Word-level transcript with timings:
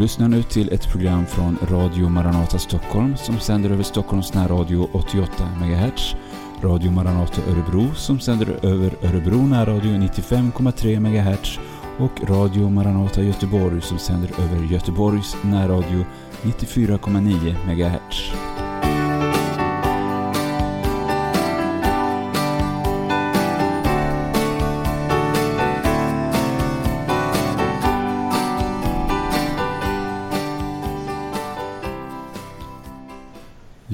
lyssnar 0.00 0.28
nu 0.28 0.42
till 0.42 0.72
ett 0.72 0.88
program 0.92 1.26
från 1.26 1.58
Radio 1.70 2.08
Maranata 2.08 2.58
Stockholm 2.58 3.16
som 3.16 3.40
sänder 3.40 3.70
över 3.70 3.82
Stockholms 3.82 4.34
närradio 4.34 4.88
88 4.92 5.48
MHz, 5.60 6.14
Radio 6.62 6.90
Maranata 6.90 7.42
Örebro 7.50 7.94
som 7.94 8.20
sänder 8.20 8.58
över 8.62 8.94
Örebro 9.02 9.46
närradio 9.46 9.90
95,3 9.90 11.00
MHz 11.00 11.58
och 11.98 12.30
Radio 12.30 12.70
Maranata 12.70 13.22
Göteborg 13.22 13.80
som 13.80 13.98
sänder 13.98 14.30
över 14.40 14.72
Göteborgs 14.72 15.36
närradio 15.42 16.04
94,9 16.42 17.54
MHz. 17.66 18.59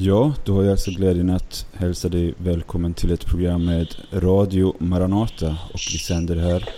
Ja, 0.06 0.33
då 0.45 0.55
har 0.55 0.62
jag 0.62 0.70
alltså 0.70 0.91
glädjen 0.91 1.30
att 1.30 1.66
hälsa 1.73 2.09
dig 2.09 2.34
välkommen 2.38 2.95
till 2.95 3.10
ett 3.10 3.27
program 3.27 3.65
med 3.65 3.95
Radio 4.12 4.74
Maranata 4.79 5.56
och 5.73 5.80
vi 5.92 5.98
sänder 5.98 6.37
här 6.37 6.69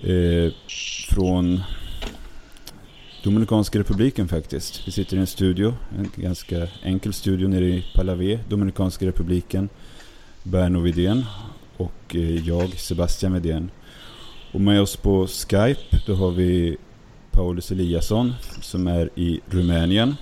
eh, 0.00 0.52
från 1.08 1.60
Dominikanska 3.22 3.78
republiken 3.78 4.28
faktiskt. 4.28 4.88
Vi 4.88 4.92
sitter 4.92 5.16
i 5.16 5.20
en 5.20 5.26
studio, 5.26 5.74
en 5.98 6.10
ganska 6.16 6.68
enkel 6.82 7.12
studio 7.12 7.48
nere 7.48 7.64
i 7.64 7.84
Palave, 7.94 8.40
Dominikanska 8.48 9.06
republiken. 9.06 9.68
Berno 10.42 10.80
Widén 10.80 11.24
och 11.76 12.16
eh, 12.16 12.48
jag, 12.48 12.78
Sebastian 12.78 13.32
Widén. 13.32 13.70
Och 14.52 14.60
med 14.60 14.80
oss 14.80 14.96
på 14.96 15.26
Skype 15.26 16.00
då 16.06 16.14
har 16.14 16.30
vi 16.30 16.76
Paulus 17.30 17.70
Eliasson 17.70 18.32
som 18.60 18.86
är 18.86 19.10
i 19.14 19.40
Rumänien 19.50 20.16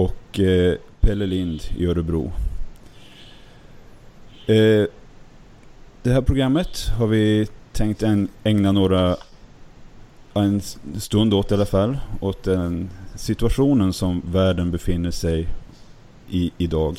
och 0.00 0.40
eh, 0.40 0.76
Pelle 1.00 1.26
Lind 1.26 1.62
i 1.76 1.86
Örebro. 1.86 2.32
Eh, 4.46 4.86
det 6.02 6.10
här 6.12 6.22
programmet 6.22 6.88
har 6.98 7.06
vi 7.06 7.48
tänkt 7.72 8.02
ägna 8.44 8.72
några 8.72 9.16
en 10.34 10.60
stund 11.00 11.34
åt 11.34 11.50
i 11.50 11.54
alla 11.54 11.66
fall, 11.66 11.98
åt 12.20 12.42
den 12.42 12.90
situationen 13.14 13.92
som 13.92 14.22
världen 14.24 14.70
befinner 14.70 15.10
sig 15.10 15.48
i 16.28 16.50
idag. 16.58 16.98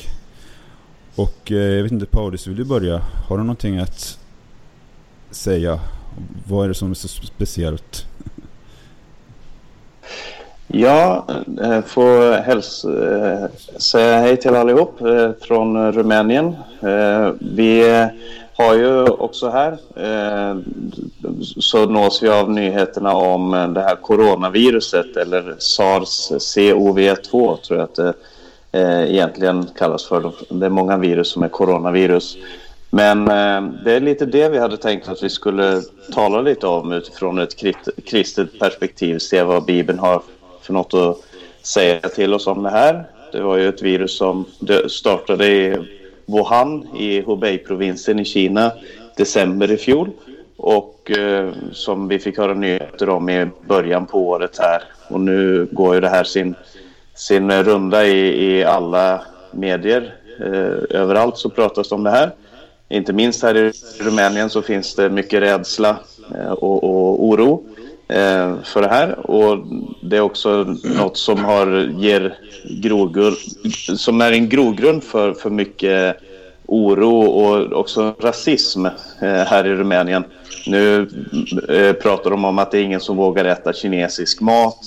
Och 1.14 1.52
eh, 1.52 1.56
jag 1.56 1.82
vet 1.82 1.92
inte 1.92 2.06
Paulus, 2.06 2.46
vill 2.46 2.56
du 2.56 2.64
börja? 2.64 2.98
Har 2.98 3.38
du 3.38 3.42
någonting 3.42 3.78
att 3.78 4.18
säga? 5.30 5.80
Vad 6.48 6.64
är 6.64 6.68
det 6.68 6.74
som 6.74 6.90
är 6.90 6.94
så 6.94 7.08
speciellt? 7.08 8.06
Ja, 10.68 11.26
eh, 11.62 11.82
får 11.82 12.36
häls 12.36 12.84
eh, 12.84 13.46
säga 13.76 14.18
hej 14.18 14.36
till 14.36 14.54
allihop 14.54 15.00
eh, 15.00 15.30
från 15.40 15.92
Rumänien. 15.92 16.56
Vi 17.38 18.08
har 18.54 18.74
ju 18.74 19.04
också 19.04 19.48
här 19.48 19.78
så 21.60 21.86
nås 21.86 22.22
vi 22.22 22.28
av 22.28 22.50
nyheterna 22.50 23.14
om 23.14 23.50
det 23.74 23.80
här 23.80 23.96
coronaviruset 23.96 25.16
eller 25.16 25.42
SARS-CoV-2 25.58 27.56
tror 27.56 27.78
jag 27.78 27.80
att 27.80 27.94
det 27.94 28.14
egentligen 29.08 29.66
kallas 29.78 30.04
för. 30.04 30.32
Det 30.48 30.66
är 30.66 30.70
många 30.70 30.96
virus 30.96 31.28
som 31.28 31.42
är 31.42 31.48
coronavirus. 31.48 32.36
Men 32.90 33.24
det 33.84 33.92
är 33.92 34.00
lite 34.00 34.26
det 34.26 34.48
vi 34.48 34.58
hade 34.58 34.76
tänkt 34.76 35.08
att 35.08 35.22
vi 35.22 35.30
skulle 35.30 35.82
tala 36.12 36.40
lite 36.40 36.66
om 36.66 36.92
utifrån 36.92 37.38
ett 37.38 37.56
kristet 38.06 38.58
perspektiv, 38.58 39.18
se 39.18 39.42
vad 39.42 39.64
Bibeln 39.64 39.98
har 39.98 40.22
för 40.62 40.72
något 40.72 40.94
att 40.94 41.16
säga 41.62 42.00
till 42.00 42.34
oss 42.34 42.46
om 42.46 42.62
det 42.62 42.70
här. 42.70 43.04
Det 43.32 43.40
var 43.40 43.56
ju 43.56 43.68
ett 43.68 43.82
virus 43.82 44.16
som 44.16 44.44
startade 44.88 45.48
i 45.48 45.76
Wuhan 46.26 46.88
i 46.96 47.22
Hubei-provinsen 47.22 48.20
i 48.20 48.24
Kina 48.24 48.72
december 49.16 49.70
i 49.70 49.76
fjol 49.76 50.10
och 50.56 51.10
eh, 51.10 51.52
som 51.72 52.08
vi 52.08 52.18
fick 52.18 52.38
höra 52.38 52.54
nyheter 52.54 53.08
om 53.08 53.28
i 53.28 53.46
början 53.68 54.06
på 54.06 54.28
året 54.28 54.58
här. 54.58 54.82
Och 55.08 55.20
nu 55.20 55.68
går 55.72 55.94
ju 55.94 56.00
det 56.00 56.08
här 56.08 56.24
sin, 56.24 56.54
sin 57.14 57.52
runda 57.52 58.06
i, 58.06 58.46
i 58.46 58.64
alla 58.64 59.22
medier. 59.50 60.14
Eh, 60.40 60.98
överallt 61.00 61.38
så 61.38 61.50
pratas 61.50 61.88
det 61.88 61.94
om 61.94 62.04
det 62.04 62.10
här. 62.10 62.30
Inte 62.88 63.12
minst 63.12 63.42
här 63.42 63.56
i 63.56 63.72
Rumänien 64.00 64.50
så 64.50 64.62
finns 64.62 64.94
det 64.94 65.10
mycket 65.10 65.42
rädsla 65.42 65.96
eh, 66.34 66.50
och, 66.50 66.84
och 66.84 67.24
oro 67.24 67.64
eh, 67.68 67.71
Eh, 68.14 68.62
för 68.62 68.82
det 68.82 68.88
här. 68.88 69.30
Och 69.30 69.66
det 70.02 70.16
är 70.16 70.20
också 70.20 70.76
något 70.82 71.16
som 71.16 71.44
har, 71.44 71.90
ger 71.98 72.34
grogrund, 72.64 73.36
som 73.96 74.20
är 74.20 74.32
en 74.32 74.48
grogrund 74.48 75.04
för, 75.04 75.32
för 75.32 75.50
mycket 75.50 76.16
oro 76.66 77.20
och 77.20 77.72
också 77.72 78.14
rasism 78.20 78.86
eh, 78.86 78.92
här 79.22 79.66
i 79.66 79.74
Rumänien. 79.74 80.24
Nu 80.66 81.08
eh, 81.68 81.92
pratar 81.92 82.30
de 82.30 82.44
om 82.44 82.58
att 82.58 82.70
det 82.70 82.78
är 82.78 82.82
ingen 82.82 83.00
som 83.00 83.16
vågar 83.16 83.44
äta 83.44 83.72
kinesisk 83.72 84.40
mat. 84.40 84.78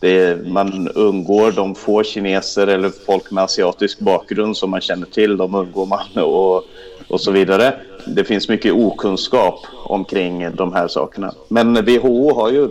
Är, 0.00 0.36
man 0.36 0.88
undgår 0.88 1.52
de 1.52 1.74
få 1.74 2.02
kineser 2.02 2.66
eller 2.66 2.90
folk 3.06 3.30
med 3.30 3.44
asiatisk 3.44 3.98
bakgrund 3.98 4.56
som 4.56 4.70
man 4.70 4.80
känner 4.80 5.06
till, 5.06 5.36
de 5.36 5.54
undgår 5.54 5.86
man 5.86 6.24
och, 6.24 6.64
och 7.12 7.20
så 7.20 7.30
vidare 7.30 7.74
det 8.06 8.24
finns 8.24 8.48
mycket 8.48 8.72
okunskap 8.72 9.66
omkring 9.72 10.56
de 10.56 10.72
här 10.72 10.88
sakerna. 10.88 11.34
Men 11.48 11.84
WHO 11.84 12.34
har 12.34 12.50
ju 12.50 12.64
eh, 12.64 12.70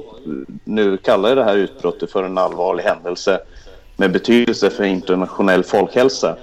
nu 0.63 0.97
kallat 0.97 1.35
det 1.35 1.43
här 1.43 1.57
utbrottet 1.57 2.11
för 2.11 2.23
en 2.23 2.37
allvarlig 2.37 2.83
händelse 2.83 3.39
med 3.97 4.11
betydelse 4.11 4.69
för 4.69 4.83
internationell 4.83 5.63
folkhälsa. 5.63 6.35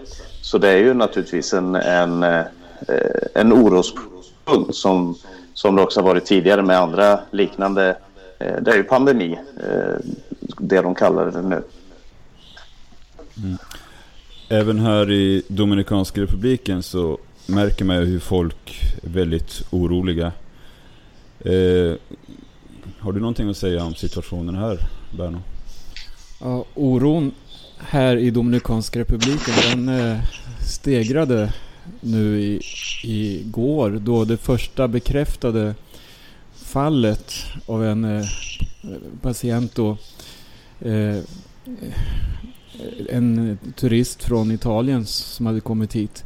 Så 0.43 0.59
det 0.59 0.69
är 0.69 0.77
ju 0.77 0.95
naturligtvis 0.95 1.55
en, 1.55 1.75
en, 1.75 2.23
eh, 2.23 2.45
en 3.35 3.53
orospunkt 3.53 4.75
som, 4.75 5.15
som 5.55 5.77
det 5.77 5.83
också 5.83 6.01
har 6.01 6.09
varit 6.09 6.25
tidigare 6.25 6.63
med 6.63 6.79
andra 6.79 7.21
liknande. 7.31 7.97
Eh, 8.39 8.57
det 8.61 8.71
är 8.71 8.77
ju 8.77 8.83
pandemi, 8.83 9.39
det 10.59 10.81
de 10.81 10.95
kallar 10.95 11.31
det 11.31 11.43
nu. 11.43 11.63
Mm. 13.43 13.59
Även 14.49 14.79
här 14.79 15.11
i 15.11 15.43
Dominikanska 15.49 16.21
republiken 16.21 16.83
så 16.83 17.19
märker 17.49 17.85
man 17.85 17.97
hur 17.97 18.19
folk 18.19 18.95
är 19.03 19.09
väldigt 19.09 19.63
oroliga. 19.71 20.33
Eh, 21.41 21.95
har 22.99 23.13
du 23.13 23.21
någonting 23.21 23.51
att 23.51 23.57
säga 23.57 23.85
om 23.85 23.95
situationen 23.95 24.55
här, 24.55 24.89
Berno? 25.17 25.43
Ja, 26.41 26.65
oron 26.75 27.33
här 27.79 28.17
i 28.17 28.31
Dominikanska 28.31 28.99
republiken 29.01 29.55
den 29.71 29.89
eh, 29.89 30.19
stegrade 30.67 31.53
nu 32.01 32.41
i, 32.41 32.61
i 33.05 33.43
går 33.45 33.91
då 33.91 34.25
det 34.25 34.37
första 34.37 34.89
bekräftade 34.89 35.75
fallet 36.55 37.35
av 37.67 37.85
en 37.85 38.05
eh, 38.05 38.27
patient 39.23 39.75
då 39.75 39.97
eh, 40.81 41.19
en 43.09 43.59
turist 43.77 44.23
från 44.23 44.51
Italien 44.51 45.07
som 45.07 45.47
hade 45.47 45.61
kommit 45.61 45.97
hit 45.97 46.25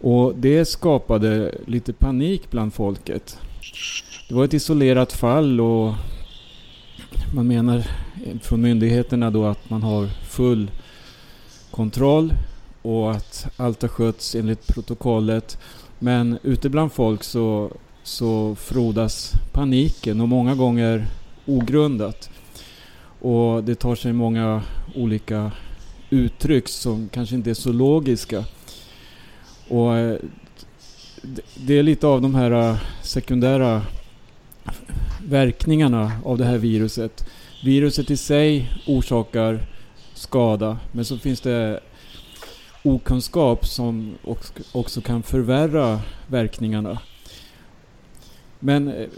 och 0.00 0.34
det 0.36 0.64
skapade 0.64 1.54
lite 1.66 1.92
panik 1.92 2.50
bland 2.50 2.74
folket. 2.74 3.38
Det 4.28 4.34
var 4.34 4.44
ett 4.44 4.54
isolerat 4.54 5.12
fall 5.12 5.60
och 5.60 5.94
man 7.34 7.46
menar 7.46 7.84
från 8.42 8.60
myndigheterna 8.60 9.30
då 9.30 9.44
att 9.44 9.70
man 9.70 9.82
har 9.82 10.06
full 10.06 10.70
kontroll 11.70 12.34
och 12.82 13.10
att 13.10 13.46
allt 13.56 13.82
har 13.82 13.88
skötts 13.88 14.34
enligt 14.34 14.66
protokollet. 14.66 15.58
Men 15.98 16.38
ute 16.42 16.68
bland 16.68 16.92
folk 16.92 17.24
så, 17.24 17.70
så 18.02 18.54
frodas 18.54 19.32
paniken 19.52 20.20
och 20.20 20.28
många 20.28 20.54
gånger 20.54 21.06
ogrundat. 21.46 22.30
Och 23.20 23.64
det 23.64 23.74
tar 23.74 23.94
sig 23.94 24.12
många 24.12 24.62
olika 24.94 25.52
uttryck 26.10 26.68
som 26.68 27.08
kanske 27.08 27.34
inte 27.34 27.50
är 27.50 27.54
så 27.54 27.72
logiska. 27.72 28.44
Och 29.68 29.96
eh, 29.96 30.18
det 31.54 31.78
är 31.78 31.82
lite 31.82 32.06
av 32.06 32.22
de 32.22 32.34
här 32.34 32.50
eh, 32.50 32.76
sekundära 33.02 33.82
verkningarna 35.24 36.12
av 36.24 36.38
det 36.38 36.44
här 36.44 36.58
viruset. 36.58 37.24
Viruset 37.64 38.10
i 38.10 38.16
sig 38.16 38.72
orsakar 38.86 39.66
skada, 40.14 40.78
men 40.92 41.04
så 41.04 41.18
finns 41.18 41.40
det 41.40 41.80
okunskap 42.82 43.66
som 43.66 44.14
också 44.72 45.00
kan 45.00 45.22
förvärra 45.22 46.00
verkningarna. 46.26 46.98
Men 48.60 48.88
eh, 48.88 49.08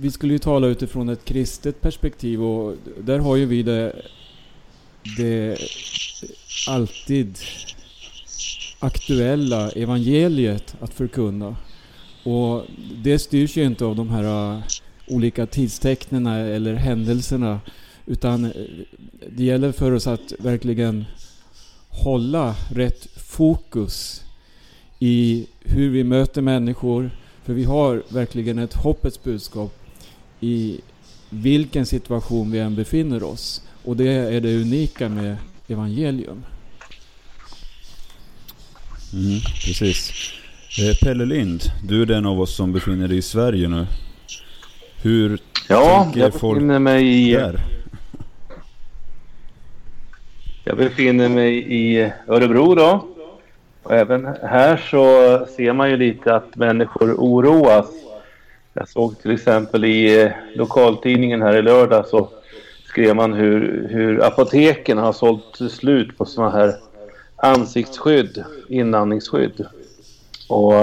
vi 0.00 0.10
skulle 0.10 0.32
ju 0.32 0.38
tala 0.38 0.66
utifrån 0.66 1.08
ett 1.08 1.24
kristet 1.24 1.80
perspektiv 1.80 2.42
och 2.42 2.76
där 2.98 3.18
har 3.18 3.36
ju 3.36 3.46
vi 3.46 3.62
det, 3.62 4.02
det 5.16 5.58
alltid 6.68 7.38
aktuella 8.80 9.70
evangeliet 9.70 10.74
att 10.80 10.94
förkunna. 10.94 11.56
Och 12.24 12.64
det 13.02 13.18
styrs 13.18 13.56
ju 13.56 13.64
inte 13.64 13.84
av 13.84 13.96
de 13.96 14.10
här 14.10 14.54
äh, 14.54 14.62
olika 15.06 15.46
tidstecknen 15.46 16.26
eller 16.26 16.74
händelserna 16.74 17.60
Utan 18.10 18.44
äh, 18.44 18.50
det 19.36 19.44
gäller 19.44 19.72
för 19.72 19.92
oss 19.92 20.06
att 20.06 20.32
verkligen 20.38 21.04
hålla 21.88 22.54
rätt 22.70 23.08
fokus 23.16 24.24
i 24.98 25.46
hur 25.60 25.90
vi 25.90 26.04
möter 26.04 26.42
människor. 26.42 27.10
För 27.44 27.52
vi 27.52 27.64
har 27.64 28.02
verkligen 28.08 28.58
ett 28.58 28.74
hoppets 28.74 29.22
budskap 29.22 29.72
i 30.40 30.80
vilken 31.30 31.86
situation 31.86 32.50
vi 32.50 32.58
än 32.58 32.74
befinner 32.74 33.22
oss. 33.22 33.62
Och 33.84 33.96
det 33.96 34.08
är 34.08 34.40
det 34.40 34.60
unika 34.60 35.08
med 35.08 35.36
evangelium. 35.68 36.42
Mm, 39.12 39.40
precis. 39.64 40.12
Eh, 40.78 40.96
Pelle 41.02 41.24
Lind, 41.24 41.62
du 41.84 42.02
är 42.02 42.06
den 42.06 42.26
av 42.26 42.40
oss 42.40 42.56
som 42.56 42.72
befinner 42.72 43.08
dig 43.08 43.16
i 43.16 43.22
Sverige 43.22 43.68
nu. 43.68 43.86
Hur 45.02 45.38
ja, 45.68 46.02
tänker 46.04 46.20
jag 46.20 46.34
folk 46.34 46.58
befinner 46.58 46.78
mig 46.78 47.30
i, 47.30 47.32
där? 47.32 47.60
Jag 50.64 50.76
befinner 50.76 51.28
mig 51.28 51.74
i 51.74 52.12
Örebro 52.28 52.74
då. 52.74 53.06
Och 53.82 53.94
även 53.94 54.28
här 54.42 54.76
så 54.90 55.46
ser 55.56 55.72
man 55.72 55.90
ju 55.90 55.96
lite 55.96 56.34
att 56.34 56.56
människor 56.56 57.14
oroas. 57.14 57.86
Jag 58.72 58.88
såg 58.88 59.22
till 59.22 59.30
exempel 59.30 59.84
i 59.84 60.32
lokaltidningen 60.54 61.42
här 61.42 61.56
i 61.56 61.62
lördag 61.62 62.06
så 62.06 62.28
skrev 62.84 63.16
man 63.16 63.32
hur, 63.32 63.88
hur 63.90 64.24
apoteken 64.24 64.98
har 64.98 65.12
sålt 65.12 65.58
slut 65.70 66.18
på 66.18 66.24
sådana 66.24 66.50
här 66.50 66.74
ansiktsskydd, 67.42 68.44
inandningsskydd. 68.68 69.66
Och 70.48 70.74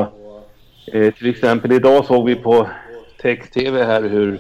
eh, 0.93 1.13
till 1.13 1.29
exempel 1.29 1.71
idag 1.71 2.05
såg 2.05 2.25
vi 2.25 2.35
på 2.35 2.67
text-tv 3.21 3.83
här 3.83 4.01
hur, 4.01 4.39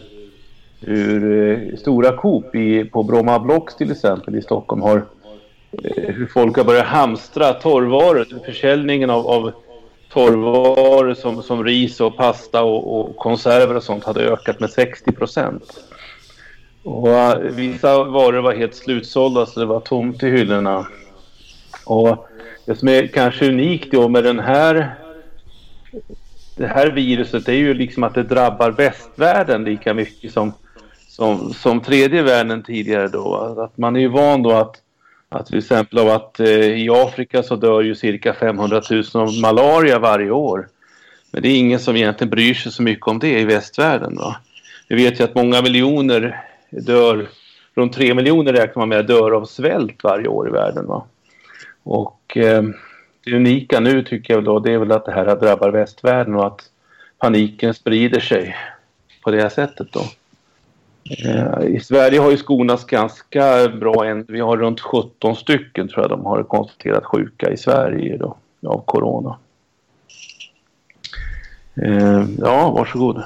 hur 0.79 1.49
eh, 1.49 1.77
stora 1.77 2.17
Coop 2.17 2.55
i, 2.55 2.85
på 2.85 3.03
Bromma 3.03 3.39
Blocks 3.39 3.75
till 3.75 3.91
exempel 3.91 4.35
i 4.35 4.41
Stockholm 4.41 4.81
har 4.81 4.97
eh, 5.71 6.13
hur 6.13 6.27
folk 6.27 6.57
har 6.57 6.63
börjat 6.63 6.85
hamstra 6.85 7.53
torrvaror. 7.53 8.27
Försäljningen 8.45 9.09
av, 9.09 9.27
av 9.27 9.51
torrvaror 10.09 11.13
som, 11.13 11.43
som 11.43 11.63
ris 11.63 12.01
och 12.01 12.17
pasta 12.17 12.63
och, 12.63 12.99
och 12.99 13.15
konserver 13.15 13.75
och 13.75 13.83
sånt 13.83 14.03
hade 14.03 14.21
ökat 14.21 14.59
med 14.59 14.69
60 14.69 15.11
procent. 15.11 15.83
Och 16.83 17.09
eh, 17.09 17.37
vissa 17.39 18.03
varor 18.03 18.41
var 18.41 18.53
helt 18.53 18.75
slutsålda 18.75 19.45
så 19.45 19.59
det 19.59 19.65
var 19.65 19.79
tomt 19.79 20.23
i 20.23 20.29
hyllorna. 20.29 20.87
Och 21.87 22.27
det 22.65 22.75
som 22.75 22.87
är 22.87 23.07
kanske 23.07 23.49
unikt 23.49 23.91
då 23.91 24.07
med 24.07 24.23
den 24.23 24.39
här 24.39 24.95
det 26.57 26.67
här 26.67 26.87
viruset 26.87 27.47
är 27.47 27.53
ju 27.53 27.73
liksom 27.73 28.03
att 28.03 28.13
det 28.13 28.23
drabbar 28.23 28.71
västvärlden 28.71 29.63
lika 29.63 29.93
mycket 29.93 30.33
som, 30.33 30.53
som, 31.07 31.53
som 31.53 31.81
tredje 31.81 32.21
världen 32.21 32.63
tidigare 32.63 33.07
då. 33.07 33.55
Att 33.57 33.77
man 33.77 33.95
är 33.95 33.99
ju 33.99 34.07
van 34.07 34.43
då 34.43 34.51
att, 34.51 34.75
att 35.29 35.45
till 35.45 35.57
exempel 35.57 35.99
av 35.99 36.09
att 36.09 36.39
eh, 36.39 36.47
i 36.49 36.89
Afrika 36.89 37.43
så 37.43 37.55
dör 37.55 37.81
ju 37.81 37.95
cirka 37.95 38.33
500 38.33 38.81
000 38.89 39.03
av 39.13 39.33
malaria 39.41 39.99
varje 39.99 40.31
år. 40.31 40.67
Men 41.31 41.41
det 41.41 41.49
är 41.49 41.57
ingen 41.57 41.79
som 41.79 41.95
egentligen 41.95 42.29
bryr 42.29 42.53
sig 42.53 42.71
så 42.71 42.83
mycket 42.83 43.07
om 43.07 43.19
det 43.19 43.39
i 43.39 43.45
västvärlden. 43.45 44.15
Då. 44.15 44.35
Vi 44.87 44.95
vet 44.95 45.19
ju 45.19 45.23
att 45.23 45.35
många 45.35 45.61
miljoner 45.61 46.45
dör, 46.69 47.27
runt 47.75 47.93
tre 47.93 48.13
miljoner 48.13 48.53
räknar 48.53 48.81
man 48.81 48.89
med 48.89 49.05
dör 49.05 49.31
av 49.31 49.45
svält 49.45 50.03
varje 50.03 50.27
år 50.27 50.47
i 50.47 50.51
världen. 50.51 50.87
Va? 50.87 51.05
Och 51.87 52.37
eh, 52.37 52.63
det 53.23 53.35
unika 53.35 53.79
nu 53.79 54.03
tycker 54.03 54.33
jag 54.33 54.43
då 54.43 54.59
det 54.59 54.71
är 54.71 54.77
väl 54.77 54.91
att 54.91 55.05
det 55.05 55.11
här 55.11 55.35
drabbar 55.35 55.71
västvärlden 55.71 56.35
och 56.35 56.47
att 56.47 56.61
paniken 57.17 57.73
sprider 57.73 58.19
sig 58.19 58.55
på 59.23 59.31
det 59.31 59.41
här 59.41 59.49
sättet 59.49 59.87
då. 59.91 60.01
Eh, 61.25 61.75
I 61.75 61.79
Sverige 61.79 62.19
har 62.19 62.31
ju 62.31 62.37
skonats 62.37 62.83
ganska 62.83 63.67
bra. 63.67 64.23
Vi 64.27 64.39
har 64.39 64.57
runt 64.57 64.79
17 64.79 65.35
stycken 65.35 65.87
tror 65.87 66.03
jag 66.03 66.09
de 66.09 66.25
har 66.25 66.43
konstaterat 66.43 67.05
sjuka 67.05 67.51
i 67.51 67.57
Sverige 67.57 68.17
då 68.17 68.37
av 68.65 68.83
corona. 68.85 69.37
Eh, 71.83 72.25
ja, 72.37 72.71
varsågod. 72.71 73.23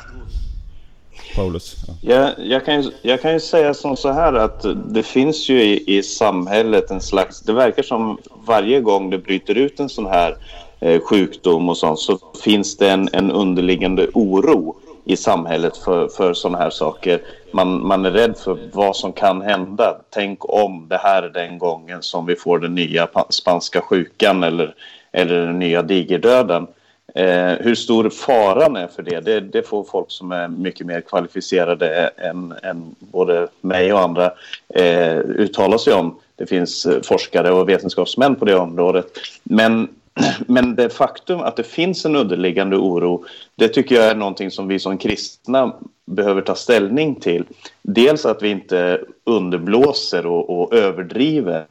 Paulus? 1.35 1.75
Ja. 1.87 1.93
Jag, 2.13 2.47
jag, 2.47 2.65
kan 2.65 2.81
ju, 2.81 2.91
jag 3.01 3.21
kan 3.21 3.33
ju 3.33 3.39
säga 3.39 3.73
som 3.73 3.97
så 3.97 4.11
här 4.11 4.33
att 4.33 4.65
det 4.85 5.03
finns 5.03 5.49
ju 5.49 5.61
i, 5.61 5.97
i 5.97 6.03
samhället 6.03 6.91
en 6.91 7.01
slags... 7.01 7.41
Det 7.41 7.53
verkar 7.53 7.83
som 7.83 8.17
varje 8.45 8.81
gång 8.81 9.09
det 9.09 9.17
bryter 9.17 9.57
ut 9.57 9.79
en 9.79 9.89
sån 9.89 10.05
här 10.05 10.35
eh, 10.79 11.01
sjukdom 11.01 11.69
och 11.69 11.77
sånt 11.77 11.99
så 11.99 12.19
finns 12.43 12.77
det 12.77 12.89
en, 12.89 13.09
en 13.13 13.31
underliggande 13.31 14.07
oro 14.13 14.75
i 15.05 15.17
samhället 15.17 15.77
för, 15.77 16.07
för 16.07 16.33
sådana 16.33 16.57
här 16.57 16.69
saker. 16.69 17.21
Man, 17.51 17.87
man 17.87 18.05
är 18.05 18.11
rädd 18.11 18.37
för 18.37 18.57
vad 18.73 18.95
som 18.95 19.13
kan 19.13 19.41
hända. 19.41 20.01
Tänk 20.09 20.49
om 20.49 20.87
det 20.89 20.97
här 20.97 21.23
är 21.23 21.29
den 21.29 21.57
gången 21.57 22.01
som 22.01 22.25
vi 22.25 22.35
får 22.35 22.59
den 22.59 22.75
nya 22.75 23.07
spanska 23.29 23.81
sjukan 23.81 24.43
eller, 24.43 24.75
eller 25.11 25.45
den 25.45 25.59
nya 25.59 25.81
digerdöden. 25.81 26.67
Eh, 27.15 27.53
hur 27.59 27.75
stor 27.75 28.09
faran 28.09 28.75
är 28.75 28.87
för 28.87 29.03
det, 29.03 29.19
det, 29.19 29.39
det, 29.39 29.67
får 29.67 29.83
folk 29.83 30.11
som 30.11 30.31
är 30.31 30.47
mycket 30.47 30.87
mer 30.87 31.01
kvalificerade 31.01 32.07
än, 32.17 32.53
än 32.63 32.95
både 32.99 33.47
mig 33.61 33.93
och 33.93 33.99
andra 33.99 34.31
eh, 34.75 35.17
uttala 35.17 35.77
sig 35.77 35.93
om. 35.93 36.19
Det 36.35 36.45
finns 36.45 36.85
eh, 36.85 37.01
forskare 37.01 37.51
och 37.51 37.69
vetenskapsmän 37.69 38.35
på 38.35 38.45
det 38.45 38.55
området. 38.55 39.05
Men, 39.43 39.89
men 40.47 40.75
det 40.75 40.89
faktum 40.89 41.39
att 41.39 41.55
det 41.55 41.63
finns 41.63 42.05
en 42.05 42.15
underliggande 42.15 42.75
oro, 42.77 43.25
det 43.55 43.67
tycker 43.67 43.95
jag 43.95 44.05
är 44.05 44.15
någonting 44.15 44.51
som 44.51 44.67
vi 44.67 44.79
som 44.79 44.97
kristna 44.97 45.73
behöver 46.05 46.41
ta 46.41 46.55
ställning 46.55 47.15
till. 47.15 47.43
Dels 47.81 48.25
att 48.25 48.41
vi 48.41 48.49
inte 48.49 49.01
underblåser 49.23 50.25
och, 50.25 50.61
och 50.61 50.73
överdriver 50.73 51.65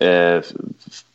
eh, 0.00 0.40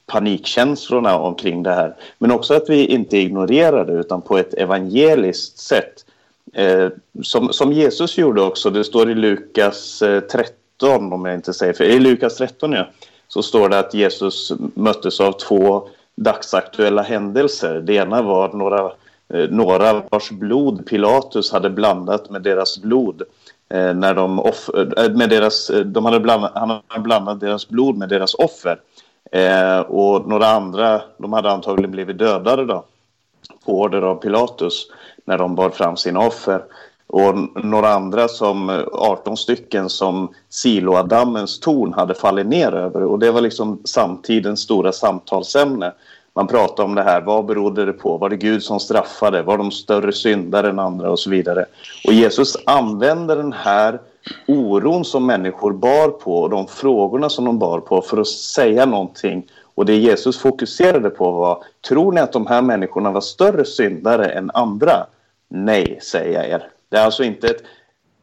panikkänslorna 0.08 1.20
omkring 1.20 1.64
det 1.64 1.74
här. 1.74 1.96
Men 2.18 2.32
också 2.32 2.54
att 2.54 2.70
vi 2.70 2.86
inte 2.86 3.18
ignorerar 3.18 3.86
det 3.86 3.94
utan 3.94 4.22
på 4.22 4.38
ett 4.38 4.54
evangeliskt 4.54 5.58
sätt. 5.58 6.06
Eh, 6.54 6.90
som, 7.24 7.54
som 7.54 7.74
Jesus 7.74 8.18
gjorde 8.18 8.42
också, 8.42 8.70
det 8.70 8.84
står 8.84 9.10
i 9.10 9.16
Lukas 9.16 10.02
eh, 10.02 10.20
13 10.20 11.14
om 11.14 11.26
jag 11.26 11.36
inte 11.36 11.54
säger 11.54 11.74
fel, 11.74 11.92
i 11.92 12.00
Lukas 12.00 12.38
13 12.38 12.72
ja, 12.72 12.88
så 13.28 13.44
står 13.44 13.70
det 13.70 13.80
att 13.80 13.94
Jesus 13.94 14.52
möttes 14.74 15.20
av 15.20 15.32
två 15.32 15.90
dagsaktuella 16.16 17.02
händelser. 17.02 17.80
Det 17.80 17.94
ena 17.94 18.22
var 18.22 18.54
några, 18.54 18.92
eh, 19.34 19.50
några 19.50 20.02
vars 20.10 20.30
blod 20.30 20.86
Pilatus 20.86 21.52
hade 21.52 21.70
blandat 21.70 22.30
med 22.30 22.42
deras 22.42 22.78
blod. 22.78 23.22
Eh, 23.70 23.94
när 23.94 24.14
de, 24.14 24.40
off, 24.40 24.70
eh, 24.70 25.12
med 25.12 25.30
deras, 25.30 25.72
de 25.86 26.06
hade 26.06 26.20
bland, 26.20 26.44
han 26.54 26.70
hade 26.88 27.04
blandat 27.04 27.40
deras 27.40 27.70
blod 27.70 27.98
med 27.98 28.10
deras 28.10 28.34
offer. 28.34 28.80
Eh, 29.32 29.80
och 29.80 30.28
några 30.28 30.48
andra, 30.48 31.02
de 31.18 31.34
hade 31.34 31.52
antagligen 31.52 31.92
blivit 31.92 32.18
dödade 32.18 32.66
då, 32.66 32.84
på 33.66 33.82
order 33.82 34.02
av 34.02 34.16
Pilatus 34.16 34.88
när 35.26 35.38
de 35.38 35.56
bar 35.56 35.70
fram 35.70 35.98
sina 35.98 36.20
offer. 36.20 36.64
Och 37.08 37.36
några 37.66 37.90
andra, 37.90 38.28
som 38.28 38.70
eh, 38.70 38.84
18 38.92 39.38
stycken, 39.38 39.90
som 39.90 40.30
Siloadammens 40.50 41.60
torn 41.60 41.94
hade 41.94 42.14
fallit 42.14 42.48
ner 42.48 42.72
över. 42.72 43.04
Och 43.04 43.20
det 43.20 43.32
var 43.32 43.42
liksom 43.42 43.82
samtidens 43.86 44.60
stora 44.60 44.92
samtalsämne. 44.92 45.94
Man 46.34 46.48
pratade 46.48 46.84
om 46.84 46.96
det 46.96 47.04
här, 47.04 47.22
vad 47.22 47.46
berodde 47.46 47.86
det 47.86 47.94
på? 47.94 48.18
Var 48.18 48.30
det 48.30 48.38
Gud 48.38 48.64
som 48.64 48.80
straffade? 48.80 49.42
Var 49.42 49.58
de 49.58 49.72
större 49.72 50.14
syndare 50.14 50.70
än 50.70 50.80
andra? 50.80 51.12
Och 51.12 51.20
så 51.20 51.30
vidare. 51.30 51.66
Och 52.08 52.14
Jesus 52.14 52.58
använder 52.66 53.36
den 53.36 53.54
här 53.54 54.00
oron 54.48 55.06
som 55.06 55.26
människor 55.26 55.74
bar 55.74 56.10
på 56.10 56.38
och 56.38 56.50
de 56.50 56.68
frågorna 56.68 57.30
som 57.30 57.46
de 57.46 57.60
bar 57.60 57.80
på 57.80 58.02
för 58.02 58.18
att 58.18 58.28
säga 58.28 58.86
någonting. 58.86 59.48
Och 59.76 59.86
det 59.86 59.96
Jesus 59.96 60.38
fokuserade 60.38 61.10
på 61.10 61.32
var, 61.32 61.64
tror 61.88 62.12
ni 62.12 62.22
att 62.22 62.34
de 62.34 62.48
här 62.48 62.62
människorna 62.62 63.12
var 63.12 63.22
större 63.22 63.66
syndare 63.66 64.30
än 64.30 64.52
andra? 64.54 65.06
Nej, 65.50 66.00
säger 66.02 66.34
jag 66.34 66.50
er. 66.50 66.70
Det 66.90 66.98
är 66.98 67.06
alltså 67.06 67.24
inte 67.24 67.48
ett, 67.48 67.64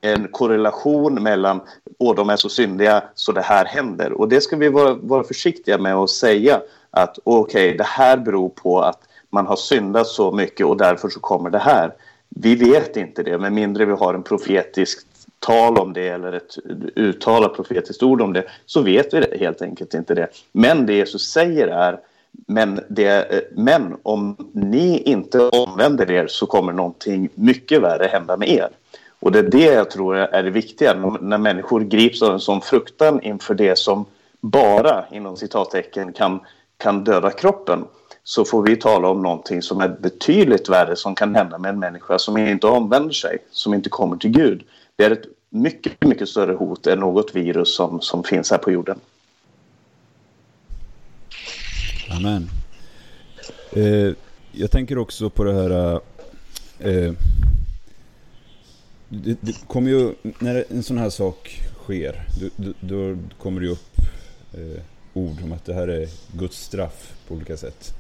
en 0.01 0.29
korrelation 0.29 1.23
mellan, 1.23 1.61
åh, 1.99 2.15
de 2.15 2.31
är 2.31 2.37
så 2.37 2.49
syndiga 2.49 3.03
så 3.15 3.33
det 3.33 3.43
här 3.43 3.65
händer. 3.65 4.13
Och 4.13 4.29
det 4.29 4.41
ska 4.41 4.57
vi 4.57 4.69
vara, 4.69 4.95
vara 4.95 5.25
försiktiga 5.25 5.79
med 5.79 5.95
att 5.95 6.11
säga 6.11 6.61
att 6.91 7.19
okej, 7.25 7.67
okay, 7.67 7.77
det 7.77 7.85
här 7.85 8.17
beror 8.17 8.49
på 8.49 8.81
att 8.81 9.01
man 9.31 9.47
har 9.47 9.57
syndat 9.57 10.07
så 10.07 10.33
mycket 10.33 10.67
och 10.67 10.77
därför 10.77 11.09
så 11.09 11.21
kommer 11.21 11.51
det 11.51 11.59
här. 11.59 11.95
Vi 12.29 12.55
vet 12.55 12.97
inte 12.97 13.23
det, 13.23 13.39
med 13.39 13.53
mindre 13.53 13.85
vi 13.85 13.93
har 13.93 14.15
en 14.15 14.23
profetisk 14.23 15.07
tal 15.47 15.79
om 15.79 15.93
det 15.93 16.09
eller 16.09 16.33
ett 16.33 16.59
uttalat 16.97 17.57
profetiskt 17.57 18.03
ord 18.03 18.23
om 18.23 18.33
det 18.33 18.45
så 18.67 18.83
vet 18.83 19.15
vi 19.15 19.21
det, 19.21 19.39
helt 19.39 19.63
enkelt 19.63 19.95
inte 19.95 20.15
det. 20.15 20.29
Men 20.53 20.87
det 20.87 20.93
Jesus 20.93 21.31
säger 21.31 21.69
är 21.69 21.99
men, 22.47 22.81
det, 22.89 23.45
men 23.57 23.97
om 24.03 24.37
ni 24.53 24.99
inte 24.99 25.49
omvänder 25.49 26.11
er 26.11 26.27
så 26.27 26.47
kommer 26.47 26.73
någonting 26.73 27.29
mycket 27.35 27.83
värre 27.83 28.07
hända 28.07 28.37
med 28.37 28.49
er. 28.49 28.69
Och 29.21 29.33
det 29.33 29.39
är 29.39 29.51
det 29.51 29.65
jag 29.65 29.91
tror 29.91 30.17
är 30.17 30.43
det 30.43 30.51
viktiga 30.51 30.95
när 31.21 31.39
människor 31.39 31.81
grips 31.81 32.23
av 32.23 32.33
en 32.33 32.41
sån 32.41 32.61
fruktan 32.61 33.23
inför 33.23 33.55
det 33.55 33.79
som 33.79 34.05
bara 34.41 35.05
inom 35.13 35.37
citattecken 35.37 36.13
kan, 36.13 36.41
kan 36.77 37.05
döda 37.05 37.31
kroppen 37.31 37.85
så 38.25 38.45
får 38.45 38.63
vi 38.63 38.77
tala 38.77 39.09
om 39.09 39.23
någonting 39.23 39.63
som 39.63 39.81
är 39.81 39.89
betydligt 39.89 40.69
värre 40.69 40.97
som 40.97 41.15
kan 41.15 41.35
hända 41.35 41.59
med 41.59 41.69
en 41.69 41.79
människa 41.79 42.19
som 42.19 42.37
inte 42.37 42.67
omvänder 42.67 43.15
sig, 43.15 43.39
som 43.51 43.75
inte 43.75 43.89
kommer 43.89 44.17
till 44.17 44.31
Gud. 44.31 44.63
Det 44.97 45.05
är 45.05 45.11
ett 45.11 45.25
mycket, 45.51 46.05
mycket 46.05 46.29
större 46.29 46.53
hot 46.53 46.87
än 46.87 46.99
något 46.99 47.37
virus 47.37 47.77
som, 47.77 48.01
som 48.01 48.25
finns 48.25 48.51
här 48.51 48.59
på 48.59 48.73
jorden. 48.73 49.01
Amen. 52.11 52.49
Eh, 53.73 54.15
jag 54.53 54.71
tänker 54.71 54.99
också 54.99 55.31
på 55.31 55.45
det 55.45 55.53
här... 55.53 56.01
Eh, 56.79 56.97
eh 56.97 57.13
det, 59.09 59.37
det 59.41 59.69
kommer 59.69 59.91
ju, 59.91 60.15
när 60.39 60.65
en 60.71 60.83
sån 60.83 60.99
här 60.99 61.11
sak 61.11 61.63
sker, 61.83 62.27
då, 62.57 62.73
då 62.81 63.17
kommer 63.39 63.61
det 63.61 63.67
ju 63.67 63.73
upp 63.73 63.99
eh, 64.53 64.83
ord 65.13 65.37
om 65.45 65.53
att 65.53 65.65
det 65.65 65.75
här 65.75 65.89
är 65.89 66.09
Guds 66.33 66.57
straff 66.57 67.13
på 67.29 67.35
olika 67.35 67.57
sätt. 67.57 67.95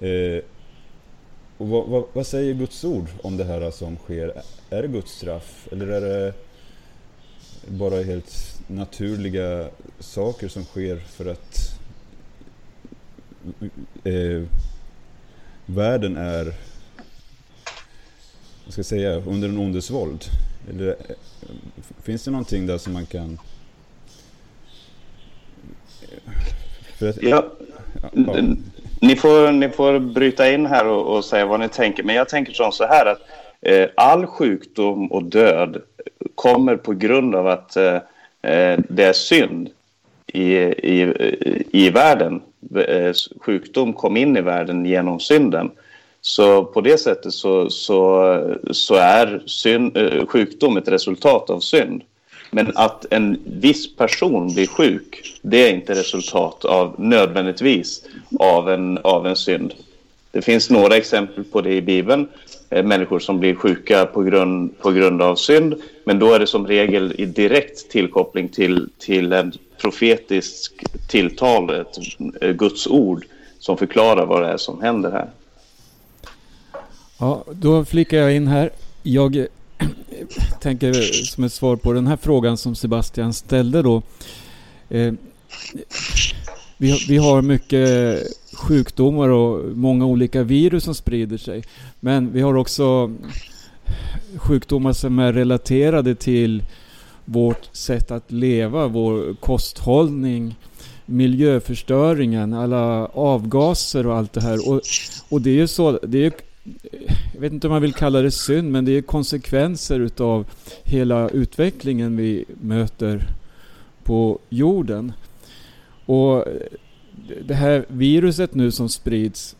Eh, 0.00 0.44
och 1.58 1.68
vad, 1.68 1.88
vad, 1.88 2.04
vad, 2.12 2.26
säger 2.26 2.54
Guds 2.54 2.84
ord 2.84 3.06
om 3.22 3.36
det 3.36 3.44
här 3.44 3.70
som 3.70 3.96
sker? 3.96 4.42
Är 4.70 4.82
det 4.82 4.88
Guds 4.88 5.12
straff 5.12 5.68
eller 5.72 5.86
är 5.86 6.00
det 6.00 6.32
bara 7.68 8.02
helt 8.02 8.60
naturliga 8.66 9.68
saker 9.98 10.48
som 10.48 10.64
sker 10.64 10.96
för 10.96 11.26
att 11.26 11.80
eh, 14.04 14.42
världen 15.66 16.16
är 16.16 16.54
vad 18.64 18.72
ska 18.72 18.78
jag 18.78 18.86
säga, 18.86 19.22
under 19.26 19.48
en 19.48 19.58
ondes 19.58 19.90
våld? 19.90 20.24
Eller, 20.70 20.88
eh, 20.88 21.16
finns 22.02 22.24
det 22.24 22.30
någonting 22.30 22.66
där 22.66 22.78
som 22.78 22.92
man 22.92 23.06
kan... 23.06 23.38
Att, 27.00 27.22
ja. 27.22 27.52
ja. 28.12 28.46
Ni, 29.04 29.16
får, 29.16 29.52
ni 29.52 29.68
får 29.68 29.98
bryta 29.98 30.52
in 30.52 30.66
här 30.66 30.86
och, 30.86 31.16
och, 31.16 31.24
säga 31.24 31.46
vad 31.46 31.60
ni 31.60 31.68
tänker. 31.68 32.02
Men 32.02 32.14
jag 32.14 32.28
tänker 32.28 32.52
som 32.52 32.72
så 32.72 32.84
här 32.84 33.06
att 33.06 33.20
eh, 33.62 33.88
all 33.96 34.26
sjukdom 34.26 35.12
och 35.12 35.22
död 35.22 35.82
kommer 36.34 36.76
på 36.76 36.92
grund 36.92 37.34
av 37.34 37.46
att 37.46 37.76
eh, 37.76 37.94
eh 38.42 38.78
det 38.88 39.04
är 39.04 39.12
synd 39.12 39.70
i, 40.26 40.54
i, 40.54 41.14
i 41.72 41.90
världen. 41.90 42.42
Eh, 42.88 43.12
sjukdom 43.40 43.92
kom 43.92 44.16
in 44.16 44.36
i 44.36 44.40
världen 44.40 44.86
genom 44.86 45.20
synden. 45.20 45.70
Så 46.20 46.64
på 46.64 46.80
det 46.80 46.98
sättet 46.98 47.32
så, 47.32 47.70
så, 47.70 48.56
så 48.70 48.94
är 48.94 49.42
synd, 49.46 49.96
eh, 49.96 50.26
sjukdom 50.26 50.76
ett 50.76 50.88
resultat 50.88 51.50
av 51.50 51.60
synd. 51.60 52.02
Men 52.54 52.72
att 52.74 53.06
en 53.10 53.38
viss 53.44 53.96
person 53.96 54.54
blir 54.54 54.66
sjuk, 54.66 55.38
det 55.42 55.68
är 55.68 55.74
inte 55.74 55.94
resultat 55.94 56.64
av 56.64 56.94
nödvändigtvis 56.98 58.04
av 58.38 58.70
en, 58.70 58.98
av 58.98 59.26
en 59.26 59.36
synd. 59.36 59.74
Det 60.30 60.42
finns 60.42 60.70
några 60.70 60.96
exempel 60.96 61.44
på 61.44 61.60
det 61.60 61.74
i 61.74 61.82
Bibeln. 61.82 62.28
Eh, 62.70 62.84
människor 62.84 63.18
som 63.18 63.40
blir 63.40 63.54
sjuka 63.54 64.06
på 64.06 64.22
grund, 64.22 64.78
på 64.78 64.90
grund 64.90 65.22
av 65.22 65.36
synd. 65.36 65.74
Men 66.04 66.18
då 66.18 66.32
är 66.32 66.38
det 66.38 66.46
som 66.46 66.66
regel 66.66 67.14
i 67.18 67.26
direkt 67.26 67.90
tillkoppling 67.90 68.48
till, 68.48 68.88
till 68.98 69.32
en 69.32 69.52
profetisk 69.80 70.84
tilltal, 71.08 71.70
ett 71.70 71.98
eh, 72.40 72.50
Guds 72.50 72.86
ord 72.86 73.24
som 73.58 73.76
förklarar 73.76 74.26
vad 74.26 74.42
det 74.42 74.48
är 74.48 74.56
som 74.56 74.82
händer 74.82 75.10
här. 75.10 75.28
Ja, 77.18 77.44
då 77.52 77.84
flikar 77.84 78.18
jag 78.18 78.36
in 78.36 78.46
här. 78.46 78.70
Jag 79.02 79.46
tänker 80.60 80.92
som 81.24 81.44
ett 81.44 81.52
svar 81.52 81.76
på 81.76 81.92
den 81.92 82.06
här 82.06 82.16
frågan 82.16 82.56
som 82.56 82.74
Sebastian 82.74 83.32
ställde 83.32 83.82
då. 83.82 84.02
Eh, 84.88 85.14
vi, 86.76 86.90
har, 86.90 87.08
vi 87.08 87.16
har 87.16 87.42
mycket 87.42 88.22
sjukdomar 88.54 89.28
och 89.28 89.76
många 89.76 90.06
olika 90.06 90.42
virus 90.42 90.84
som 90.84 90.94
sprider 90.94 91.38
sig. 91.38 91.62
Men 92.00 92.32
vi 92.32 92.40
har 92.40 92.54
också 92.56 93.12
sjukdomar 94.36 94.92
som 94.92 95.18
är 95.18 95.32
relaterade 95.32 96.14
till 96.14 96.62
vårt 97.24 97.68
sätt 97.72 98.10
att 98.10 98.32
leva, 98.32 98.88
vår 98.88 99.34
kosthållning, 99.34 100.54
miljöförstöringen, 101.06 102.52
alla 102.52 103.06
avgaser 103.06 104.06
och 104.06 104.16
allt 104.16 104.32
det 104.32 104.42
här. 104.42 104.68
Och, 104.68 104.80
och 105.28 105.40
det 105.40 105.50
är 105.50 105.54
ju 105.54 105.66
så, 105.66 105.98
det 106.02 106.26
är 106.26 106.32
jag 107.32 107.40
vet 107.40 107.52
inte 107.52 107.66
om 107.66 107.72
man 107.72 107.82
vill 107.82 107.94
kalla 107.94 108.22
det 108.22 108.30
synd, 108.30 108.72
men 108.72 108.84
det 108.84 108.92
är 108.92 109.02
konsekvenser 109.02 110.00
utav 110.00 110.46
hela 110.84 111.28
utvecklingen 111.28 112.16
vi 112.16 112.44
möter 112.60 113.26
på 114.04 114.38
jorden. 114.48 115.12
Och 116.06 116.48
eh, 116.48 116.54
det 117.46 117.54
här 117.54 117.84
viruset 117.88 118.54
nu 118.54 118.70
som 118.70 118.88
sprids, 118.88 119.56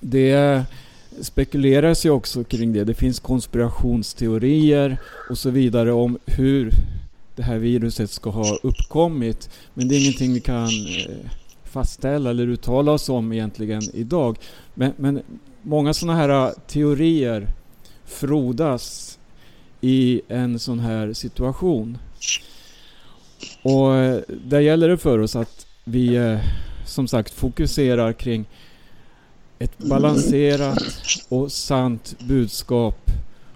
det 0.00 0.64
spekuleras 1.20 2.06
ju 2.06 2.10
också 2.10 2.44
kring 2.44 2.72
det. 2.72 2.84
Det 2.84 2.94
finns 2.94 3.20
konspirationsteorier 3.20 4.96
och 5.30 5.38
så 5.38 5.50
vidare 5.50 5.92
om 5.92 6.18
hur 6.26 6.72
det 7.36 7.42
här 7.42 7.58
viruset 7.58 8.10
ska 8.10 8.30
ha 8.30 8.58
uppkommit. 8.62 9.50
Men 9.74 9.88
det 9.88 9.94
är 9.94 10.00
ingenting 10.00 10.34
vi 10.34 10.40
kan 10.40 10.66
eh, 10.66 11.30
fastställa 11.64 12.30
eller 12.30 12.46
uttala 12.46 12.92
oss 12.92 13.08
om 13.08 13.32
egentligen 13.32 13.82
idag. 13.94 14.38
Men, 14.74 14.92
men 14.96 15.22
många 15.62 15.94
sådana 15.94 16.18
här 16.18 16.46
äh, 16.46 16.52
teorier 16.66 17.48
frodas 18.04 19.18
i 19.80 20.20
en 20.28 20.58
sån 20.58 20.78
här 20.78 21.12
situation. 21.12 21.98
Och 23.62 23.94
äh, 23.94 24.20
där 24.44 24.60
gäller 24.60 24.88
det 24.88 24.98
för 24.98 25.18
oss 25.18 25.36
att 25.36 25.66
vi 25.84 26.16
äh, 26.16 26.38
som 26.86 27.08
sagt 27.08 27.34
fokuserar 27.34 28.12
kring 28.12 28.44
ett 29.58 29.78
balanserat 29.78 30.82
och 31.28 31.52
sant 31.52 32.16
budskap 32.18 33.10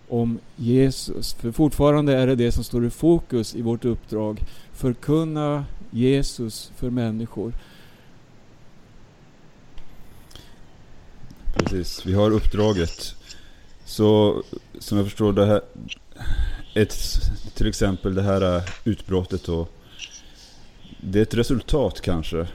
om 0.09 0.39
Jesus. 0.57 1.35
För 1.35 1.53
fortfarande 1.53 2.17
är 2.17 2.27
det 2.27 2.35
det 2.35 2.53
som 2.53 2.65
står 2.65 2.87
i 2.87 2.91
fokus 2.91 3.55
i 3.55 3.63
vårt 3.63 3.85
uppdrag. 3.85 4.43
Förkunna 4.73 5.65
Jesus 5.91 6.73
för 6.77 6.91
människor. 6.91 7.53
Precis, 11.55 12.07
vi 12.07 12.15
har 12.15 12.31
uppdraget. 12.31 13.15
Så 13.85 14.43
som 14.79 14.99
jag 14.99 15.07
förstår 15.07 15.33
det 15.33 15.47
här, 15.47 15.61
ett, 16.75 16.95
till 17.55 17.67
exempel 17.67 18.15
det 18.15 18.23
här 18.23 18.57
äh, 18.57 18.63
utbrottet 18.85 19.45
då. 19.45 19.67
Det 21.01 21.19
är 21.19 21.23
ett 21.23 21.35
resultat 21.35 22.01
kanske, 22.01 22.47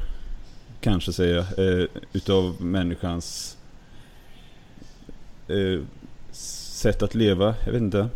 kanske 0.81 1.13
säger 1.13 1.35
jag, 1.35 1.79
eh, 1.81 1.85
utav 2.13 2.61
människans 2.61 3.57
eh, 5.47 5.81
sätt 6.31 7.01
att 7.01 7.15
leva, 7.15 7.55
jag 7.65 7.71
vet 7.71 7.81
inte. 7.81 8.09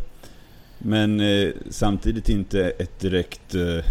Men 0.78 1.20
eh, 1.20 1.52
samtidigt 1.70 2.28
inte 2.28 2.70
ett 2.70 3.00
direkt 3.00 3.54
eh, 3.54 3.84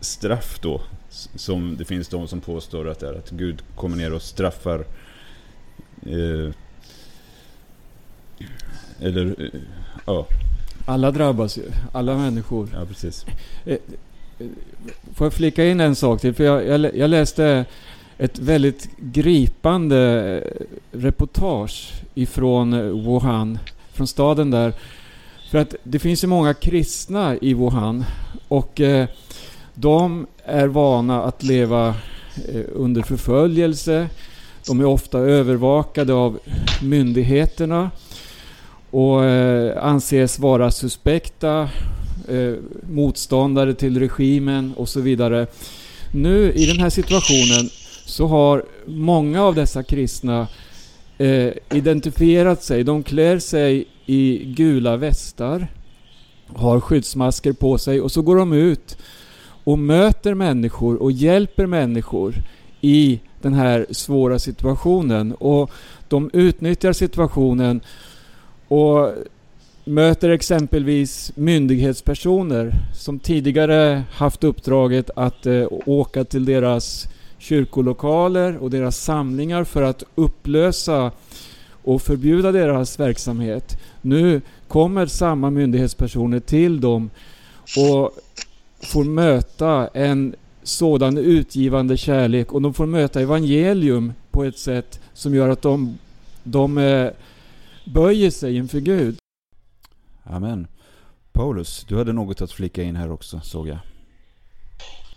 straff 0.00 0.58
då. 0.62 0.80
Som 1.34 1.76
det 1.76 1.84
finns 1.84 2.08
de 2.08 2.28
som 2.28 2.40
påstår 2.40 2.88
att 2.88 2.98
det 2.98 3.08
är 3.08 3.14
att 3.14 3.30
Gud 3.30 3.62
kommer 3.76 3.96
ner 3.96 4.12
och 4.12 4.22
straffar 4.22 4.84
Eh, 6.06 6.52
eller, 9.00 9.26
eh, 9.26 9.60
ja. 10.06 10.26
Alla 10.86 11.10
drabbas 11.10 11.58
ju. 11.58 11.62
Alla 11.92 12.16
människor. 12.16 12.68
Ja, 12.72 12.86
precis. 12.86 13.26
Eh, 13.64 13.76
eh, 14.38 14.46
får 15.14 15.24
jag 15.24 15.32
flika 15.32 15.64
in 15.64 15.80
en 15.80 15.96
sak 15.96 16.20
till? 16.20 16.34
För 16.34 16.44
jag, 16.44 16.66
jag, 16.66 16.96
jag 16.96 17.10
läste 17.10 17.64
ett 18.18 18.38
väldigt 18.38 18.88
gripande 18.96 20.42
reportage 20.92 21.92
ifrån 22.14 22.70
Wuhan, 23.04 23.58
från 23.92 24.06
staden 24.06 24.50
där. 24.50 24.74
För 25.50 25.58
att 25.58 25.74
det 25.82 25.98
finns 25.98 26.24
ju 26.24 26.28
många 26.28 26.54
kristna 26.54 27.36
i 27.36 27.54
Wuhan 27.54 28.04
och 28.48 28.80
eh, 28.80 29.08
de 29.74 30.26
är 30.44 30.66
vana 30.66 31.22
att 31.22 31.42
leva 31.42 31.88
eh, 32.48 32.64
under 32.74 33.02
förföljelse. 33.02 34.08
De 34.66 34.80
är 34.80 34.84
ofta 34.84 35.18
övervakade 35.18 36.12
av 36.12 36.38
myndigheterna 36.82 37.90
och 38.90 39.24
eh, 39.24 39.84
anses 39.84 40.38
vara 40.38 40.70
suspekta, 40.70 41.68
eh, 42.28 42.54
motståndare 42.90 43.74
till 43.74 43.98
regimen 44.00 44.74
och 44.76 44.88
så 44.88 45.00
vidare. 45.00 45.46
Nu 46.12 46.52
i 46.52 46.66
den 46.66 46.78
här 46.78 46.90
situationen 46.90 47.70
så 48.06 48.26
har 48.26 48.64
många 48.86 49.42
av 49.42 49.54
dessa 49.54 49.82
kristna 49.82 50.46
eh, 51.18 51.48
identifierat 51.70 52.62
sig. 52.62 52.84
De 52.84 53.02
klär 53.02 53.38
sig 53.38 53.84
i 54.06 54.44
gula 54.56 54.96
västar, 54.96 55.66
har 56.46 56.80
skyddsmasker 56.80 57.52
på 57.52 57.78
sig 57.78 58.00
och 58.00 58.12
så 58.12 58.22
går 58.22 58.36
de 58.36 58.52
ut 58.52 58.98
och 59.64 59.78
möter 59.78 60.34
människor 60.34 61.02
och 61.02 61.12
hjälper 61.12 61.66
människor 61.66 62.34
i 62.80 63.20
den 63.44 63.54
här 63.54 63.86
svåra 63.90 64.38
situationen. 64.38 65.32
Och 65.32 65.70
de 66.08 66.30
utnyttjar 66.32 66.92
situationen 66.92 67.80
och 68.68 69.10
möter 69.84 70.30
exempelvis 70.30 71.32
myndighetspersoner 71.34 72.72
som 72.94 73.18
tidigare 73.18 74.02
haft 74.10 74.44
uppdraget 74.44 75.10
att 75.16 75.46
eh, 75.46 75.66
åka 75.86 76.24
till 76.24 76.44
deras 76.44 77.08
kyrkolokaler 77.38 78.56
och 78.56 78.70
deras 78.70 78.96
samlingar 78.96 79.64
för 79.64 79.82
att 79.82 80.02
upplösa 80.14 81.10
och 81.84 82.02
förbjuda 82.02 82.52
deras 82.52 83.00
verksamhet. 83.00 83.80
Nu 84.02 84.40
kommer 84.68 85.06
samma 85.06 85.50
myndighetspersoner 85.50 86.40
till 86.40 86.80
dem 86.80 87.10
och 87.76 88.10
får 88.82 89.04
möta 89.04 89.88
en 89.94 90.34
sådan 90.64 91.18
utgivande 91.18 91.96
kärlek 91.96 92.52
och 92.52 92.62
de 92.62 92.74
får 92.74 92.86
möta 92.86 93.20
evangelium 93.20 94.12
på 94.30 94.44
ett 94.44 94.58
sätt 94.58 95.00
som 95.12 95.34
gör 95.34 95.48
att 95.48 95.62
de, 95.62 95.98
de 96.42 96.78
eh, 96.78 97.10
böjer 97.84 98.30
sig 98.30 98.56
inför 98.56 98.80
Gud. 98.80 99.16
Amen. 100.24 100.66
Paulus, 101.32 101.84
du 101.88 101.96
hade 101.96 102.12
något 102.12 102.42
att 102.42 102.52
flika 102.52 102.82
in 102.82 102.96
här 102.96 103.12
också, 103.12 103.40
såg 103.40 103.68
jag. 103.68 103.78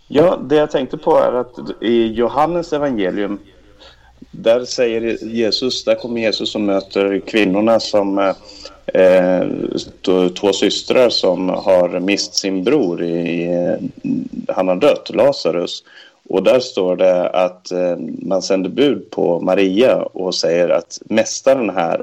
Ja, 0.08 0.36
det 0.36 0.56
jag 0.56 0.70
tänkte 0.70 0.98
på 0.98 1.16
är 1.16 1.32
att 1.32 1.82
i 1.82 2.06
Johannes 2.06 2.72
evangelium 2.72 3.38
där 4.30 4.64
säger 4.64 5.24
Jesus, 5.24 5.84
där 5.84 5.94
kommer 5.94 6.20
Jesus 6.20 6.54
och 6.54 6.60
möter 6.60 7.20
kvinnorna 7.20 7.80
som 7.80 8.34
eh, 8.94 9.48
två 10.40 10.52
systrar 10.52 11.08
som 11.08 11.48
har 11.48 12.00
mist 12.00 12.34
sin 12.34 12.64
bror. 12.64 13.02
I, 13.02 13.48
han 14.48 14.68
har 14.68 14.76
dött, 14.76 15.10
Lazarus. 15.14 15.84
Och 16.28 16.42
där 16.42 16.60
står 16.60 16.96
det 16.96 17.28
att 17.28 17.70
eh, 17.70 17.96
man 18.22 18.42
sänder 18.42 18.70
bud 18.70 19.10
på 19.10 19.40
Maria 19.40 19.96
och 19.96 20.34
säger 20.34 20.68
att 20.68 20.98
mästaren 21.04 21.70
här 21.70 22.02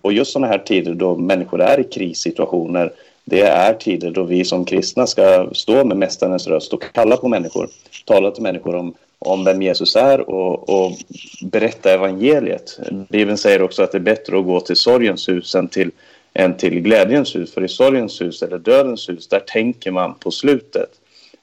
och 0.00 0.12
just 0.12 0.32
sådana 0.32 0.46
här 0.46 0.58
tider 0.58 0.94
då 0.94 1.16
människor 1.16 1.60
är 1.60 1.80
i 1.80 1.84
krissituationer 1.84 2.92
det 3.24 3.40
är 3.40 3.74
tider 3.74 4.10
då 4.10 4.22
vi 4.22 4.44
som 4.44 4.64
kristna 4.64 5.06
ska 5.06 5.48
stå 5.52 5.84
med 5.84 5.96
Mästarens 5.96 6.46
röst 6.46 6.72
och 6.72 6.82
kalla 6.94 7.16
på 7.16 7.28
människor, 7.28 7.68
tala 8.04 8.30
till 8.30 8.42
människor 8.42 8.74
om, 8.74 8.94
om 9.26 9.44
vem 9.44 9.62
Jesus 9.62 9.96
är 9.96 10.30
och, 10.30 10.68
och 10.68 10.92
berätta 11.42 11.92
evangeliet. 11.92 12.78
Bibeln 13.08 13.38
säger 13.38 13.62
också 13.62 13.82
att 13.82 13.92
det 13.92 13.98
är 13.98 14.02
bättre 14.02 14.38
att 14.38 14.44
gå 14.44 14.60
till 14.60 14.76
sorgens 14.76 15.28
hus 15.28 15.54
än 15.54 15.68
till, 15.68 15.90
än 16.34 16.56
till 16.56 16.80
glädjens 16.80 17.36
hus. 17.36 17.54
För 17.54 17.64
i 17.64 17.68
sorgens 17.68 18.20
hus 18.20 18.42
eller 18.42 18.58
dödens 18.58 19.08
hus, 19.08 19.28
där 19.28 19.40
tänker 19.40 19.90
man 19.90 20.14
på 20.14 20.30
slutet. 20.30 20.90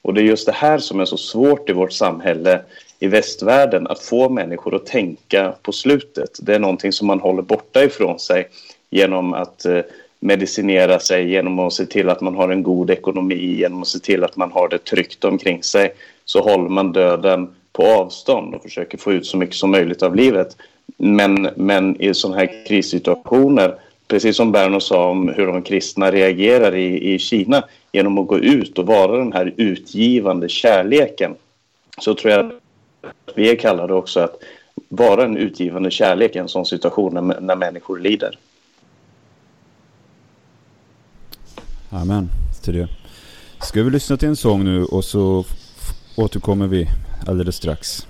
Och 0.01 0.13
det 0.13 0.21
är 0.21 0.25
just 0.25 0.45
det 0.45 0.51
här 0.51 0.77
som 0.77 0.99
är 0.99 1.05
så 1.05 1.17
svårt 1.17 1.69
i 1.69 1.73
vårt 1.73 1.93
samhälle 1.93 2.61
i 2.99 3.07
västvärlden, 3.07 3.87
att 3.87 3.99
få 3.99 4.29
människor 4.29 4.75
att 4.75 4.85
tänka 4.85 5.53
på 5.61 5.71
slutet. 5.71 6.29
Det 6.41 6.55
är 6.55 6.59
någonting 6.59 6.91
som 6.91 7.07
man 7.07 7.19
håller 7.19 7.41
borta 7.41 7.83
ifrån 7.83 8.19
sig 8.19 8.49
genom 8.89 9.33
att 9.33 9.65
eh, 9.65 9.81
medicinera 10.19 10.99
sig 10.99 11.29
genom 11.29 11.59
att 11.59 11.73
se 11.73 11.85
till 11.85 12.09
att 12.09 12.21
man 12.21 12.35
har 12.35 12.49
en 12.49 12.63
god 12.63 12.89
ekonomi, 12.89 13.55
genom 13.59 13.81
att 13.81 13.87
se 13.87 13.99
till 13.99 14.23
att 14.23 14.35
man 14.35 14.51
har 14.51 14.69
det 14.69 14.77
tryggt 14.77 15.23
omkring 15.23 15.63
sig, 15.63 15.93
så 16.25 16.41
håller 16.41 16.69
man 16.69 16.91
döden 16.91 17.55
på 17.73 17.87
avstånd 17.87 18.55
och 18.55 18.63
försöker 18.63 18.97
få 18.97 19.11
ut 19.11 19.25
så 19.25 19.37
mycket 19.37 19.55
som 19.55 19.71
möjligt 19.71 20.03
av 20.03 20.15
livet. 20.15 20.57
Men, 20.97 21.49
men 21.55 22.01
i 22.01 22.13
sådana 22.13 22.37
här 22.37 22.65
krissituationer, 22.67 23.75
precis 24.07 24.35
som 24.35 24.51
Berno 24.51 24.79
sa 24.79 25.09
om 25.09 25.29
hur 25.29 25.47
de 25.47 25.61
kristna 25.61 26.11
reagerar 26.11 26.75
i, 26.75 27.13
i 27.13 27.19
Kina, 27.19 27.63
genom 27.91 28.17
att 28.17 28.27
gå 28.27 28.39
ut 28.39 28.77
och 28.77 28.85
vara 28.85 29.17
den 29.17 29.33
här 29.33 29.53
utgivande 29.57 30.49
kärleken, 30.49 31.35
så 32.01 32.15
tror 32.15 32.33
jag 32.33 32.45
att 32.45 33.35
vi 33.35 33.51
är 33.51 33.55
kallade 33.55 33.93
också 33.93 34.19
att 34.19 34.35
vara 34.89 35.25
en 35.25 35.37
utgivande 35.37 35.91
kärlek 35.91 36.35
i 36.35 36.39
en 36.39 36.49
sån 36.49 36.65
situation 36.65 37.13
när, 37.13 37.41
när 37.41 37.55
människor 37.55 37.99
lider. 37.99 38.37
Amen 41.89 42.29
till 42.63 42.73
det. 42.73 42.87
Ska 43.61 43.83
vi 43.83 43.89
lyssna 43.89 44.17
till 44.17 44.27
en 44.27 44.35
sång 44.35 44.63
nu 44.63 44.85
och 44.85 45.05
så 45.05 45.45
återkommer 46.15 46.67
vi 46.67 46.87
alldeles 47.29 47.55
strax. 47.55 48.08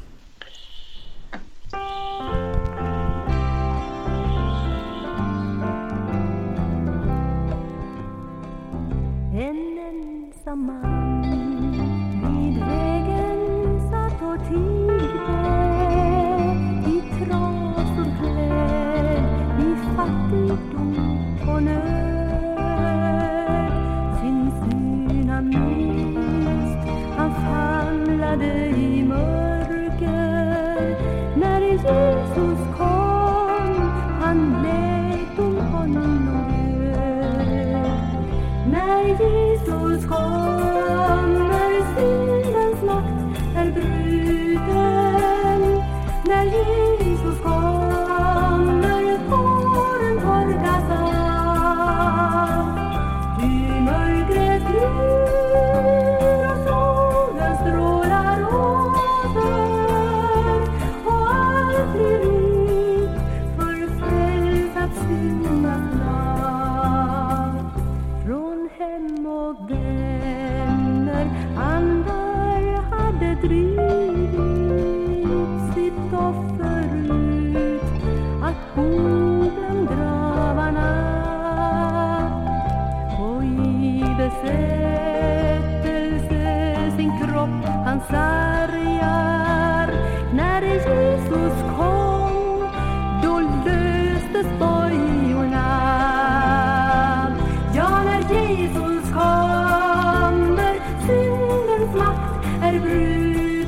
är 102.61 102.79
bruden 102.79 103.65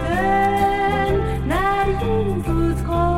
när 1.47 1.85
Jungfruns 2.01 2.85
kom 2.87 3.10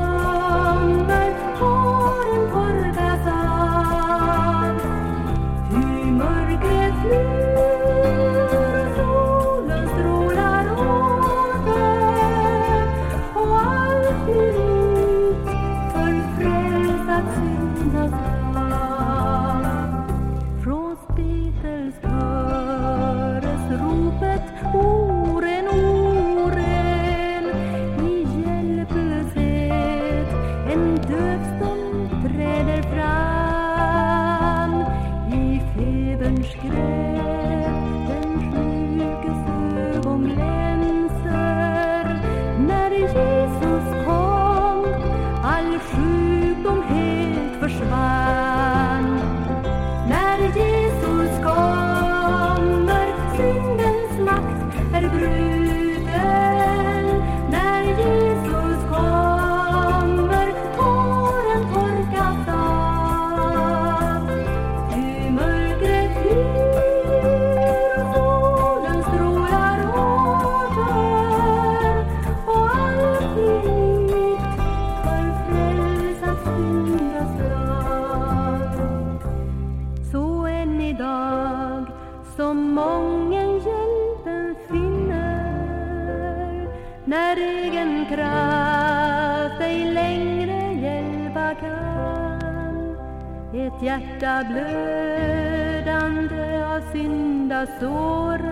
hjärta 93.94 94.44
blödande 94.50 96.44
av 96.66 96.82
syndasåren 96.94 98.44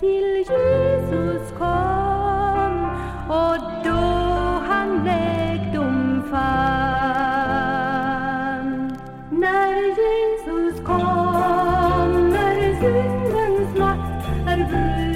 till 0.00 0.36
Jesus 0.36 1.52
kom 1.58 2.90
och 3.28 3.58
då 3.84 4.06
han 4.68 5.04
läkdom 5.04 6.22
fann. 6.30 6.48
När 9.30 9.74
Jesus 9.74 10.80
kom, 10.84 12.30
när 12.30 12.80
syndens 12.80 13.78
makt 13.78 14.26
är 14.46 14.56
bruten, 14.56 15.07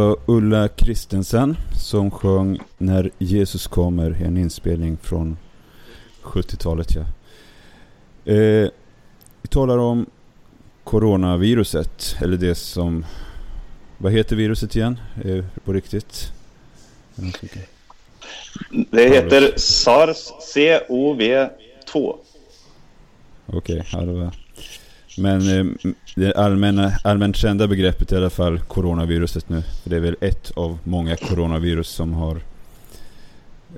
var 0.00 0.16
Ulla 0.26 0.68
Kristensen 0.68 1.56
som 1.80 2.10
sjöng 2.10 2.58
När 2.78 3.10
Jesus 3.18 3.66
kommer, 3.66 4.22
en 4.22 4.36
inspelning 4.36 4.98
från 5.02 5.36
70-talet. 6.22 6.94
Ja. 6.94 7.00
Eh, 8.32 8.68
vi 9.42 9.48
talar 9.48 9.78
om 9.78 10.06
coronaviruset, 10.84 12.16
eller 12.20 12.36
det 12.36 12.54
som... 12.54 13.06
Vad 13.98 14.12
heter 14.12 14.36
viruset 14.36 14.76
igen 14.76 15.00
eh, 15.24 15.44
på 15.64 15.72
riktigt? 15.72 16.32
Det 18.90 19.08
heter 19.08 19.52
SARS-CoV-2. 19.56 22.16
Okej, 23.46 23.86
ja, 23.92 24.00
det 24.00 24.12
var... 24.12 24.39
Men 25.18 25.58
eh, 25.58 25.92
det 26.14 26.32
allmänna, 26.34 26.92
allmänt 27.04 27.36
kända 27.36 27.66
begreppet 27.66 28.12
är 28.12 28.16
i 28.16 28.18
alla 28.18 28.30
fall 28.30 28.60
coronaviruset 28.60 29.48
nu. 29.48 29.62
För 29.82 29.90
det 29.90 29.96
är 29.96 30.00
väl 30.00 30.16
ett 30.20 30.50
av 30.50 30.78
många 30.84 31.16
coronavirus 31.16 31.88
som 31.88 32.12
har 32.12 32.40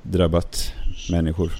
drabbat 0.02 0.72
människor. 1.10 1.52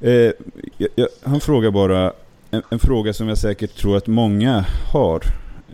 Eh, 0.00 0.32
jag, 0.76 0.88
jag 0.94 1.08
har 1.22 1.34
en 1.34 1.40
fråga 1.40 1.70
bara. 1.70 2.12
En, 2.50 2.62
en 2.70 2.78
fråga 2.78 3.12
som 3.12 3.28
jag 3.28 3.38
säkert 3.38 3.76
tror 3.76 3.96
att 3.96 4.06
många 4.06 4.64
har. 4.92 5.22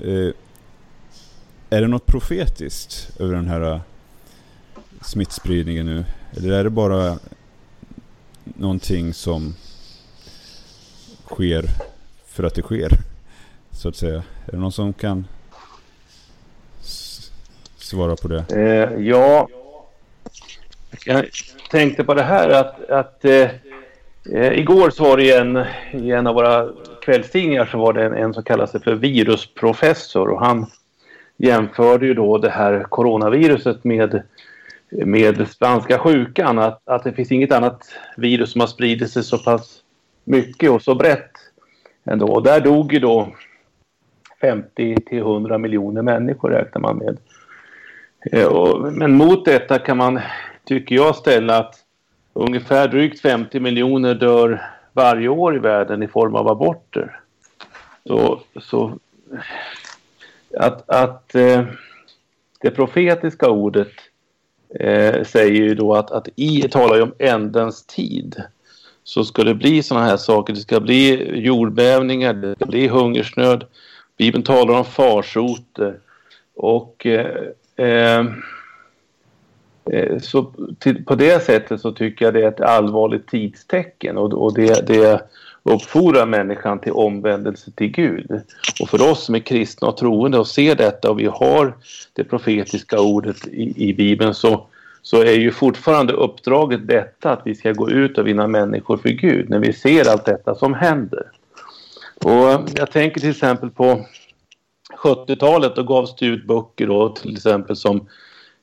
Eh, 0.03 0.31
är 1.71 1.81
det 1.81 1.89
något 1.89 2.07
profetiskt 2.07 3.21
över 3.21 3.35
den 3.35 3.49
här 3.49 3.73
eh, 3.73 3.81
smittspridningen 5.03 5.87
nu? 5.87 6.05
Eller 6.37 6.53
är 6.53 6.65
det 6.65 6.71
bara 6.71 7.19
någonting 8.45 9.15
som 9.15 9.55
sker 11.27 11.65
för 12.35 12.44
att 12.44 12.55
det 12.55 12.62
sker? 12.62 12.90
Så 13.70 13.88
att 13.88 13.97
säga. 13.97 14.23
Är 14.47 14.53
det 14.53 14.57
någon 14.57 14.73
som 14.73 14.92
kan 14.92 15.27
svara 17.77 18.16
på 18.16 18.29
det? 18.29 18.44
Eh, 18.51 19.07
ja, 19.07 19.49
jag 21.07 21.25
tänkte 21.70 22.05
på 22.05 22.14
det 22.14 22.23
här 22.23 22.49
att, 22.49 22.90
att 22.90 23.25
eh, 23.25 23.51
eh 24.33 24.53
igår 24.53 24.90
så 24.90 25.05
var 25.05 25.16
det 25.16 25.37
en, 25.37 25.64
i 25.92 26.11
en 26.11 26.27
av 26.27 26.35
våra 26.35 26.68
kvällstidningar 27.03 27.66
så 27.66 27.79
var 27.79 27.92
det 27.92 28.05
en, 28.05 28.14
en 28.14 28.35
som 28.35 28.42
kallade 28.42 28.70
sig 28.70 28.83
för 28.83 28.94
virusprofessor 28.94 30.29
och 30.29 30.40
han 30.40 30.66
jämförde 31.37 32.07
ju 32.07 32.14
då 32.14 32.38
det 32.38 32.51
här 32.51 32.83
coronaviruset 32.83 33.85
med, 33.85 34.23
med 34.90 35.49
spanska 35.49 35.99
sjukan. 35.99 36.59
Att, 36.59 36.83
att 36.85 37.05
det 37.05 37.12
finns 37.12 37.33
inget 37.33 37.53
annat 37.53 37.83
virus 38.16 38.53
som 38.53 38.61
har 38.61 38.68
spridit 38.68 39.11
sig 39.11 39.25
så 39.25 39.38
pass 39.38 39.81
mycket 40.25 40.70
och 40.70 40.83
så 40.83 40.94
brett 40.94 41.31
ändå. 42.05 42.27
Och 42.27 42.43
där 42.43 42.61
dog 42.61 42.93
ju 42.93 42.99
då 42.99 43.29
50 44.40 44.97
till 45.07 45.19
100 45.19 45.59
miljoner 45.59 46.03
människor 46.03 46.51
räknar 46.51 46.81
man 46.81 46.97
med. 46.97 47.19
Eh, 48.33 48.77
men 48.93 49.12
mot 49.12 49.45
detta 49.45 49.79
kan 49.79 49.97
man, 49.97 50.21
tycker 50.64 50.95
jag, 50.95 51.17
ställa 51.17 51.59
att 51.59 51.75
ungefär 52.33 52.88
drygt 52.88 53.21
50 53.21 53.61
miljoner 53.61 54.14
dör 54.14 54.62
varje 54.93 55.29
år 55.29 55.57
i 55.57 55.59
världen 55.59 56.03
i 56.03 56.09
form 56.09 56.35
av 56.35 56.49
aborter. 56.49 57.21
Så, 58.07 58.40
så 58.61 58.99
att, 60.59 60.90
att 60.90 61.35
eh, 61.35 61.64
det 62.61 62.71
profetiska 62.71 63.51
ordet 63.51 63.93
eh, 64.81 65.25
säger 65.25 65.62
ju 65.62 65.75
då 65.75 65.95
att, 65.95 66.11
att 66.11 66.29
i 66.37 66.62
talar 66.62 66.97
ju 66.97 67.03
om 67.03 67.14
ändens 67.19 67.87
tid 67.87 68.43
så 69.05 69.25
ska 69.25 69.45
det 69.45 69.55
bli 69.55 69.83
sådana 69.83 70.07
här 70.07 70.17
saker. 70.17 70.53
Det 70.53 70.61
ska 70.61 70.81
bli 70.81 71.31
jordbävningar, 71.38 72.35
det 72.35 72.55
ska 72.55 72.67
bli 72.67 72.88
hungersnöd. 72.88 73.64
Bibeln 74.17 74.45
talar 74.45 74.75
om 74.75 74.85
farsoter. 74.85 75.99
Och 76.57 77.07
eh, 77.07 77.43
eh, 77.77 78.27
eh, 79.90 80.19
så 80.21 80.53
till, 80.79 81.05
på 81.05 81.14
det 81.14 81.45
sättet 81.45 81.81
så 81.81 81.93
tycker 81.93 82.25
jag 82.25 82.35
det 82.35 82.43
är 82.43 82.49
ett 82.49 82.61
allvarligt 82.61 83.27
tidstecken 83.27 84.17
och, 84.19 84.33
och 84.33 84.55
det, 84.55 84.87
det 84.87 85.23
uppfordrar 85.62 86.27
människan 86.27 86.79
till 86.79 86.93
omvändelse 86.93 87.71
till 87.71 87.90
Gud. 87.90 88.31
Och 88.81 88.88
för 88.88 89.11
oss 89.11 89.25
som 89.25 89.35
är 89.35 89.38
kristna 89.38 89.88
och 89.88 89.97
troende 89.97 90.38
och 90.38 90.47
ser 90.47 90.75
detta 90.75 91.11
och 91.11 91.21
vi 91.21 91.27
har 91.27 91.75
det 92.12 92.25
profetiska 92.25 93.01
ordet 93.01 93.49
i, 93.49 93.88
i 93.88 93.95
Bibeln 93.95 94.35
så, 94.35 94.67
så 95.05 95.23
är 95.23 95.33
ju 95.33 95.51
fortfarande 95.51 96.12
uppdraget 96.12 96.88
detta 96.88 97.31
att 97.31 97.43
vi 97.45 97.55
ska 97.55 97.73
gå 97.73 97.90
ut 97.90 98.19
och 98.19 98.27
vinna 98.27 98.47
människor 98.47 98.97
för 98.97 99.09
Gud 99.09 99.51
när 99.51 99.59
vi 99.59 99.73
ser 99.73 100.11
allt 100.11 100.25
detta 100.25 100.55
som 100.55 100.75
händer. 100.75 101.31
Och 102.25 102.71
jag 102.77 102.90
tänker 102.90 103.21
till 103.21 103.31
exempel 103.31 103.71
på 103.71 104.07
70-talet 104.97 105.77
då 105.77 105.83
gavs 105.83 106.17
det 106.17 106.27
ut 106.27 106.47
böcker 106.47 106.87
då, 106.87 107.09
till 107.09 107.33
exempel 107.33 107.77
som 107.77 108.09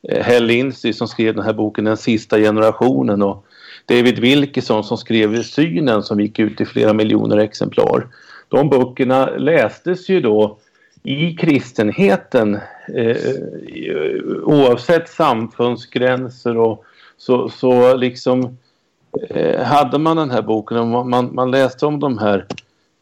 eh, 0.09 0.23
Hell 0.23 0.45
Lindsey 0.45 0.93
som 0.93 1.07
skrev 1.07 1.35
den 1.35 1.45
här 1.45 1.53
boken 1.53 1.85
Den 1.85 1.97
sista 1.97 2.37
generationen 2.37 3.21
och 3.21 3.45
David 3.85 4.19
Wilkerson 4.19 4.83
som 4.83 4.97
skrev 4.97 5.43
Synen 5.43 6.03
som 6.03 6.19
gick 6.19 6.39
ut 6.39 6.61
i 6.61 6.65
flera 6.65 6.93
miljoner 6.93 7.37
exemplar. 7.37 8.07
De 8.49 8.69
böckerna 8.69 9.25
lästes 9.25 10.09
ju 10.09 10.21
då 10.21 10.57
i 11.03 11.35
kristenheten 11.35 12.59
eh, 12.95 13.15
oavsett 14.43 15.09
samfundsgränser 15.09 16.57
och 16.57 16.85
så, 17.17 17.49
så 17.49 17.95
liksom 17.95 18.57
eh, 19.29 19.63
hade 19.63 19.97
man 19.97 20.17
den 20.17 20.31
här 20.31 20.41
boken 20.41 20.77
och 20.77 21.07
man- 21.07 21.35
man, 21.35 21.51
läste 21.51 21.85
om 21.85 21.99
de 21.99 22.17
här 22.17 22.45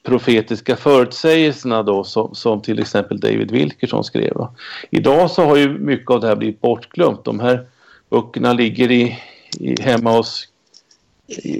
profetiska 0.03 0.75
förutsägelserna 0.75 1.83
då 1.83 2.03
som, 2.03 2.35
som 2.35 2.61
till 2.61 2.79
exempel 2.79 3.19
David 3.19 3.51
Wilkerson 3.51 4.03
skrev. 4.03 4.33
va. 4.35 4.53
Idag 4.89 5.31
så 5.31 5.45
har 5.45 5.57
ju 5.57 5.79
mycket 5.79 6.11
av 6.11 6.21
det 6.21 6.27
här 6.27 6.35
blivit 6.35 6.61
bortglömt. 6.61 7.25
De 7.25 7.39
här 7.39 7.67
böckerna 8.09 8.53
ligger 8.53 8.91
i, 8.91 9.17
i, 9.59 9.81
hemma 9.81 10.11
hos 10.11 10.47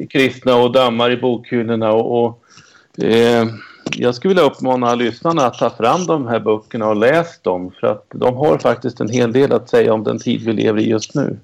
kristna 0.10 0.56
och 0.56 0.72
dammar 0.72 1.12
i 1.12 1.18
bokhyllorna 1.18 1.92
och, 1.92 2.26
och 2.26 3.04
eh, 3.04 3.48
jag 3.92 4.16
skulle 4.16 4.34
vilja 4.34 4.50
uppmana 4.50 4.96
lyssnarna 4.96 5.46
att 5.46 5.58
ta 5.58 5.70
fram 5.70 6.06
de 6.06 6.28
här 6.28 6.40
böckerna 6.40 6.88
och 6.88 6.96
läs 6.96 7.42
dem 7.42 7.72
för 7.80 7.88
att 7.88 8.06
de 8.10 8.36
har 8.38 8.58
faktiskt 8.58 9.00
en 9.00 9.10
hel 9.10 9.32
del 9.32 9.52
att 9.52 9.70
säga 9.70 9.94
om 9.94 10.04
den 10.04 10.20
tid 10.20 10.42
vi 10.42 10.54
lever 10.54 10.80
i 10.80 10.90
just 10.90 11.16
nu. 11.16 11.38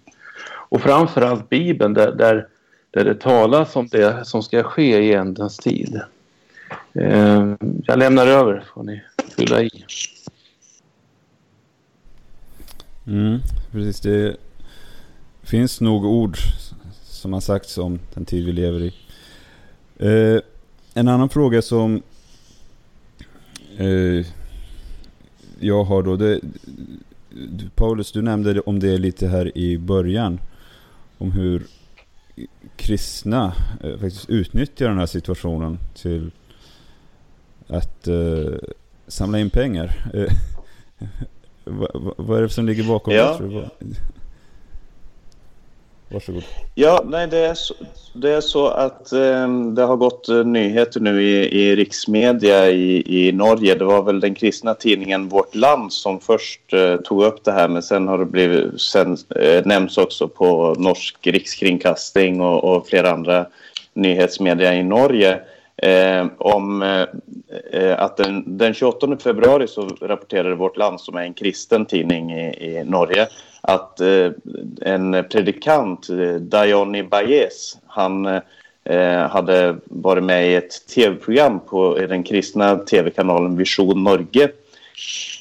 Och 0.48 0.82
framförallt 0.82 1.50
Bibeln 1.50 1.94
där, 1.94 2.12
där, 2.12 2.48
där 2.92 3.06
det 3.06 3.16
talas 3.16 3.76
om 3.76 3.88
det 3.88 4.28
som 4.28 4.44
ska 4.44 4.64
ske 4.64 5.00
i 5.00 5.14
ändens 5.14 5.58
tid. 5.58 6.02
Eh, 6.94 7.56
jag 7.84 8.00
lämnar 8.00 8.28
över, 8.28 8.64
får 8.74 8.84
ni 8.84 9.02
fylla 9.38 9.64
i. 9.64 9.70
Mm, 13.08 13.40
precis. 13.72 14.02
Det 14.02 14.36
finns 15.44 15.82
nog 15.82 16.06
ord 16.06 16.38
som 17.04 17.34
har 17.34 17.42
sagts 17.42 17.78
om 17.78 18.00
den 18.14 18.26
tid 18.26 18.46
vi 18.46 18.52
lever 18.52 18.80
i. 18.80 18.94
Eh, 19.98 20.42
en 20.94 21.08
annan 21.08 21.30
fråga 21.30 21.62
som 21.62 22.02
jag 25.60 25.84
har 25.84 26.04
då. 26.04 26.16
Det, 26.16 26.40
Paulus, 27.76 28.12
du 28.12 28.22
nämnde 28.22 28.60
om 28.60 28.80
det 28.80 28.98
lite 28.98 29.28
här 29.28 29.58
i 29.58 29.78
början. 29.78 30.40
Om 31.18 31.32
hur 31.32 31.64
kristna 32.76 33.54
eh, 33.84 33.92
faktiskt 33.92 34.30
utnyttjar 34.30 34.90
den 34.90 34.98
här 34.98 35.06
situationen 35.06 35.80
till 35.96 36.32
att 37.68 38.08
eh, 38.08 38.54
samla 39.08 39.40
in 39.40 39.50
pengar. 39.50 40.10
Eh, 40.14 40.32
vad, 41.64 42.14
vad- 42.18 42.38
är 42.38 42.42
det 42.42 42.50
som 42.50 42.66
ligger 42.66 42.88
bakom 42.88 43.14
Ja. 43.14 43.38
det? 43.42 43.48
Vad- 43.48 43.70
Varsågod. 46.10 46.44
Ja, 46.76 47.04
nej, 47.06 47.28
det 47.28 47.38
är 47.38 47.54
så, 47.54 47.74
det 48.14 48.32
är 48.32 48.42
så 48.42 48.68
att 48.68 49.12
eh, 49.12 49.48
det 49.76 49.82
har 49.82 49.96
gått 49.96 50.30
eh, 50.30 50.44
nyheter 50.44 51.00
nu 51.00 51.24
i, 51.24 51.62
i 51.62 51.76
riksmedia 51.76 52.70
i, 52.70 53.28
i 53.28 53.32
Norge. 53.32 53.76
Det 53.76 53.86
var 53.86 54.04
väl 54.04 54.20
den 54.20 54.36
kristna 54.36 54.74
tidningen 54.74 55.30
Vårt 55.30 55.56
Land 55.56 55.94
som 55.94 56.20
först 56.20 56.74
eh, 56.74 56.96
tog 56.96 57.24
upp 57.24 57.44
det 57.44 57.52
här 57.52 57.68
men 57.68 57.84
sen 57.84 58.08
har 58.08 58.18
det 58.18 58.26
blivit, 58.26 58.82
sen 58.82 59.18
eh, 59.36 59.66
nämns 59.66 59.98
också 59.98 60.28
på 60.28 60.76
norsk 60.78 61.28
rikskringkasting 61.28 62.42
och, 62.42 62.64
och 62.64 62.88
flera 62.88 63.12
andra 63.12 63.46
nyhetsmedia 63.94 64.76
i 64.76 64.84
Norge 64.84 65.40
eh, 65.78 66.28
om 66.38 66.82
eh, 66.82 67.06
eh, 67.72 68.00
att 68.00 68.18
den, 68.18 68.58
den 68.58 68.74
28 68.74 69.18
februari 69.18 69.68
så 69.68 69.88
rapporterade 70.02 70.56
Vårt 70.56 70.78
Land 70.78 71.02
som 71.02 71.16
är 71.16 71.22
en 71.22 71.34
kristen 71.34 71.86
tidning 71.86 72.32
i, 72.32 72.48
i 72.48 72.84
Norge 72.84 73.28
att 73.62 74.00
eh, 74.00 74.32
en 74.82 75.26
predikant, 75.32 76.10
eh, 76.10 76.36
Diony 76.36 77.04
Baez, 77.04 77.78
han 77.88 78.26
eh, 78.84 79.28
hade 79.30 79.76
varit 79.86 80.24
med 80.24 80.52
i 80.52 80.56
ett 80.56 80.88
tv-program 80.88 81.60
på 81.60 81.96
den 81.96 82.24
kristna 82.24 82.76
tv-kanalen 82.76 83.58
Vision 83.58 84.04
Norge 84.04 84.44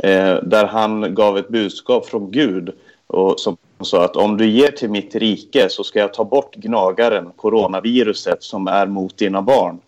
eh, 0.03 0.35
där 0.43 0.67
han 0.67 1.15
gav 1.15 1.39
ett 1.39 1.49
budskap 1.49 2.07
från 2.07 2.31
Gud 2.31 2.73
och 3.07 3.41
som 3.41 3.57
sa 3.81 4.05
att 4.05 4.17
om 4.17 4.37
du 4.37 4.47
ger 4.49 4.71
till 4.71 4.91
mitt 4.91 5.15
rike 5.15 5.69
så 5.69 5.85
ska 5.85 5.99
jag 5.99 6.15
ta 6.15 6.25
bort 6.25 6.55
gnagaren, 6.55 7.31
coronaviruset 7.37 8.43
som 8.43 8.69
är 8.69 8.87
mot 8.87 9.17
dina 9.17 9.43
barn. 9.43 9.79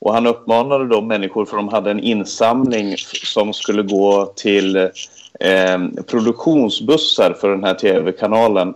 Och 0.00 0.14
han 0.14 0.26
uppmanade 0.26 0.88
då 0.88 1.00
människor, 1.00 1.44
för 1.44 1.56
de 1.56 1.68
hade 1.68 1.90
en 1.90 2.00
insamling 2.00 2.94
som 3.24 3.52
skulle 3.52 3.82
gå 3.82 4.32
till 4.36 4.76
eh, 5.40 5.78
produktionsbussar 6.06 7.32
för 7.32 7.50
den 7.50 7.64
här 7.64 7.74
tv-kanalen. 7.74 8.74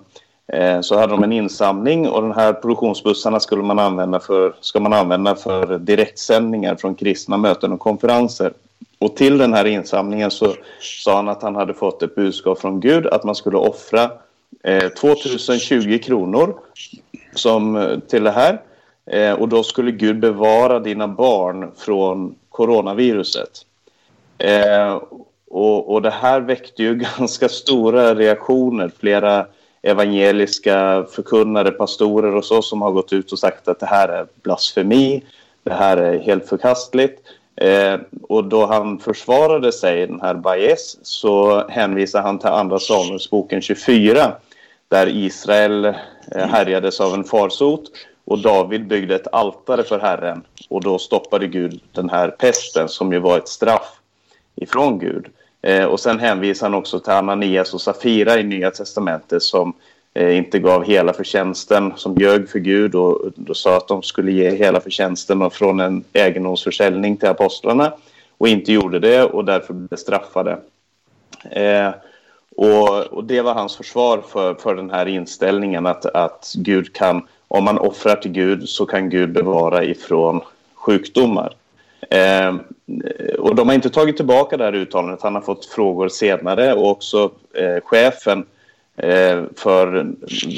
Eh, 0.53 0.81
så 0.81 0.99
hade 0.99 1.13
de 1.13 1.25
en 1.25 1.33
insamling 1.33 2.09
och 2.09 2.23
de 2.23 2.33
här 2.33 2.53
produktionsbussarna 2.53 3.41
skulle 3.41 3.63
man 3.63 3.79
använda 3.79 4.21
för, 4.21 4.55
ska 4.61 4.81
man 4.81 4.93
använda 4.93 5.35
för 5.35 5.79
direktsändningar 5.79 6.77
från 6.77 6.95
kristna 6.95 7.37
möten 7.37 7.73
och 7.73 7.81
konferenser. 7.81 8.53
Och 8.99 9.17
till 9.17 9.39
den 9.39 9.53
här 9.53 9.65
insamlingen 9.65 10.31
så 10.31 10.55
sa 10.81 11.17
han 11.17 11.29
att 11.29 11.43
han 11.43 11.57
hade 11.57 11.75
fått 11.75 12.03
ett 12.03 12.15
budskap 12.15 12.61
från 12.61 12.81
Gud 12.81 13.07
att 13.07 13.25
man 13.25 13.35
skulle 13.35 13.57
offra 13.57 14.11
eh, 14.63 14.89
2020 14.89 15.99
kronor 15.99 16.55
som, 17.35 17.77
eh, 17.77 17.99
till 17.99 18.25
det 18.25 18.31
här. 18.31 18.61
Eh, 19.07 19.33
och 19.33 19.49
då 19.49 19.63
skulle 19.63 19.91
Gud 19.91 20.21
bevara 20.21 20.81
dina 20.81 21.09
barn 21.09 21.71
från 21.77 22.35
coronaviruset. 22.49 23.51
Eh, 24.39 25.01
och, 25.51 25.93
och 25.93 26.03
det 26.03 26.11
här 26.11 26.41
väckte 26.41 26.83
ju 26.83 26.95
ganska 27.19 27.49
stora 27.49 28.15
reaktioner. 28.15 28.91
Flera 29.01 29.47
evangeliska 29.83 31.07
förkunnare, 31.11 31.71
pastorer 31.71 32.37
och 32.37 32.45
så 32.45 32.63
som 32.63 32.83
har 32.83 32.91
gått 32.91 33.13
ut 33.13 33.33
och 33.33 33.39
sagt 33.39 33.69
att 33.69 33.81
det 33.81 33.87
här 33.87 34.09
är 34.09 34.27
blasfemi, 34.43 35.23
det 35.63 35.73
här 35.73 35.97
är 35.97 36.19
helt 36.19 36.49
förkastligt. 36.49 37.21
Eh, 37.57 38.01
och 38.23 38.45
då 38.45 38.67
han 38.67 38.99
försvarade 38.99 39.73
sig, 39.73 40.07
den 40.07 40.21
här 40.21 40.35
Baez, 40.35 40.99
så 41.03 41.67
hänvisar 41.69 42.23
han 42.23 42.39
till 42.39 42.49
Andra 42.49 42.79
Samuelsboken 42.79 43.61
24 43.61 44.33
där 44.89 45.07
Israel 45.09 45.85
eh, 45.85 46.47
härjades 46.47 47.01
av 47.01 47.15
en 47.15 47.25
farsot 47.25 47.91
och 48.25 48.39
David 48.39 48.87
byggde 48.87 49.15
ett 49.15 49.35
altare 49.35 49.83
för 49.83 49.99
Herren 49.99 50.43
och 50.69 50.83
då 50.83 50.99
stoppade 50.99 51.47
Gud 51.47 51.81
den 51.93 52.11
här 52.11 52.29
pesten 52.29 52.89
som 52.89 53.13
ju 53.13 53.19
var 53.19 53.39
ett 53.39 53.49
straff 53.49 54.01
ifrån 54.55 54.99
Gud. 54.99 55.27
Eh, 55.63 55.85
och 55.85 56.01
sen 56.01 56.19
hänvisar 56.19 56.67
han 56.67 56.75
också 56.75 57.01
till 57.01 57.13
Ananias 57.13 57.75
och 57.75 57.81
Safira 57.81 58.39
i 58.39 58.43
Nya 58.43 58.71
Testamentet 58.71 59.43
som 59.43 59.73
eh, 60.15 60.37
inte 60.37 60.59
gav 60.59 60.85
hela 60.85 61.13
förtjänsten, 61.13 61.93
som 61.97 62.15
ljög 62.15 62.49
för 62.49 62.59
Gud 62.59 62.95
och 62.95 63.21
och 63.49 63.57
sa 63.57 63.77
att 63.77 63.89
de 63.89 64.03
skulle 64.03 64.33
ge 64.33 64.51
hela 64.51 64.81
förtjänsten 64.81 65.51
från 65.51 65.81
en 65.81 66.05
egendomsförsäljning 66.13 67.17
till 67.17 67.29
apostlarna 67.29 67.93
och 68.39 68.49
inte 68.49 68.73
gjorde 68.73 68.99
det 68.99 69.25
och 69.25 69.45
därför 69.45 69.75
blev 69.75 69.97
straffade. 69.97 70.59
Eh, 71.51 71.91
och, 72.57 73.01
och, 73.01 73.25
det 73.25 73.43
var 73.43 73.55
hans 73.55 73.77
försvar 73.77 74.23
för, 74.29 74.55
för 74.55 74.75
den 74.75 74.91
här 74.91 75.07
inställningen 75.07 75.87
att, 75.87 76.07
att 76.07 76.53
Gud 76.57 76.93
kan, 76.93 77.29
om 77.49 77.65
man 77.65 77.79
offrar 77.79 78.17
till 78.17 78.33
Gud 78.33 78.69
så 78.69 78.87
kan 78.87 79.11
Gud 79.11 79.33
bevara 79.33 79.85
ifrån 79.85 80.41
sjukdomar. 80.75 81.55
Eh, 82.11 82.55
och 83.39 83.55
de 83.55 83.69
har 83.69 83.75
inte 83.75 83.91
tagit 83.91 84.17
tillbaka 84.17 84.57
det 84.57 84.65
här 84.65 84.75
uttalandet. 84.75 85.23
Han 85.23 85.35
har 85.35 85.43
fått 85.43 85.67
frågor 85.67 86.09
senare 86.09 86.75
och 86.75 86.91
också 86.91 87.31
eh, 87.55 87.81
chefen 87.85 88.47
eh, 88.97 89.43
för 89.57 90.07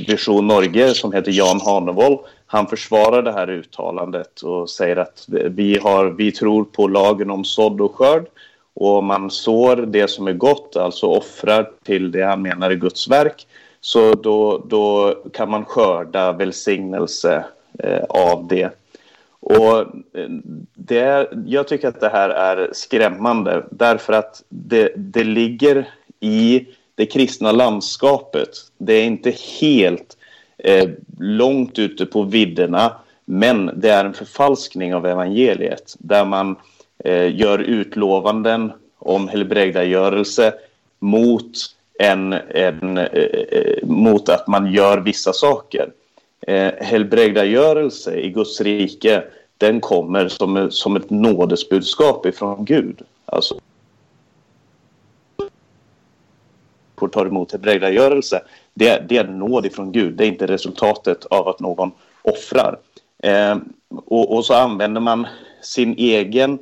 Vision 0.07 0.47
Norge 0.47 0.95
som 0.95 1.13
heter 1.13 1.33
Jan 1.33 1.61
Hanevold. 1.61 2.19
Han 2.47 2.67
försvarar 2.67 3.23
det 3.23 3.33
här 3.33 3.51
uttalandet 3.51 4.41
och 4.43 4.71
säger 4.71 4.97
att 4.97 5.25
vi, 5.29 5.79
har, 5.79 6.05
vi 6.05 6.33
tror 6.33 6.65
på 6.65 6.89
lagen 6.89 7.31
om 7.31 7.45
sådd 7.45 7.81
och 7.81 7.95
skörd 7.95 8.27
och 8.75 9.05
man 9.05 9.31
sår 9.31 9.77
det 9.77 10.11
som 10.11 10.27
är 10.29 10.33
gott, 10.33 10.77
alltså 10.77 11.07
offrar 11.07 11.71
till 11.85 12.11
det 12.11 12.23
han 12.23 12.43
menar 12.43 12.71
är 12.71 12.75
Guds 12.75 13.09
verk, 13.09 13.47
så 13.87 14.15
då, 14.15 14.59
då 14.67 15.15
kan 15.33 15.51
man 15.51 15.65
skörda 15.65 16.33
välsignelse 16.33 17.45
eh, 17.79 18.05
av 18.09 18.47
det. 18.49 18.71
Och 19.41 19.79
eh, 19.79 20.29
det 20.75 20.99
är, 20.99 21.29
jag 21.47 21.69
tycker 21.69 21.89
att 21.89 22.01
det 22.01 22.09
här 22.09 22.31
är 22.31 22.71
skrämmande 22.73 23.67
därför 23.71 24.13
att 24.13 24.43
det, 24.49 24.93
det 24.97 25.25
ligger 25.25 25.89
i 26.21 26.67
det 26.95 27.07
kristna 27.07 27.53
landskapet. 27.53 28.49
Det 28.79 28.93
är 28.93 29.05
inte 29.05 29.35
helt 29.61 30.17
eh, 30.59 30.89
långt 31.19 31.79
ute 31.79 32.07
på 32.07 32.23
vidderna 32.23 32.93
men 33.25 33.71
det 33.77 33.91
är 33.91 34.05
en 34.05 34.15
förfalskning 34.15 34.95
av 34.95 35.07
evangeliet 35.07 35.97
där 35.99 36.25
man 36.25 36.57
eh, 37.05 37.37
gör 37.41 37.59
utlovanden 37.59 38.73
om 38.99 39.29
helbrägdagörelse 39.29 40.55
mot, 40.99 41.76
än, 41.99 42.33
än 42.33 42.99
eh, 42.99 43.05
eh, 43.05 43.87
mot 43.87 44.29
att 44.29 44.47
man 44.47 44.73
gör 44.73 44.99
vissa 44.99 45.33
saker. 45.33 45.91
Eh, 46.41 46.73
helbrägdagörelse 46.81 48.17
i 48.17 48.31
Guds 48.31 48.61
rike 48.61 49.25
den 49.59 49.81
kommer 49.81 50.29
som, 50.29 50.71
som 50.71 50.97
ett 50.97 51.11
nådesbudskap 51.11 52.27
ifrån 52.27 52.65
Gud. 52.65 53.03
Alltså 53.25 53.59
får 56.99 57.09
ta 57.09 57.27
emot 57.27 57.53
helbrägdagörelse. 57.53 58.43
Det, 58.75 59.09
det 59.09 59.17
är 59.17 59.25
nåd 59.25 59.67
ifrån 59.67 59.93
Gud. 59.93 60.15
Det 60.15 60.25
är 60.25 60.29
inte 60.29 60.47
resultatet 60.47 61.25
av 61.25 61.49
att 61.49 61.61
någon 61.61 61.93
offrar. 62.23 62.79
Eh, 63.23 63.57
och, 63.89 64.37
och, 64.37 64.45
så 64.45 64.55
använder 64.55 65.01
man 65.01 65.27
sin 65.63 65.95
egen 65.99 66.59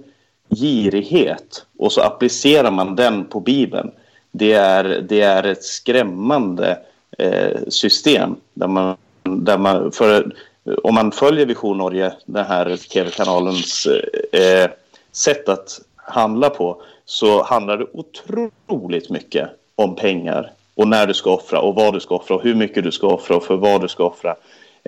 girighet 0.50 1.66
och 1.78 1.92
så 1.92 2.00
applicerar 2.00 2.70
man 2.70 2.96
den 2.96 3.24
på 3.24 3.40
Bibeln. 3.40 3.90
Det 4.36 4.52
är, 4.52 4.84
det 4.84 5.20
är 5.20 5.42
ett 5.42 5.64
skrämmande 5.64 6.78
eh, 7.18 7.60
system 7.68 8.36
där 8.54 8.68
man, 8.68 8.96
där 9.22 9.58
man 9.58 9.92
för, 9.92 10.32
eh, 10.64 10.74
om 10.82 10.94
man 10.94 11.12
följer 11.12 11.46
Vision 11.46 11.78
Norge, 11.78 12.12
den 12.26 12.44
här 12.44 12.76
tv-kanalens 12.76 13.86
eh, 14.32 14.40
eh, 14.40 14.70
sätt 15.12 15.48
att 15.48 15.80
handla 15.96 16.50
på, 16.50 16.82
så 17.04 17.42
handlar 17.42 17.76
det 17.76 17.86
otroligt 17.92 19.10
mycket 19.10 19.50
om 19.76 19.96
pengar 19.96 20.52
och 20.74 20.88
när 20.88 21.06
du 21.06 21.14
ska 21.14 21.34
offra 21.34 21.60
och 21.60 21.74
vad 21.74 21.94
du 21.94 22.00
ska 22.00 22.14
offra 22.14 22.36
och 22.36 22.42
hur 22.42 22.54
mycket 22.54 22.84
du 22.84 22.92
ska 22.92 23.06
offra 23.06 23.36
och 23.36 23.44
för 23.44 23.56
vad 23.56 23.80
du 23.80 23.88
ska 23.88 24.04
offra. 24.04 24.34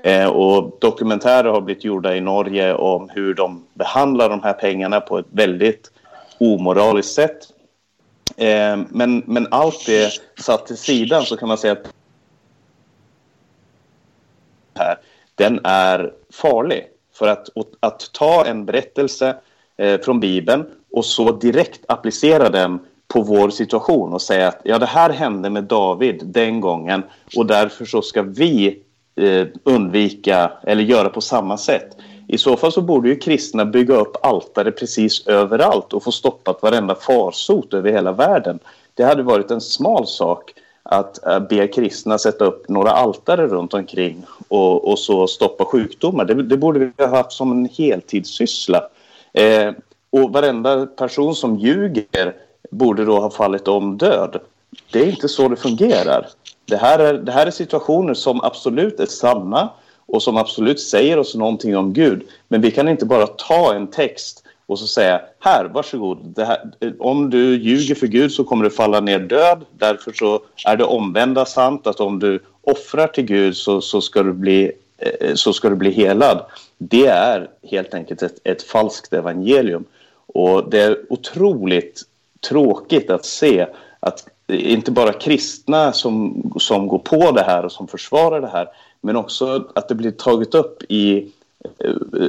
Eh, 0.02 0.28
och 0.28 0.76
dokumentärer 0.80 1.50
har 1.50 1.60
blivit 1.60 1.84
gjorda 1.84 2.16
i 2.16 2.20
Norge 2.20 2.74
om 2.74 3.10
hur 3.14 3.34
de 3.34 3.64
behandlar 3.74 4.28
de 4.28 4.42
här 4.42 4.52
pengarna 4.52 5.00
på 5.00 5.18
ett 5.18 5.26
väldigt 5.30 5.90
omoraliskt 6.40 7.14
sätt. 7.14 7.52
Eh, 8.36 8.78
men, 8.88 9.22
men 9.26 9.46
allt 9.50 9.86
det 9.86 10.12
satt 10.38 10.66
till 10.66 10.76
sidan 10.76 11.22
så 11.22 11.36
kan 11.36 11.48
man 11.48 11.58
säga 11.58 11.72
att 11.72 11.92
här, 14.74 14.98
den 15.34 15.60
är 15.64 16.12
farlig. 16.32 16.86
För 17.14 17.28
att, 17.28 17.48
att 17.80 18.12
ta 18.12 18.44
en 18.46 18.64
berättelse 18.64 19.36
eh, 19.76 20.00
från 20.00 20.20
Bibeln 20.20 20.66
och 20.92 21.04
så 21.04 21.32
direkt 21.32 21.80
applicera 21.88 22.50
den 22.50 22.78
på 23.08 23.22
vår 23.22 23.50
situation 23.50 24.12
och 24.12 24.22
säga 24.22 24.48
att 24.48 24.60
ja, 24.64 24.78
det 24.78 24.86
här 24.86 25.10
hände 25.10 25.50
med 25.50 25.64
David 25.64 26.20
den 26.24 26.60
gången 26.60 27.02
och 27.36 27.46
därför 27.46 27.84
så 27.84 28.02
ska 28.02 28.22
vi 28.22 28.82
eh, 29.16 29.46
undvika 29.64 30.52
eller 30.62 30.82
göra 30.82 31.08
på 31.08 31.20
samma 31.20 31.58
sätt. 31.58 31.96
I 32.28 32.38
så 32.38 32.56
fall 32.56 32.72
så 32.72 32.80
borde 32.80 33.08
ju 33.08 33.16
kristna 33.16 33.64
bygga 33.64 33.94
upp 33.94 34.16
altare 34.22 34.72
precis 34.72 35.26
överallt 35.26 35.92
och 35.92 36.02
få 36.02 36.12
stoppat 36.12 36.62
varenda 36.62 36.94
farsot 36.94 37.74
över 37.74 37.92
hela 37.92 38.12
världen. 38.12 38.58
Det 38.94 39.04
hade 39.04 39.22
varit 39.22 39.50
en 39.50 39.60
smal 39.60 40.06
sak 40.06 40.54
att 40.82 41.26
eh, 41.26 41.38
be 41.38 41.68
kristna 41.68 42.18
sätta 42.18 42.44
upp 42.44 42.68
några 42.68 42.90
altare 42.90 43.46
runt 43.46 43.74
omkring 43.74 44.24
och, 44.48 44.88
och 44.88 44.98
så 44.98 45.26
stoppa 45.26 45.64
sjukdomar. 45.64 46.24
Det, 46.24 46.42
det, 46.42 46.56
borde 46.56 46.78
vi 46.78 47.04
ha 47.04 47.16
haft 47.16 47.32
som 47.32 47.52
en 47.52 47.68
heltidssyssla. 47.78 48.82
Eh, 49.32 49.72
och 50.10 50.32
varenda 50.32 50.86
person 50.86 51.34
som 51.34 51.56
ljuger 51.56 52.34
borde 52.70 53.04
då 53.04 53.20
ha 53.20 53.30
fallit 53.30 53.68
om 53.68 53.98
död. 53.98 54.40
Det 54.92 55.00
är 55.00 55.06
inte 55.06 55.28
så 55.28 55.48
det 55.48 55.56
fungerar. 55.56 56.26
Det 56.64 56.76
här, 56.76 56.98
är, 56.98 57.14
det 57.14 57.32
här 57.32 57.46
är 57.46 57.50
situationer 57.50 58.14
som 58.14 58.40
absolut 58.40 59.00
är 59.00 59.06
sanna 59.06 59.70
och 60.06 60.22
som 60.22 60.36
absolut 60.36 60.80
säger 60.80 61.18
oss 61.18 61.34
någonting 61.34 61.76
om 61.76 61.92
Gud. 61.92 62.22
Men 62.48 62.60
vi 62.60 62.70
kan 62.70 62.88
inte 62.88 63.06
bara 63.06 63.26
ta 63.26 63.74
en 63.74 63.86
text 63.86 64.42
och 64.66 64.78
så 64.78 64.86
säga 64.86 65.20
här, 65.40 65.64
varsågod. 65.64 66.18
Det 66.22 66.44
här, 66.44 66.72
om 66.98 67.30
du 67.30 67.56
ljuger 67.56 67.94
för 67.94 68.06
Gud 68.06 68.32
så 68.32 68.44
kommer 68.44 68.64
du 68.64 68.70
falla 68.70 69.00
ner 69.00 69.18
död. 69.18 69.64
Därför 69.78 70.12
så 70.12 70.40
är 70.66 70.76
det 70.76 70.84
omvända 70.84 71.44
sant 71.44 71.86
att 71.86 72.00
om 72.00 72.18
du 72.18 72.40
offrar 72.62 73.06
till 73.06 73.24
Gud 73.24 73.56
så, 73.56 73.80
så, 73.80 74.00
ska, 74.00 74.22
du 74.22 74.32
bli, 74.32 74.72
eh, 74.98 75.34
så 75.34 75.52
ska 75.52 75.68
du 75.68 75.76
bli 75.76 75.90
helad. 75.90 76.44
Det 76.78 77.06
är 77.06 77.48
helt 77.62 77.94
enkelt 77.94 78.22
ett, 78.22 78.38
ett 78.44 78.62
falskt 78.62 79.12
evangelium. 79.12 79.84
Och 80.26 80.70
det 80.70 80.80
är 80.82 80.98
otroligt 81.08 82.02
tråkigt 82.48 83.10
att 83.10 83.24
se 83.24 83.66
att 84.00 84.28
inte 84.48 84.90
bara 84.90 85.12
kristna 85.12 85.92
som, 85.92 86.42
som 86.60 86.88
går 86.88 86.98
på 86.98 87.30
det 87.30 87.42
här 87.42 87.64
och 87.64 87.72
som 87.72 87.88
försvarar 87.88 88.40
det 88.40 88.48
här 88.48 88.68
men 89.06 89.16
också 89.16 89.64
att 89.74 89.88
det 89.88 89.94
blir 89.94 90.10
taget 90.10 90.54
upp 90.54 90.82
i, 90.88 91.32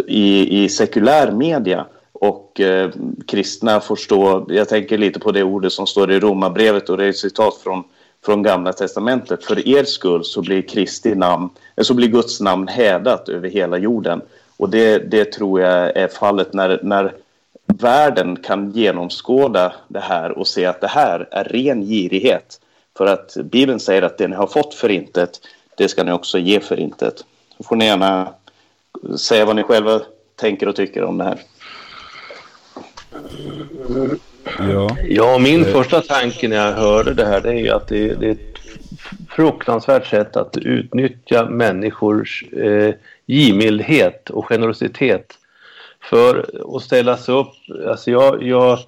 i, 0.08 0.64
i 0.64 0.70
sekulär 0.70 1.32
media 1.32 1.86
och 2.14 2.60
eh, 2.60 2.92
kristna 3.28 3.80
får 3.80 3.96
stå, 3.96 4.46
jag 4.50 4.70
tänker 4.70 4.98
lite 4.98 5.20
på 5.20 5.32
det 5.32 5.44
ordet 5.44 5.74
som 5.74 5.88
står 5.88 6.12
i 6.12 6.20
Romarbrevet 6.20 6.90
och 6.90 6.98
det 6.98 7.06
är 7.06 7.10
ett 7.10 7.18
citat 7.18 7.56
från, 7.64 7.84
från 8.26 8.44
Gamla 8.44 8.74
Testamentet. 8.74 9.46
För 9.46 9.68
er 9.68 9.84
skull 9.84 10.24
så 10.24 10.42
blir 10.42 10.62
Kristi 10.62 11.16
namn, 11.16 11.50
eh, 11.76 11.84
så 11.84 11.94
blir 11.94 12.08
Guds 12.08 12.42
namn 12.42 12.68
hädat 12.68 13.30
över 13.30 13.50
hela 13.50 13.78
jorden. 13.78 14.22
Och 14.58 14.70
det, 14.70 14.98
det 14.98 15.32
tror 15.32 15.62
jag 15.62 15.98
är 15.98 16.08
fallet 16.08 16.54
när, 16.54 16.80
när 16.84 17.14
världen 17.66 18.36
kan 18.36 18.72
genomskåda 18.72 19.74
det 19.88 20.00
här 20.00 20.38
och 20.38 20.48
se 20.48 20.66
att 20.66 20.82
det 20.82 20.88
här 20.88 21.28
är 21.32 21.44
ren 21.44 21.82
girighet. 21.82 22.62
För 22.98 23.06
att 23.06 23.38
Bibeln 23.44 23.80
säger 23.80 24.02
att 24.02 24.18
det 24.18 24.28
ni 24.28 24.36
har 24.36 24.48
fått 24.48 24.74
för 24.74 24.90
intet, 24.90 25.40
det 25.78 25.88
ska 25.88 26.04
ni 26.04 26.12
också 26.12 26.40
ge 26.40 26.60
för 26.60 26.80
intet. 26.80 27.26
Så 27.58 27.64
får 27.64 27.76
ni 27.76 27.86
gärna 27.86 28.34
säga 29.20 29.46
vad 29.46 29.56
ni 29.56 29.64
själva 29.64 30.02
tänker 30.36 30.68
och 30.68 30.76
tycker 30.76 31.04
om 31.04 31.18
det 31.18 31.24
här. 31.24 31.40
Ja, 34.60 34.98
Ja, 35.10 35.38
min 35.40 35.66
första 35.66 36.02
tanke 36.02 36.48
när 36.48 36.56
jag 36.56 36.74
hörde 36.74 37.14
det 37.14 37.26
här 37.26 37.42
det 37.42 37.50
är 37.50 37.54
ju 37.54 37.70
att 37.70 37.88
det, 37.88 38.14
det 38.14 38.28
är 38.28 38.32
ett 38.32 38.60
fruktansvärt 39.30 40.08
sätt 40.08 40.36
att 40.36 40.58
utnyttja 40.58 41.46
människors 41.46 42.44
eh, 42.44 42.94
givmildhet 43.26 44.30
och 44.30 44.46
generositet 44.46 45.38
för 46.02 46.46
att 46.76 46.82
ställa 46.82 47.18
sig 47.18 47.36
upp. 47.36 47.54
Alltså 47.88 48.12
jag, 48.12 48.44
jag 48.44 48.80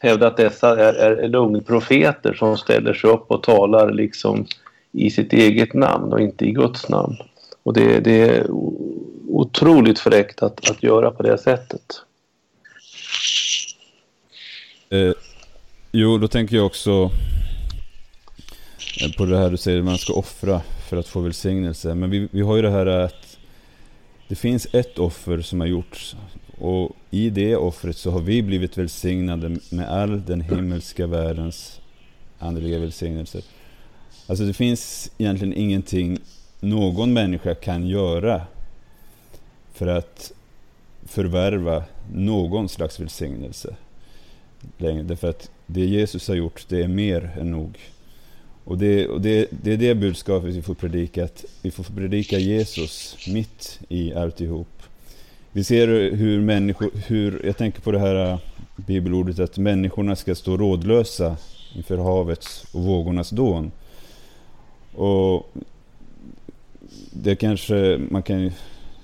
hävdar 0.00 0.26
att 0.26 0.36
dessa 0.36 0.80
är, 0.80 0.94
är 0.94 1.28
lögnprofeter 1.28 2.34
som 2.34 2.58
ställer 2.58 2.94
sig 2.94 3.10
upp 3.10 3.30
och 3.30 3.42
talar 3.42 3.92
liksom 3.92 4.46
i 4.92 5.10
sitt 5.10 5.32
eget 5.32 5.74
namn 5.74 6.12
och 6.12 6.20
inte 6.20 6.44
i 6.44 6.52
Guds 6.52 6.88
namn. 6.88 7.16
Och 7.62 7.72
det, 7.72 8.00
det 8.00 8.20
är 8.20 8.46
otroligt 9.28 9.98
fräckt 9.98 10.42
att, 10.42 10.70
att 10.70 10.82
göra 10.82 11.10
på 11.10 11.22
det 11.22 11.38
sättet. 11.38 12.02
Eh, 14.90 15.12
jo, 15.92 16.18
då 16.18 16.28
tänker 16.28 16.56
jag 16.56 16.66
också 16.66 17.10
eh, 19.02 19.12
på 19.16 19.24
det 19.24 19.38
här 19.38 19.50
du 19.50 19.56
säger 19.56 19.82
man 19.82 19.98
ska 19.98 20.12
offra 20.12 20.60
för 20.88 20.96
att 20.96 21.08
få 21.08 21.20
välsignelse. 21.20 21.94
Men 21.94 22.10
vi, 22.10 22.28
vi 22.30 22.40
har 22.40 22.56
ju 22.56 22.62
det 22.62 22.70
här 22.70 22.86
att 22.86 23.38
det 24.28 24.34
finns 24.34 24.66
ett 24.72 24.98
offer 24.98 25.40
som 25.40 25.60
har 25.60 25.66
gjorts 25.66 26.16
och 26.58 26.96
i 27.10 27.30
det 27.30 27.56
offret 27.56 27.96
så 27.96 28.10
har 28.10 28.20
vi 28.20 28.42
blivit 28.42 28.78
välsignade 28.78 29.56
med 29.70 29.90
all 29.90 30.24
den 30.24 30.40
himmelska 30.40 31.06
världens 31.06 31.80
andliga 32.38 32.78
välsignelser. 32.78 33.42
Alltså 34.28 34.44
det 34.44 34.52
finns 34.52 35.10
egentligen 35.18 35.54
ingenting 35.54 36.18
någon 36.60 37.12
människa 37.12 37.54
kan 37.54 37.86
göra 37.86 38.42
för 39.72 39.86
att 39.86 40.32
förvärva 41.06 41.84
någon 42.14 42.68
slags 42.68 43.00
välsignelse 43.00 43.76
längre. 44.78 45.02
Därför 45.02 45.28
att 45.28 45.50
det 45.66 45.80
Jesus 45.80 46.28
har 46.28 46.34
gjort, 46.34 46.66
det 46.68 46.82
är 46.82 46.88
mer 46.88 47.30
än 47.40 47.50
nog. 47.50 47.78
Och 48.64 48.78
det, 48.78 49.08
och 49.08 49.20
det, 49.20 49.48
det 49.50 49.72
är 49.72 49.76
det 49.76 49.94
budskapet 49.94 50.54
vi 50.54 50.62
får 50.62 50.74
predika, 50.74 51.24
att 51.24 51.44
vi 51.62 51.70
får 51.70 51.84
predika 51.84 52.38
Jesus 52.38 53.16
mitt 53.28 53.80
i 53.88 54.14
alltihop. 54.14 54.82
Vi 55.52 55.64
ser 55.64 55.88
hur 56.10 56.40
människor, 56.40 56.90
hur, 57.06 57.46
jag 57.46 57.56
tänker 57.56 57.80
på 57.80 57.92
det 57.92 57.98
här 57.98 58.32
äh, 58.32 58.38
bibelordet 58.76 59.38
att 59.38 59.58
människorna 59.58 60.16
ska 60.16 60.34
stå 60.34 60.56
rådlösa 60.56 61.36
inför 61.74 61.98
havets 61.98 62.64
och 62.72 62.82
vågornas 62.82 63.30
dån. 63.30 63.70
Och 64.98 65.52
det 67.10 67.36
kanske, 67.36 68.00
man 68.10 68.22
kan 68.22 68.52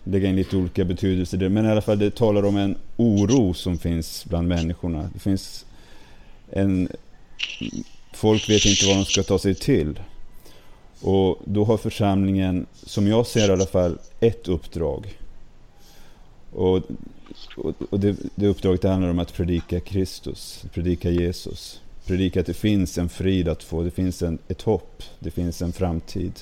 lägga 0.04 0.28
in 0.28 0.36
lite 0.36 0.56
olika 0.56 0.84
betydelser 0.84 1.38
där, 1.38 1.48
men 1.48 1.66
i 1.66 1.68
alla 1.68 1.80
fall 1.80 1.98
det 1.98 2.14
talar 2.14 2.44
om 2.44 2.56
en 2.56 2.76
oro 2.96 3.54
som 3.54 3.78
finns 3.78 4.24
bland 4.24 4.48
människorna. 4.48 5.10
Det 5.12 5.18
finns 5.18 5.66
en... 6.50 6.88
Folk 8.12 8.50
vet 8.50 8.66
inte 8.66 8.86
vad 8.86 8.96
de 8.96 9.04
ska 9.04 9.22
ta 9.22 9.38
sig 9.38 9.54
till. 9.54 10.00
Och 11.00 11.38
då 11.44 11.64
har 11.64 11.76
församlingen, 11.76 12.66
som 12.72 13.06
jag 13.06 13.26
ser 13.26 13.48
i 13.48 13.52
alla 13.52 13.66
fall, 13.66 13.98
ett 14.20 14.48
uppdrag. 14.48 15.18
Och, 16.52 16.76
och, 17.56 17.74
och 17.90 18.00
det, 18.00 18.16
det 18.34 18.46
uppdraget 18.46 18.82
handlar 18.82 19.08
om 19.08 19.18
att 19.18 19.32
predika 19.32 19.80
Kristus, 19.80 20.64
predika 20.72 21.10
Jesus. 21.10 21.80
Predika 22.06 22.40
att 22.40 22.46
det 22.46 22.54
finns 22.54 22.98
en 22.98 23.08
frid 23.08 23.48
att 23.48 23.62
få, 23.62 23.82
det 23.82 23.90
finns 23.90 24.22
en, 24.22 24.38
ett 24.48 24.62
hopp, 24.62 25.02
det 25.18 25.30
finns 25.30 25.62
en 25.62 25.72
framtid. 25.72 26.32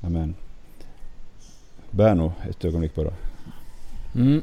Amen. 0.00 0.34
Berno, 1.90 2.32
ett 2.50 2.64
ögonblick 2.64 2.94
bara. 2.94 3.12
Mm. 4.14 4.42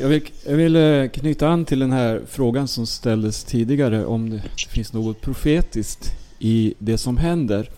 Jag 0.00 0.08
vill, 0.08 0.22
jag 0.46 0.56
vill 0.56 0.76
eh, 0.76 1.08
knyta 1.08 1.48
an 1.48 1.64
till 1.64 1.78
den 1.78 1.92
här 1.92 2.22
frågan 2.26 2.68
som 2.68 2.86
ställdes 2.86 3.44
tidigare 3.44 4.04
om 4.06 4.30
det, 4.30 4.42
finns 4.68 4.92
något 4.92 5.20
profetiskt 5.20 6.12
i 6.38 6.74
det 6.78 6.98
som 6.98 7.16
händer. 7.16 7.70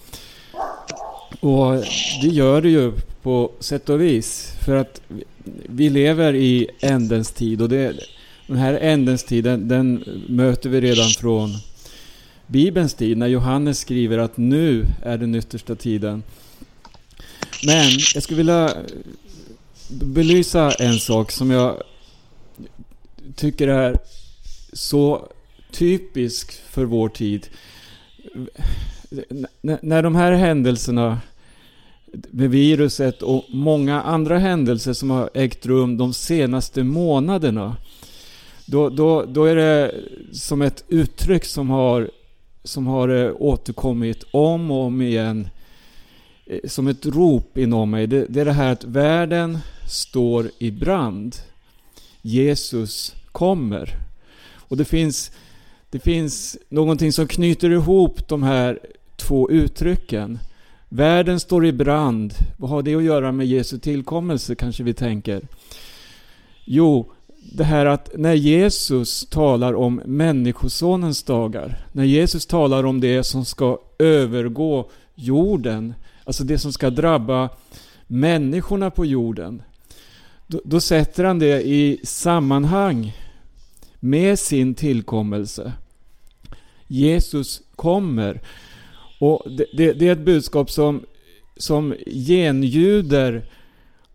Och 1.40 1.72
det 2.22 2.28
gör 2.28 2.62
det 2.62 2.68
ju 2.70 2.92
på 3.22 3.50
sätt 3.60 3.88
och 3.88 4.00
vis. 4.00 4.54
För 4.64 4.76
att 4.76 5.00
vi- 5.08 5.24
vi 5.68 5.90
lever 5.90 6.34
i 6.34 6.68
ändens 6.80 7.32
tid 7.32 7.62
och 7.62 7.68
det, 7.68 7.92
den 8.46 8.56
här 8.56 8.74
ändens 8.74 9.24
tiden 9.24 9.68
den 9.68 10.04
möter 10.28 10.68
vi 10.70 10.80
redan 10.80 11.08
från 11.10 11.50
Bibelns 12.46 12.94
tid 12.94 13.18
när 13.18 13.26
Johannes 13.26 13.78
skriver 13.78 14.18
att 14.18 14.36
nu 14.36 14.86
är 15.02 15.18
den 15.18 15.34
yttersta 15.34 15.74
tiden. 15.74 16.22
Men 17.66 17.90
jag 18.14 18.22
skulle 18.22 18.36
vilja 18.36 18.74
belysa 19.90 20.70
en 20.72 20.98
sak 20.98 21.32
som 21.32 21.50
jag 21.50 21.82
tycker 23.36 23.68
är 23.68 23.98
så 24.72 25.28
typisk 25.70 26.52
för 26.70 26.84
vår 26.84 27.08
tid. 27.08 27.46
N- 29.30 29.78
när 29.82 30.02
de 30.02 30.14
här 30.14 30.32
händelserna 30.32 31.20
med 32.30 32.50
viruset 32.50 33.22
och 33.22 33.44
många 33.48 34.02
andra 34.02 34.38
händelser 34.38 34.92
som 34.92 35.10
har 35.10 35.30
ägt 35.34 35.66
rum 35.66 35.96
de 35.96 36.14
senaste 36.14 36.84
månaderna. 36.84 37.76
Då, 38.66 38.88
då, 38.88 39.24
då 39.24 39.44
är 39.44 39.56
det 39.56 39.94
som 40.32 40.62
ett 40.62 40.84
uttryck 40.88 41.44
som 41.44 41.70
har, 41.70 42.10
som 42.64 42.86
har 42.86 43.08
eh, 43.08 43.32
återkommit 43.38 44.24
om 44.30 44.70
och 44.70 44.84
om 44.84 45.02
igen. 45.02 45.48
Eh, 46.46 46.58
som 46.64 46.86
ett 46.86 47.06
rop 47.06 47.58
inom 47.58 47.90
mig. 47.90 48.06
Det, 48.06 48.26
det 48.28 48.40
är 48.40 48.44
det 48.44 48.52
här 48.52 48.72
att 48.72 48.84
världen 48.84 49.58
står 49.88 50.50
i 50.58 50.70
brand. 50.70 51.36
Jesus 52.22 53.14
kommer. 53.32 53.94
Och 54.54 54.76
det 54.76 54.84
finns, 54.84 55.30
det 55.90 55.98
finns 55.98 56.58
någonting 56.68 57.12
som 57.12 57.28
knyter 57.28 57.70
ihop 57.70 58.28
de 58.28 58.42
här 58.42 58.78
två 59.16 59.50
uttrycken. 59.50 60.38
Världen 60.88 61.40
står 61.40 61.66
i 61.66 61.72
brand. 61.72 62.34
Vad 62.56 62.70
har 62.70 62.82
det 62.82 62.94
att 62.94 63.02
göra 63.02 63.32
med 63.32 63.46
Jesu 63.46 63.78
tillkommelse 63.78 64.54
kanske 64.54 64.82
vi 64.82 64.94
tänker? 64.94 65.42
Jo, 66.64 67.12
det 67.52 67.64
här 67.64 67.86
att 67.86 68.10
när 68.14 68.34
Jesus 68.34 69.26
talar 69.26 69.74
om 69.74 70.02
Människosonens 70.04 71.22
dagar, 71.22 71.86
när 71.92 72.04
Jesus 72.04 72.46
talar 72.46 72.86
om 72.86 73.00
det 73.00 73.24
som 73.24 73.44
ska 73.44 73.78
övergå 73.98 74.90
jorden, 75.14 75.94
alltså 76.24 76.44
det 76.44 76.58
som 76.58 76.72
ska 76.72 76.90
drabba 76.90 77.48
människorna 78.06 78.90
på 78.90 79.04
jorden, 79.04 79.62
då, 80.46 80.60
då 80.64 80.80
sätter 80.80 81.24
han 81.24 81.38
det 81.38 81.62
i 81.62 82.00
sammanhang 82.04 83.12
med 84.00 84.38
sin 84.38 84.74
tillkommelse. 84.74 85.72
Jesus 86.86 87.62
kommer. 87.76 88.40
Och 89.20 89.42
det, 89.56 89.66
det, 89.76 89.92
det 89.92 90.08
är 90.08 90.12
ett 90.12 90.24
budskap 90.24 90.70
som, 90.70 91.04
som 91.56 91.94
genljuder 92.06 93.50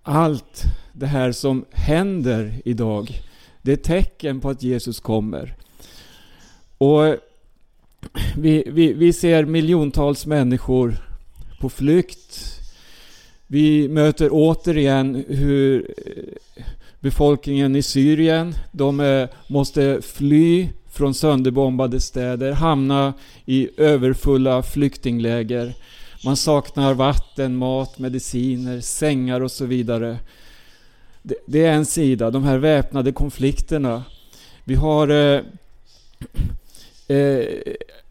allt 0.03 0.63
det 0.93 1.07
här 1.07 1.31
som 1.31 1.65
händer 1.71 2.61
idag. 2.65 3.21
Det 3.61 3.71
är 3.71 3.75
tecken 3.75 4.39
på 4.41 4.49
att 4.49 4.63
Jesus 4.63 4.99
kommer. 4.99 5.55
Och 6.77 7.15
vi, 8.37 8.63
vi, 8.67 8.93
vi 8.93 9.13
ser 9.13 9.45
miljontals 9.45 10.25
människor 10.25 10.97
på 11.59 11.69
flykt. 11.69 12.59
Vi 13.47 13.89
möter 13.89 14.29
återigen 14.31 15.25
hur 15.27 15.93
eh, 15.97 16.63
befolkningen 16.99 17.75
i 17.75 17.81
Syrien, 17.81 18.55
de 18.71 18.99
eh, 18.99 19.29
måste 19.47 20.01
fly 20.01 20.69
från 20.91 21.13
sönderbombade 21.13 22.01
städer, 22.01 22.51
hamna 22.51 23.13
i 23.45 23.69
överfulla 23.77 24.63
flyktingläger. 24.63 25.73
Man 26.25 26.37
saknar 26.37 26.93
vatten, 26.93 27.55
mat, 27.55 27.99
mediciner, 27.99 28.81
sängar 28.81 29.41
och 29.41 29.51
så 29.51 29.65
vidare. 29.65 30.17
Det, 31.23 31.35
det 31.45 31.65
är 31.65 31.73
en 31.73 31.85
sida, 31.85 32.31
de 32.31 32.43
här 32.43 32.57
väpnade 32.57 33.11
konflikterna. 33.11 34.03
Vi 34.63 34.75
har 34.75 35.07
eh, 35.07 35.41
eh, 37.17 37.45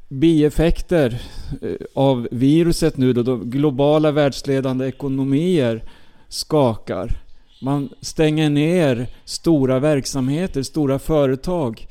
bieffekter 0.08 1.22
eh, 1.62 1.74
av 1.94 2.28
viruset 2.30 2.96
nu 2.96 3.12
då, 3.12 3.22
då 3.22 3.36
globala 3.36 4.12
världsledande 4.12 4.86
ekonomier 4.86 5.84
skakar. 6.28 7.20
Man 7.62 7.88
stänger 8.00 8.50
ner 8.50 9.06
stora 9.24 9.78
verksamheter, 9.78 10.62
stora 10.62 10.98
företag. 10.98 11.86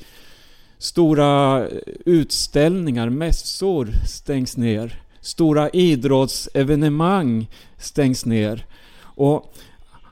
Stora 0.78 1.60
eh, 1.68 1.78
utställningar, 2.06 3.10
mässor 3.10 3.92
stängs 4.08 4.58
ner. 4.58 5.02
Stora 5.22 5.70
idrottsevenemang 5.70 7.48
stängs 7.78 8.26
ner. 8.26 8.66
Och 9.02 9.54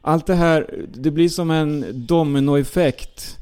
allt 0.08 0.26
det 0.26 0.36
här, 0.36 0.86
det 0.94 1.12
blir 1.12 1.30
som 1.30 1.52
en 1.52 1.86
dominoeffekt. 2.08 3.38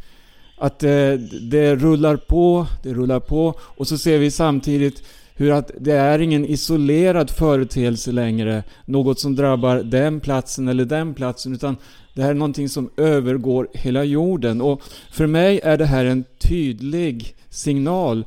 Att 0.57 0.79
det, 0.79 1.17
det 1.49 1.75
rullar 1.75 2.17
på, 2.17 2.67
det 2.83 2.93
rullar 2.93 3.19
på 3.19 3.53
och 3.59 3.87
så 3.87 3.97
ser 3.97 4.17
vi 4.17 4.31
samtidigt 4.31 5.03
hur 5.35 5.51
att 5.51 5.71
det 5.79 5.91
är 5.91 6.19
ingen 6.19 6.45
isolerad 6.45 7.29
företeelse 7.29 8.11
längre. 8.11 8.63
Något 8.85 9.19
som 9.19 9.35
drabbar 9.35 9.77
den 9.83 10.19
platsen 10.19 10.67
eller 10.67 10.85
den 10.85 11.13
platsen. 11.13 11.53
Utan 11.53 11.77
det 12.13 12.21
här 12.21 12.29
är 12.29 12.33
någonting 12.33 12.69
som 12.69 12.89
övergår 12.97 13.67
hela 13.73 14.03
jorden. 14.03 14.61
Och 14.61 14.81
för 15.11 15.27
mig 15.27 15.59
är 15.63 15.77
det 15.77 15.85
här 15.85 16.05
en 16.05 16.23
tydlig 16.39 17.35
signal 17.49 18.25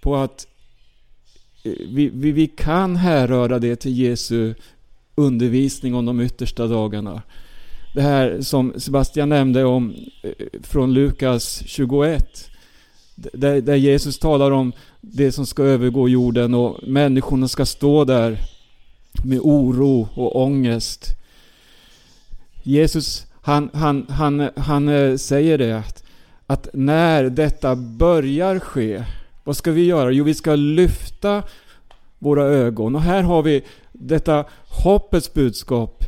på 0.00 0.16
att 0.16 0.46
eh, 1.64 1.72
vi, 1.88 2.10
vi, 2.14 2.32
vi 2.32 2.46
kan 2.46 2.96
härröra 2.96 3.58
det 3.58 3.76
till 3.76 3.98
Jesu 3.98 4.54
undervisning 5.14 5.94
om 5.94 6.06
de 6.06 6.20
yttersta 6.20 6.66
dagarna. 6.66 7.22
Det 7.96 8.02
här 8.02 8.40
som 8.40 8.72
Sebastian 8.76 9.28
nämnde 9.28 9.64
om 9.64 9.94
eh, 10.22 10.30
från 10.62 10.94
Lukas 10.94 11.62
21. 11.66 12.50
Där, 13.14 13.60
där 13.60 13.74
Jesus 13.74 14.18
talar 14.18 14.50
om 14.50 14.72
det 15.00 15.32
som 15.32 15.46
ska 15.46 15.62
övergå 15.62 16.08
jorden 16.08 16.54
och 16.54 16.88
människorna 16.88 17.48
ska 17.48 17.66
stå 17.66 18.04
där 18.04 18.38
med 19.24 19.40
oro 19.42 20.08
och 20.14 20.42
ångest. 20.42 21.16
Jesus 22.62 23.26
han, 23.40 23.70
han, 23.72 24.06
han, 24.08 24.50
han 24.56 24.88
eh, 24.88 25.16
säger 25.16 25.58
det 25.58 25.78
att, 25.78 26.04
att 26.46 26.68
när 26.72 27.24
detta 27.24 27.76
börjar 27.76 28.58
ske, 28.58 29.04
vad 29.44 29.56
ska 29.56 29.70
vi 29.70 29.84
göra? 29.84 30.10
Jo, 30.10 30.24
vi 30.24 30.34
ska 30.34 30.54
lyfta 30.54 31.42
våra 32.18 32.44
ögon. 32.44 32.94
Och 32.94 33.02
här 33.02 33.22
har 33.22 33.42
vi 33.42 33.62
detta 33.92 34.44
hoppets 34.68 35.34
budskap 35.34 36.04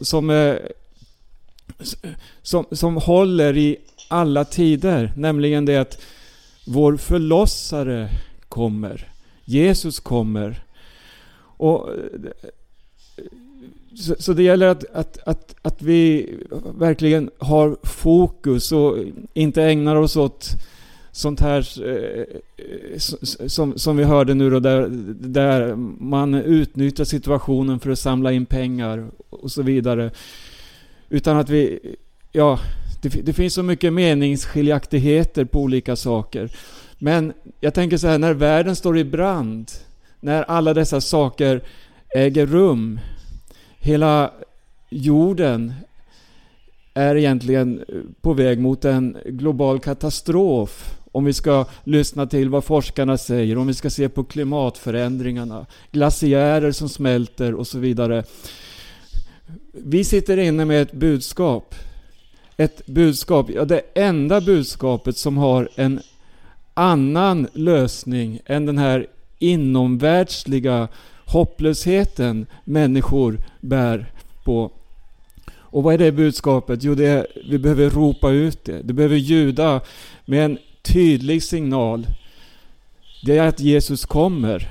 som, 0.00 0.30
eh, 0.30 0.56
som, 2.42 2.64
som, 2.70 2.96
håller 2.96 3.56
i 3.56 3.76
alla 4.08 4.44
tider. 4.44 5.12
Nämligen 5.16 5.64
det 5.64 5.76
att 5.76 6.00
vår 6.66 6.96
förlossare 6.96 8.08
kommer. 8.48 9.08
Jesus 9.44 10.00
kommer. 10.00 10.64
Och 11.56 11.88
eh, 11.88 12.30
så, 13.94 14.14
så, 14.18 14.32
det 14.32 14.42
gäller 14.42 14.66
att, 14.66 14.84
att, 14.92 15.18
att, 15.28 15.54
att 15.62 15.82
vi 15.82 16.34
verkligen 16.78 17.30
har 17.38 17.76
fokus 17.82 18.72
och 18.72 18.96
inte 19.34 19.62
ägnar 19.62 19.96
oss 19.96 20.16
åt 20.16 20.48
sånt 21.12 21.40
här 21.40 21.88
eh, 21.88 22.98
som, 23.46 23.78
som 23.78 23.96
vi 23.96 24.04
hörde 24.04 24.34
nu 24.34 24.50
då, 24.50 24.60
där, 24.60 24.86
där 25.20 25.74
man 26.00 26.34
utnyttjar 26.34 27.04
situationen 27.04 27.80
för 27.80 27.90
att 27.90 27.98
samla 27.98 28.32
in 28.32 28.46
pengar 28.46 29.06
och 29.30 29.52
så 29.52 29.62
vidare. 29.62 30.10
Utan 31.12 31.36
att 31.36 31.48
vi, 31.48 31.78
ja, 32.32 32.60
det, 33.02 33.08
det 33.08 33.32
finns 33.32 33.54
så 33.54 33.62
mycket 33.62 33.92
meningsskiljaktigheter 33.92 35.44
på 35.44 35.60
olika 35.60 35.96
saker. 35.96 36.50
Men 36.98 37.32
jag 37.60 37.74
tänker 37.74 37.96
så 37.96 38.06
här, 38.06 38.18
när 38.18 38.34
världen 38.34 38.76
står 38.76 38.98
i 38.98 39.04
brand, 39.04 39.70
när 40.20 40.42
alla 40.42 40.74
dessa 40.74 41.00
saker 41.00 41.62
äger 42.14 42.46
rum, 42.46 43.00
hela 43.78 44.32
jorden 44.90 45.72
är 46.94 47.16
egentligen 47.16 47.78
eh, 47.78 47.94
på 48.20 48.32
väg 48.32 48.60
mot 48.60 48.84
en 48.84 49.16
global 49.24 49.80
katastrof. 49.80 50.98
Om 51.12 51.24
vi 51.24 51.32
ska 51.32 51.64
lyssna 51.84 52.26
till 52.26 52.48
vad 52.48 52.64
forskarna 52.64 53.18
säger, 53.18 53.58
om 53.58 53.66
vi 53.66 53.74
ska 53.74 53.90
se 53.90 54.08
på 54.08 54.24
klimatförändringarna, 54.24 55.66
glaciärer 55.90 56.72
som 56.72 56.88
smälter 56.88 57.54
och 57.54 57.66
så 57.66 57.78
vidare. 57.78 58.24
Vi 59.72 60.04
sitter 60.04 60.36
inne 60.36 60.64
med 60.64 60.82
ett 60.82 60.92
budskap. 60.92 61.74
Ett 62.56 62.86
budskap, 62.86 63.50
ja 63.50 63.64
det 63.64 63.80
enda 63.94 64.40
budskapet 64.40 65.16
som 65.16 65.36
har 65.36 65.68
en 65.74 66.00
annan 66.74 67.48
lösning 67.52 68.40
än 68.46 68.66
den 68.66 68.78
här 68.78 69.06
inomvärldsliga 69.38 70.88
hopplösheten 71.26 72.46
människor 72.64 73.38
bär 73.60 74.06
på. 74.44 74.70
Och 75.54 75.82
vad 75.82 75.94
är 75.94 75.98
det 75.98 76.12
budskapet? 76.12 76.82
Jo, 76.82 76.94
det 76.94 77.06
är, 77.06 77.26
vi 77.48 77.58
behöver 77.58 77.90
ropa 77.90 78.30
ut 78.30 78.64
det. 78.64 78.82
Det 78.82 78.92
behöver 78.92 79.16
ljuda 79.16 79.80
med 80.24 80.44
en 80.44 80.58
tydlig 80.82 81.42
signal. 81.42 82.06
Det 83.24 83.38
är 83.38 83.48
att 83.48 83.60
Jesus 83.60 84.04
kommer. 84.04 84.68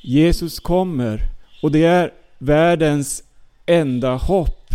Jesus 0.00 0.60
kommer. 0.60 1.20
Och 1.62 1.70
det 1.70 1.84
är 1.84 2.12
världens 2.40 3.22
enda 3.66 4.16
hopp. 4.16 4.74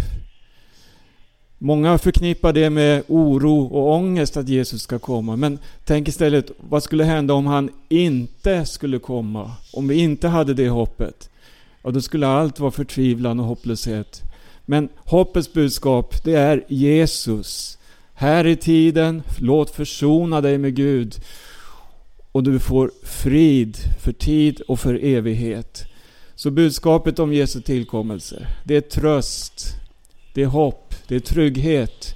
Många 1.58 1.98
förknippar 1.98 2.54
det 2.54 2.70
med 2.70 3.04
oro 3.08 3.66
och 3.66 3.94
ångest 3.94 4.38
att 4.38 4.50
Jesus 4.50 4.82
ska 4.82 5.00
komma. 5.00 5.36
Men 5.36 5.60
tänk 5.86 6.08
istället, 6.08 6.52
vad 6.70 6.84
skulle 6.84 7.04
hända 7.04 7.34
om 7.34 7.46
han 7.48 7.70
inte 7.90 8.66
skulle 8.66 9.00
komma? 9.00 9.52
Om 9.74 9.88
vi 9.88 9.96
inte 9.96 10.28
hade 10.28 10.54
det 10.54 10.70
hoppet? 10.70 11.30
Ja, 11.84 11.92
då 11.92 12.02
skulle 12.02 12.28
allt 12.28 12.60
vara 12.60 12.72
förtvivlan 12.72 13.40
och 13.40 13.46
hopplöshet. 13.46 14.22
Men 14.66 14.90
hoppets 14.96 15.54
budskap, 15.54 16.24
det 16.24 16.36
är 16.36 16.64
Jesus. 16.68 17.78
Här 18.14 18.48
i 18.48 18.56
tiden, 18.56 19.24
låt 19.40 19.70
försona 19.70 20.42
dig 20.42 20.58
med 20.58 20.76
Gud. 20.76 21.16
Och 22.32 22.44
du 22.44 22.60
får 22.60 22.92
frid 23.04 23.78
för 24.00 24.12
tid 24.12 24.62
och 24.68 24.80
för 24.80 25.06
evighet. 25.06 25.86
Så 26.46 26.52
budskapet 26.52 27.20
om 27.20 27.34
Jesu 27.34 27.62
tillkommelse, 27.62 28.48
det 28.64 28.76
är 28.76 28.82
tröst, 28.82 29.76
det 30.34 30.42
är 30.42 30.48
hopp, 30.48 30.96
det 31.08 31.16
är 31.16 31.20
trygghet. 31.20 32.16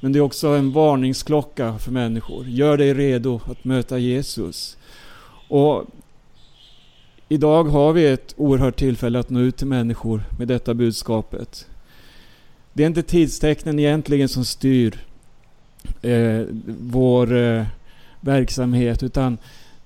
Men 0.00 0.12
det 0.12 0.18
är 0.18 0.20
också 0.20 0.48
en 0.48 0.72
varningsklocka 0.72 1.78
för 1.78 1.92
människor. 1.92 2.46
Gör 2.46 2.78
dig 2.78 2.94
redo 2.94 3.40
att 3.44 3.64
möta 3.64 3.98
Jesus. 3.98 4.76
Och 5.48 5.84
Idag 7.28 7.64
har 7.64 7.92
vi 7.92 8.06
ett 8.06 8.34
oerhört 8.36 8.78
tillfälle 8.78 9.18
att 9.18 9.30
nå 9.30 9.40
ut 9.40 9.56
till 9.56 9.66
människor 9.66 10.22
med 10.38 10.48
detta 10.48 10.74
budskapet. 10.74 11.66
Det 12.72 12.82
är 12.82 12.86
inte 12.86 13.02
tidstecknen 13.02 13.78
egentligen 13.78 14.28
som 14.28 14.44
styr 14.44 15.04
eh, 16.02 16.42
vår 16.80 17.36
eh, 17.36 17.66
verksamhet 18.20 19.02
utan 19.02 19.38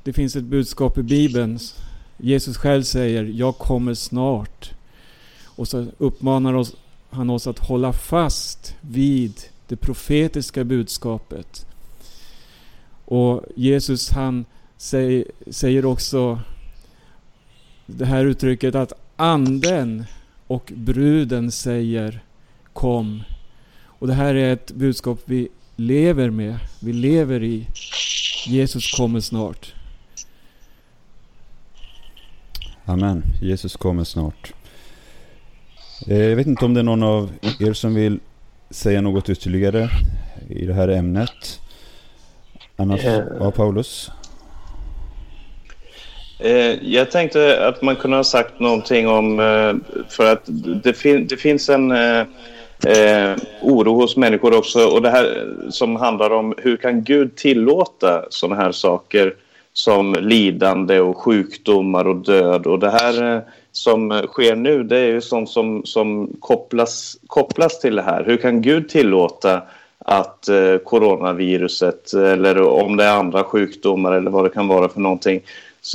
det 0.02 0.12
finns 0.12 0.36
ett 0.36 0.44
budskap 0.44 0.98
i 0.98 1.02
Bibeln. 1.02 1.58
Jesus 2.22 2.56
själv 2.56 2.82
säger 2.82 3.24
Jag 3.24 3.58
kommer 3.58 3.94
snart. 3.94 4.70
Och 5.44 5.68
så 5.68 5.86
uppmanar 5.98 6.54
oss, 6.54 6.74
han 7.10 7.30
oss 7.30 7.46
att 7.46 7.58
hålla 7.58 7.92
fast 7.92 8.74
vid 8.80 9.34
det 9.68 9.76
profetiska 9.76 10.64
budskapet. 10.64 11.66
Och 13.04 13.44
Jesus 13.56 14.10
han 14.10 14.44
säger, 14.76 15.24
säger 15.50 15.84
också 15.84 16.40
det 17.86 18.04
här 18.04 18.24
uttrycket 18.24 18.74
att 18.74 18.92
anden 19.16 20.04
och 20.46 20.72
bruden 20.76 21.52
säger 21.52 22.20
kom. 22.72 23.22
Och 23.84 24.06
det 24.06 24.14
här 24.14 24.34
är 24.34 24.52
ett 24.52 24.72
budskap 24.72 25.20
vi 25.24 25.48
lever 25.76 26.30
med, 26.30 26.58
vi 26.80 26.92
lever 26.92 27.42
i. 27.42 27.66
Jesus 28.46 28.92
kommer 28.96 29.20
snart. 29.20 29.74
Amen. 32.90 33.22
Jesus 33.40 33.76
kommer 33.76 34.04
snart. 34.04 34.52
Eh, 36.08 36.24
jag 36.24 36.36
vet 36.36 36.46
inte 36.46 36.64
om 36.64 36.74
det 36.74 36.80
är 36.80 36.84
någon 36.84 37.02
av 37.02 37.30
er 37.60 37.72
som 37.72 37.94
vill 37.94 38.20
säga 38.70 39.00
något 39.00 39.28
ytterligare 39.28 39.88
i 40.48 40.66
det 40.66 40.74
här 40.74 40.88
ämnet. 40.88 41.60
Annars, 42.76 43.04
Eh. 43.04 43.22
ja 43.40 43.50
Paulus? 43.50 44.10
Eh, 46.38 46.92
jag 46.94 47.10
tänkte 47.10 47.68
att 47.68 47.82
man 47.82 47.96
kunde 47.96 48.16
ha 48.16 48.24
sagt 48.24 48.60
någonting 48.60 49.08
om, 49.08 49.36
för 50.08 50.32
att 50.32 50.42
det, 50.82 50.92
fin 50.92 51.26
det 51.26 51.36
finns 51.36 51.68
en 51.68 51.90
eh, 51.90 53.36
oro 53.62 53.94
hos 53.94 54.16
människor 54.16 54.58
också 54.58 54.86
och 54.86 55.02
det 55.02 55.10
här 55.10 55.54
som 55.70 55.96
handlar 55.96 56.30
om 56.30 56.54
hur 56.58 56.76
kan 56.76 57.04
Gud 57.04 57.36
tillåta 57.36 58.24
sådana 58.30 58.62
här 58.62 58.72
saker 58.72 59.34
som 59.72 60.14
lidande 60.20 61.00
och 61.00 61.16
sjukdomar 61.16 62.04
och 62.04 62.16
död 62.16 62.66
och 62.66 62.78
det 62.78 62.90
här 62.90 63.34
eh, 63.36 63.42
som 63.72 64.22
sker 64.28 64.56
nu 64.56 64.82
det 64.82 64.98
är 64.98 65.06
ju 65.06 65.20
sånt 65.20 65.50
som, 65.50 65.84
som 65.84 66.36
kopplas, 66.40 67.16
kopplas 67.26 67.80
till 67.80 67.96
det 67.96 68.02
här. 68.02 68.24
Hur 68.24 68.36
kan 68.36 68.62
Gud 68.62 68.88
tillåta 68.88 69.62
att 69.98 70.48
eh, 70.48 70.76
coronaviruset 70.76 72.12
eller 72.12 72.60
om 72.60 72.96
det 72.96 73.04
är 73.04 73.16
andra 73.16 73.44
sjukdomar 73.44 74.12
eller 74.12 74.30
vad 74.30 74.44
det 74.44 74.50
kan 74.50 74.68
vara 74.68 74.88
för 74.88 75.00
någonting 75.00 75.40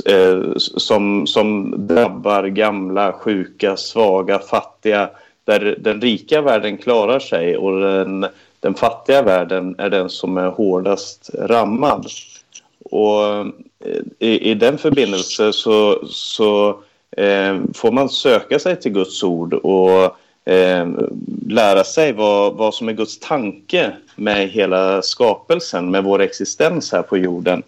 eh, 0.06 0.42
som, 0.56 1.26
som 1.26 1.74
drabbar 1.86 2.44
gamla, 2.46 3.12
sjuka, 3.12 3.76
svaga, 3.76 4.38
fattiga 4.38 5.10
där 5.44 5.76
den 5.78 6.00
rika 6.00 6.40
världen 6.40 6.76
klarar 6.76 7.18
sig 7.18 7.56
och 7.56 7.80
den, 7.80 8.26
den 8.60 8.74
fattiga 8.74 9.22
världen 9.22 9.74
är 9.78 9.90
den 9.90 10.10
som 10.10 10.36
är 10.36 10.48
hårdast 10.48 11.30
rammad. 11.38 12.06
Och 12.90 13.24
eh, 13.24 13.46
i, 14.18 14.50
i 14.50 14.54
den 14.54 14.78
förbindelse 14.78 15.52
så, 15.52 16.06
så 16.06 16.68
eh, 17.16 17.56
får 17.74 17.92
man 17.92 18.08
söka 18.08 18.58
sig 18.58 18.76
till 18.76 18.92
Guds 18.92 19.22
ord 19.22 19.54
och 19.54 20.04
eh, 20.50 20.88
lära 21.48 21.84
sig 21.84 22.12
vad, 22.12 22.54
vad 22.54 22.74
som 22.74 22.88
är 22.88 22.92
Guds 22.92 23.18
tanke 23.18 23.92
med 24.16 24.48
hela 24.48 25.02
skapelsen, 25.02 25.90
med 25.90 26.04
vår 26.04 26.20
existens 26.20 26.92
här 26.92 27.02
på 27.02 27.18
jorden. 27.18 27.62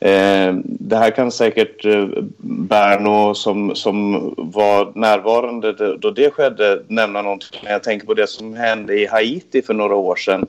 Eh, 0.00 0.54
det 0.64 0.96
här 0.96 1.10
kan 1.10 1.30
säkert 1.30 1.84
eh, 1.84 2.08
Berno 2.38 3.34
som, 3.34 3.74
som 3.74 4.12
var 4.36 4.92
närvarande 4.94 5.96
då 5.96 6.10
det 6.10 6.30
skedde 6.30 6.82
nämna 6.88 7.22
någonting. 7.22 7.60
Jag 7.62 7.82
tänker 7.82 8.06
på 8.06 8.14
det 8.14 8.26
som 8.26 8.54
hände 8.54 9.00
i 9.00 9.06
Haiti 9.06 9.62
för 9.62 9.74
några 9.74 9.94
år 9.94 10.16
sedan. 10.16 10.46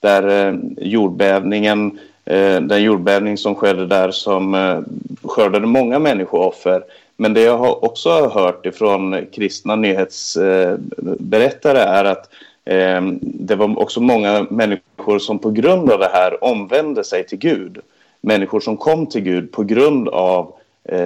Där 0.00 0.48
eh, 0.48 0.54
jordbävningen, 0.76 1.86
eh, 1.86 1.96
Eh, 2.24 2.60
den 2.60 2.82
jordbävning 2.82 3.38
som 3.38 3.54
skedde 3.54 3.86
där 3.86 4.10
som 4.10 4.54
eh, 4.54 4.80
skördade 5.22 5.66
många 5.66 5.98
människooffer. 5.98 6.84
Men 7.16 7.34
det 7.34 7.40
jag 7.40 7.58
har 7.58 7.84
också 7.84 8.10
har 8.10 8.30
hört 8.30 8.66
ifrån 8.66 9.26
kristna 9.32 9.76
nyhetsberättare 9.76 11.78
är 11.78 12.04
att 12.04 12.28
eh, 12.64 13.00
det 13.20 13.56
var 13.56 13.78
också 13.78 14.00
många 14.00 14.46
människor 14.50 15.18
som 15.18 15.38
på 15.38 15.50
grund 15.50 15.90
av 15.90 15.98
det 15.98 16.10
här 16.12 16.44
omvände 16.44 17.04
sig 17.04 17.26
till 17.26 17.38
Gud 17.38 17.78
människor 18.20 18.60
som 18.60 18.76
kom 18.76 19.06
till 19.06 19.20
Gud 19.20 19.52
på 19.52 19.62
grund 19.62 20.08
av 20.08 20.52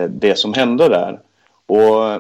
det 0.09 0.39
som 0.39 0.55
hände 0.55 0.89
där. 0.89 1.19
Och 1.67 2.13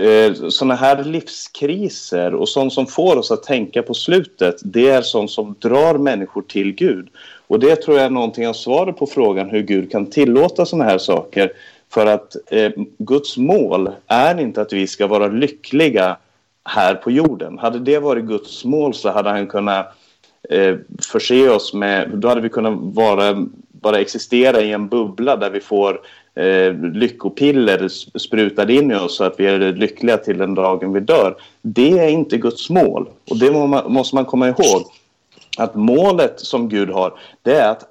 eh, 0.00 0.34
sådana 0.34 0.74
här 0.74 1.04
livskriser 1.04 2.34
och 2.34 2.48
sånt 2.48 2.72
som 2.72 2.86
får 2.86 3.16
oss 3.16 3.30
att 3.30 3.42
tänka 3.42 3.82
på 3.82 3.94
slutet, 3.94 4.56
det 4.64 4.88
är 4.88 5.02
sånt 5.02 5.30
som 5.30 5.54
drar 5.58 5.98
människor 5.98 6.42
till 6.42 6.72
Gud. 6.72 7.08
Och 7.46 7.60
det 7.60 7.76
tror 7.76 7.96
jag 7.96 8.06
är 8.06 8.10
någonting 8.10 8.48
av 8.48 8.52
svaret 8.52 8.96
på 8.96 9.06
frågan 9.06 9.50
hur 9.50 9.62
Gud 9.62 9.92
kan 9.92 10.06
tillåta 10.06 10.66
sådana 10.66 10.90
här 10.90 10.98
saker. 10.98 11.52
För 11.90 12.06
att 12.06 12.36
eh, 12.50 12.70
Guds 12.98 13.36
mål 13.36 13.90
är 14.06 14.40
inte 14.40 14.62
att 14.62 14.72
vi 14.72 14.86
ska 14.86 15.06
vara 15.06 15.28
lyckliga 15.28 16.16
här 16.64 16.94
på 16.94 17.10
jorden. 17.10 17.58
Hade 17.58 17.78
det 17.78 17.98
varit 17.98 18.24
Guds 18.24 18.64
mål 18.64 18.94
så 18.94 19.10
hade 19.10 19.30
han 19.30 19.46
kunnat 19.46 19.94
eh, 20.50 20.76
förse 21.12 21.48
oss 21.48 21.74
med, 21.74 22.10
då 22.14 22.28
hade 22.28 22.40
vi 22.40 22.48
kunnat 22.48 22.78
vara 22.78 23.46
bara 23.68 24.00
existera 24.00 24.60
i 24.60 24.72
en 24.72 24.88
bubbla 24.88 25.36
där 25.36 25.50
vi 25.50 25.60
får 25.60 26.00
eh, 26.34 26.74
lyckopiller 26.74 27.88
sprutade 28.18 28.74
in 28.74 28.90
i 28.90 28.94
oss 28.94 29.16
så 29.16 29.24
att 29.24 29.40
vi 29.40 29.46
är 29.46 29.72
lyckliga 29.72 30.16
till 30.16 30.38
den 30.38 30.54
dagen 30.54 30.92
vi 30.92 31.00
dör. 31.00 31.36
Det 31.62 31.98
är 31.98 32.08
inte 32.08 32.36
Guds 32.36 32.70
mål. 32.70 33.08
Och 33.30 33.38
det 33.38 33.50
måste 33.88 34.14
man 34.14 34.24
komma 34.24 34.48
ihåg. 34.48 34.82
Att 35.58 35.74
målet 35.74 36.40
som 36.40 36.68
Gud 36.68 36.90
har, 36.90 37.18
det 37.42 37.54
är 37.54 37.70
att, 37.70 37.84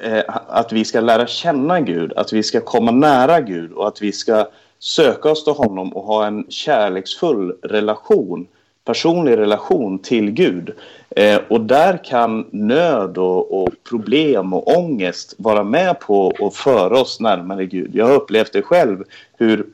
eh, 0.00 0.22
att 0.48 0.72
vi 0.72 0.84
ska 0.84 1.00
lära 1.00 1.26
känna 1.26 1.80
Gud, 1.80 2.12
att 2.12 2.32
vi 2.32 2.42
ska 2.42 2.60
komma 2.60 2.90
nära 2.90 3.40
Gud 3.40 3.72
och 3.72 3.88
att 3.88 4.02
vi 4.02 4.12
ska 4.12 4.48
söka 4.78 5.30
oss 5.30 5.44
till 5.44 5.52
honom 5.52 5.92
och 5.96 6.02
ha 6.02 6.26
en 6.26 6.46
kärleksfull 6.48 7.56
relation 7.62 8.46
personlig 8.86 9.36
relation 9.36 9.98
till 9.98 10.30
Gud. 10.30 10.74
Eh, 11.10 11.40
och 11.48 11.60
där 11.60 12.04
kan 12.04 12.46
nöd 12.50 13.18
och, 13.18 13.62
och, 13.62 13.68
problem 13.88 14.52
och 14.52 14.78
ångest 14.78 15.34
vara 15.38 15.64
med 15.64 16.00
på 16.00 16.32
att 16.40 16.54
föra 16.54 17.00
oss 17.00 17.20
närmare 17.20 17.66
Gud. 17.66 17.90
Jag 17.94 18.06
har 18.06 18.14
upplevt 18.14 18.52
det 18.52 18.62
själv, 18.62 19.04
hur, 19.38 19.66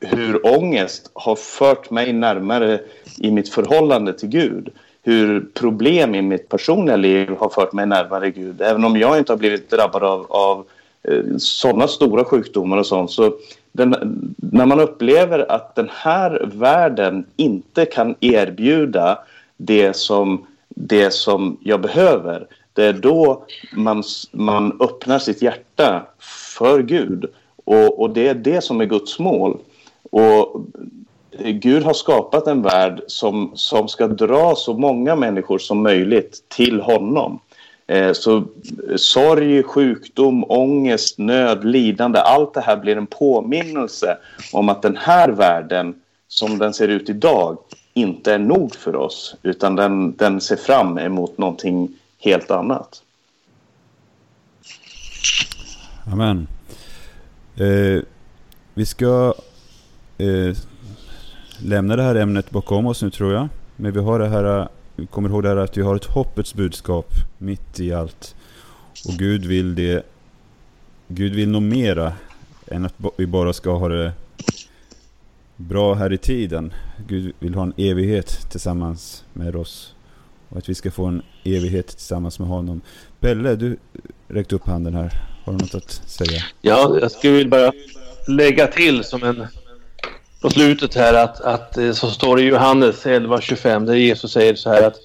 hur 0.00 0.46
ångest 0.56 1.10
har 1.12 1.36
fört 1.36 1.90
mig 1.90 2.12
närmare 2.12 2.80
i 3.18 3.30
mitt 3.30 3.48
förhållande 3.48 4.12
till 4.12 4.28
Gud. 4.28 4.68
Hur 5.02 5.40
problem 5.54 6.14
i 6.14 6.22
mitt 6.22 6.48
personliga 6.48 6.96
liv 6.96 7.30
har 7.38 7.48
fört 7.48 7.72
mig 7.72 7.86
närmare 7.86 8.30
Gud. 8.30 8.60
Även 8.60 8.84
om 8.84 8.96
jag 8.96 9.18
inte 9.18 9.32
har 9.32 9.38
blivit 9.38 9.70
drabbad 9.70 10.02
av, 10.02 10.26
av 10.28 10.64
eh, 11.02 11.36
sådana 11.38 11.88
stora 11.88 12.24
sjukdomar 12.24 12.76
och 12.76 12.86
sånt 12.86 13.10
så 13.10 13.32
den, 13.72 13.94
när 14.36 14.66
man 14.66 14.80
upplever 14.80 15.52
att 15.52 15.74
den 15.74 15.90
här 15.92 16.50
världen 16.54 17.26
inte 17.36 17.84
kan 17.84 18.14
erbjuda 18.20 19.18
det 19.56 19.96
som, 19.96 20.46
det 20.68 21.10
som 21.10 21.56
jag 21.60 21.80
behöver, 21.80 22.46
det 22.72 22.84
är 22.84 22.92
då 22.92 23.44
man, 23.76 24.02
man 24.32 24.80
öppnar 24.80 25.18
sitt 25.18 25.42
hjärta 25.42 26.06
för 26.56 26.82
Gud. 26.82 27.24
Och, 27.64 28.00
och 28.00 28.10
det 28.10 28.28
är 28.28 28.34
det 28.34 28.64
som 28.64 28.80
är 28.80 28.84
Guds 28.84 29.18
mål. 29.18 29.58
Och 30.10 30.66
Gud 31.38 31.82
har 31.82 31.92
skapat 31.92 32.46
en 32.46 32.62
värld 32.62 33.02
som, 33.06 33.50
som 33.54 33.88
ska 33.88 34.06
dra 34.06 34.54
så 34.54 34.74
många 34.74 35.16
människor 35.16 35.58
som 35.58 35.82
möjligt 35.82 36.44
till 36.48 36.80
honom. 36.80 37.40
Eh, 37.86 38.12
så 38.12 38.36
eh, 38.36 38.44
sorg, 38.96 39.62
sjukdom, 39.62 40.44
ångest, 40.48 41.18
nöd, 41.18 41.64
lidande, 41.64 42.18
allt 42.18 42.54
det 42.54 42.60
här 42.60 42.76
blir 42.76 42.96
en 42.96 43.06
påminnelse 43.06 44.18
om 44.52 44.68
att 44.68 44.82
den 44.82 44.96
här 44.96 45.28
världen 45.28 45.94
som 46.28 46.58
den 46.58 46.74
ser 46.74 46.88
ut 46.88 47.08
idag 47.08 47.58
inte 47.94 48.34
är 48.34 48.38
nog 48.38 48.74
för 48.74 48.96
oss 48.96 49.36
utan 49.42 49.76
den, 49.76 50.16
den 50.16 50.40
ser 50.40 50.56
fram 50.56 50.98
emot 50.98 51.38
någonting 51.38 51.88
helt 52.18 52.50
annat. 52.50 53.02
Amen. 56.12 56.46
Eh, 57.56 58.02
vi 58.74 58.86
ska 58.86 59.34
eh, 60.18 60.56
lämna 61.58 61.96
det 61.96 62.02
här 62.02 62.14
ämnet 62.14 62.50
bakom 62.50 62.86
oss 62.86 63.02
nu 63.02 63.10
tror 63.10 63.32
jag. 63.32 63.48
Men 63.76 63.92
vi 63.92 64.00
har 64.00 64.18
det 64.18 64.28
här 64.28 64.68
kommer 65.10 65.28
ihåg 65.28 65.42
det 65.42 65.48
här 65.48 65.56
att 65.56 65.76
vi 65.76 65.82
har 65.82 65.96
ett 65.96 66.04
hoppets 66.04 66.54
budskap 66.54 67.06
mitt 67.38 67.80
i 67.80 67.92
allt. 67.92 68.34
Och 69.08 69.14
Gud 69.14 69.44
vill 69.44 69.74
det. 69.74 70.06
Gud 71.08 71.34
vill 71.34 71.48
nog 71.48 71.62
mera 71.62 72.12
än 72.66 72.84
att 72.84 72.94
vi 73.16 73.26
bara 73.26 73.52
ska 73.52 73.76
ha 73.76 73.88
det 73.88 74.12
bra 75.56 75.94
här 75.94 76.12
i 76.12 76.18
tiden. 76.18 76.72
Gud 77.06 77.32
vill 77.38 77.54
ha 77.54 77.62
en 77.62 77.74
evighet 77.76 78.50
tillsammans 78.50 79.24
med 79.32 79.56
oss. 79.56 79.94
Och 80.48 80.56
att 80.56 80.68
vi 80.68 80.74
ska 80.74 80.90
få 80.90 81.06
en 81.06 81.22
evighet 81.44 81.86
tillsammans 81.86 82.38
med 82.38 82.48
honom. 82.48 82.80
Pelle, 83.20 83.56
du 83.56 83.76
räckte 84.28 84.54
upp 84.54 84.66
handen 84.66 84.94
här. 84.94 85.12
Har 85.44 85.52
du 85.52 85.58
något 85.58 85.74
att 85.74 85.90
säga? 86.06 86.42
Ja, 86.60 86.98
jag 87.00 87.10
skulle 87.10 87.48
bara 87.48 87.72
lägga 88.28 88.66
till 88.66 89.04
som 89.04 89.22
en 89.22 89.46
på 90.42 90.50
slutet 90.50 90.94
här 90.94 91.14
att, 91.14 91.40
att 91.40 91.78
eh, 91.78 91.92
så 91.92 92.06
står 92.06 92.36
det 92.36 92.42
i 92.42 92.46
Johannes 92.46 93.06
11.25 93.06 93.86
där 93.86 93.94
Jesus 93.94 94.32
säger 94.32 94.54
så 94.54 94.70
här 94.70 94.86
att 94.86 94.96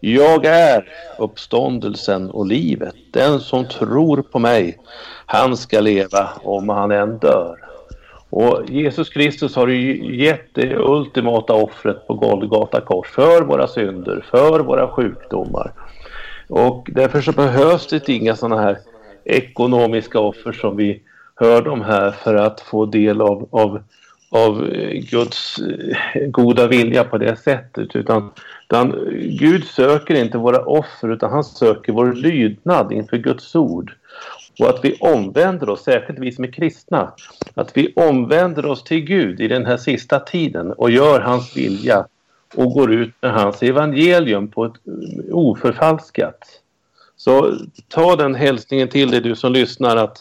jag 0.00 0.44
är 0.44 0.88
uppståndelsen 1.18 2.30
och 2.30 2.46
livet. 2.46 2.94
Den 3.10 3.40
som 3.40 3.68
tror 3.68 4.22
på 4.22 4.38
mig, 4.38 4.78
han 5.26 5.56
ska 5.56 5.80
leva 5.80 6.28
om 6.42 6.68
han 6.68 6.90
än 6.90 7.18
dör. 7.18 7.58
Och 8.30 8.62
Jesus 8.68 9.08
Kristus 9.08 9.56
har 9.56 9.68
ju 9.68 10.16
gett 10.24 10.54
det 10.54 10.76
ultimata 10.76 11.52
offret 11.52 12.06
på 12.06 12.14
Golgata 12.14 12.80
kors 12.80 13.08
för 13.08 13.42
våra 13.42 13.66
synder, 13.66 14.24
för 14.30 14.60
våra 14.60 14.88
sjukdomar. 14.88 15.72
Och 16.48 16.88
därför 16.92 17.20
så 17.20 17.32
behövs 17.32 17.86
det 17.86 18.08
inga 18.08 18.36
sådana 18.36 18.62
här 18.62 18.78
ekonomiska 19.24 20.20
offer 20.20 20.52
som 20.52 20.76
vi 20.76 21.02
hörde 21.34 21.70
om 21.70 21.82
här 21.82 22.10
för 22.10 22.34
att 22.34 22.60
få 22.60 22.86
del 22.86 23.20
av, 23.20 23.48
av 23.50 23.82
av 24.34 24.66
eh, 24.66 25.00
Guds 25.00 25.58
eh, 25.58 26.26
goda 26.26 26.68
vilja 26.68 27.04
på 27.04 27.18
det 27.18 27.36
sättet. 27.36 27.96
Utan, 27.96 28.30
utan 28.68 29.08
Gud 29.38 29.64
söker 29.64 30.14
inte 30.14 30.38
våra 30.38 30.64
offer 30.64 31.12
utan 31.12 31.30
han 31.30 31.44
söker 31.44 31.92
vår 31.92 32.12
lydnad 32.12 32.92
inför 32.92 33.16
Guds 33.16 33.54
ord. 33.54 33.92
Och 34.58 34.68
att 34.68 34.84
vi 34.84 34.96
omvänder 35.00 35.68
oss, 35.68 35.84
särskilt 35.84 36.18
vi 36.18 36.32
som 36.32 36.44
är 36.44 36.52
kristna, 36.52 37.12
att 37.54 37.76
vi 37.76 37.92
omvänder 37.96 38.66
oss 38.66 38.84
till 38.84 39.00
Gud 39.00 39.40
i 39.40 39.48
den 39.48 39.66
här 39.66 39.76
sista 39.76 40.20
tiden 40.20 40.72
och 40.72 40.90
gör 40.90 41.20
hans 41.20 41.56
vilja 41.56 42.06
och 42.54 42.72
går 42.72 42.92
ut 42.92 43.14
med 43.20 43.32
hans 43.32 43.62
evangelium 43.62 44.48
på 44.48 44.64
ett 44.64 44.72
eh, 44.86 45.34
oförfalskat. 45.34 46.38
Så 47.16 47.58
ta 47.88 48.16
den 48.16 48.34
hälsningen 48.34 48.88
till 48.88 49.10
dig 49.10 49.20
du 49.20 49.36
som 49.36 49.52
lyssnar 49.52 49.96
att 49.96 50.18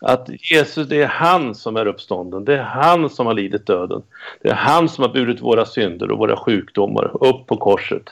att 0.00 0.28
Jesus, 0.50 0.88
det 0.88 1.02
är 1.02 1.06
han 1.06 1.54
som 1.54 1.76
är 1.76 1.86
uppstånden. 1.86 2.44
Det 2.44 2.54
är 2.54 2.62
han 2.62 3.10
som 3.10 3.26
har 3.26 3.34
lidit 3.34 3.66
döden. 3.66 4.02
Det 4.42 4.48
är 4.48 4.54
han 4.54 4.88
som 4.88 5.02
har 5.02 5.08
burit 5.12 5.40
våra 5.40 5.66
synder 5.66 6.10
och 6.10 6.18
våra 6.18 6.36
sjukdomar 6.36 7.24
upp 7.24 7.46
på 7.46 7.56
korset. 7.56 8.02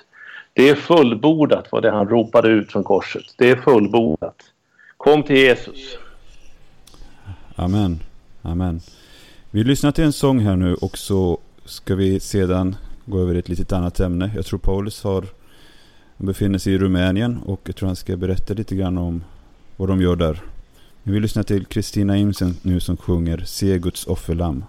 Det 0.53 0.68
är 0.68 0.74
fullbordat 0.74 1.72
var 1.72 1.80
det 1.80 1.91
han 1.91 2.09
ropade 2.09 2.49
ut 2.49 2.72
från 2.72 2.84
korset. 2.84 3.24
Det 3.36 3.51
är 3.51 3.57
fullbordat. 3.57 4.36
Kom 4.97 5.22
till 5.22 5.36
Jesus. 5.36 5.99
Amen. 7.57 8.01
Amen. 8.43 8.80
Vi 9.51 9.64
lyssnar 9.64 9.93
till 9.93 10.05
en 10.05 10.12
sång 10.12 10.41
här 10.41 10.57
nu 10.57 10.74
och 10.74 10.99
så 10.99 11.39
ska 11.64 11.95
vi 11.95 12.20
sedan 12.20 12.76
gå 13.05 13.20
över 13.20 13.32
till 13.32 13.39
ett 13.39 13.49
litet 13.49 13.72
annat 13.72 14.01
ämne. 14.01 14.30
Jag 14.34 14.47
tror 14.47 14.59
Paulus 14.59 15.05
har, 15.05 15.24
befinner 16.16 16.59
sig 16.59 16.72
i 16.72 16.78
Rumänien 16.78 17.39
och 17.47 17.61
jag 17.64 17.76
tror 17.76 17.86
han 17.86 17.97
ska 17.97 18.16
berätta 18.16 18.55
lite 18.55 18.76
grann 18.76 18.99
om 18.99 19.24
vad 19.76 19.89
de 19.89 20.03
gör 20.03 20.16
där. 20.16 20.43
Vi 21.11 21.20
lyssnar 21.20 21.42
till 21.42 21.66
Kristina 21.66 22.16
Imsen 22.16 22.56
nu 22.62 22.80
som 22.80 22.96
sjunger 22.96 23.44
Se 23.46 23.78
Guds 23.78 24.06
offerlamm. 24.06 24.64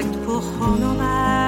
Lagd 0.00 0.24
på 0.26 0.32
honom. 0.32 1.39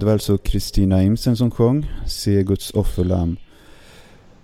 Det 0.00 0.06
var 0.06 0.12
alltså 0.12 0.38
Kristina 0.38 1.02
Imsen 1.02 1.36
som 1.36 1.50
sjöng 1.50 1.86
Se 2.06 2.42
Guds 2.42 2.70
offerlamm. 2.70 3.36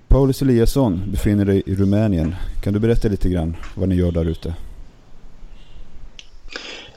Paulus 0.08 0.42
Eliasson 0.42 1.02
befinner 1.06 1.44
dig 1.44 1.62
i 1.66 1.74
Rumänien. 1.74 2.34
Kan 2.62 2.72
du 2.72 2.78
berätta 2.78 3.08
lite 3.08 3.28
grann 3.28 3.56
vad 3.74 3.88
ni 3.88 3.94
gör 3.94 4.10
där 4.10 4.24
ute? 4.24 4.54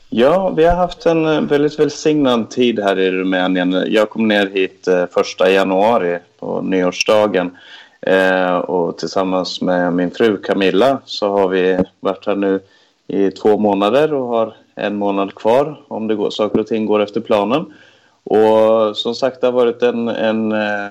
Ja, 0.09 0.49
vi 0.49 0.65
har 0.65 0.75
haft 0.75 1.05
en 1.05 1.25
eh, 1.25 1.41
väldigt 1.41 1.79
välsignad 1.79 2.49
tid 2.49 2.79
här 2.79 2.99
i 2.99 3.11
Rumänien. 3.11 3.83
Jag 3.87 4.09
kom 4.09 4.27
ner 4.27 4.49
hit 4.53 4.87
eh, 4.87 5.05
första 5.11 5.51
januari 5.51 6.19
på 6.39 6.61
nyårsdagen. 6.61 7.57
Eh, 8.01 8.57
och 8.57 8.97
tillsammans 8.97 9.61
med 9.61 9.93
min 9.93 10.11
fru 10.11 10.37
Camilla 10.37 11.01
så 11.05 11.31
har 11.31 11.47
vi 11.47 11.79
varit 11.99 12.25
här 12.25 12.35
nu 12.35 12.59
i 13.07 13.31
två 13.31 13.57
månader 13.57 14.13
och 14.13 14.27
har 14.27 14.55
en 14.75 14.95
månad 14.95 15.35
kvar 15.35 15.81
om 15.87 16.07
det 16.07 16.15
går, 16.15 16.29
saker 16.29 16.59
och 16.59 16.67
ting 16.67 16.85
går 16.85 16.99
efter 17.01 17.21
planen. 17.21 17.65
Och 18.29 18.97
som 18.97 19.15
sagt, 19.15 19.41
det 19.41 19.47
har 19.47 19.51
varit 19.51 19.83
en, 19.83 20.07
en 20.07 20.51
eh, 20.51 20.87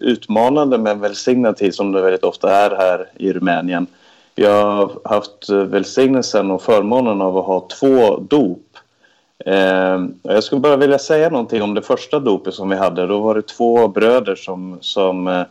utmanande 0.00 0.78
men 0.78 1.00
välsignad 1.00 1.56
tid 1.56 1.74
som 1.74 1.92
det 1.92 2.02
väldigt 2.02 2.24
ofta 2.24 2.56
är 2.56 2.70
här 2.70 3.08
i 3.16 3.32
Rumänien. 3.32 3.86
Vi 4.34 4.44
har 4.44 4.92
haft 5.04 5.50
välsignelsen 5.50 6.50
och 6.50 6.62
förmånen 6.62 7.20
av 7.20 7.38
att 7.38 7.46
ha 7.46 7.68
två 7.80 8.16
dop. 8.16 8.76
Eh, 9.46 10.04
jag 10.22 10.44
skulle 10.44 10.60
bara 10.60 10.76
vilja 10.76 10.98
säga 10.98 11.28
någonting 11.28 11.62
om 11.62 11.74
det 11.74 11.82
första 11.82 12.18
dopet 12.18 12.54
som 12.54 12.68
vi 12.68 12.76
hade. 12.76 13.06
Då 13.06 13.20
var 13.20 13.34
det 13.34 13.42
två 13.42 13.88
bröder 13.88 14.34
som, 14.34 14.78
som 14.80 15.26
eh, 15.26 15.44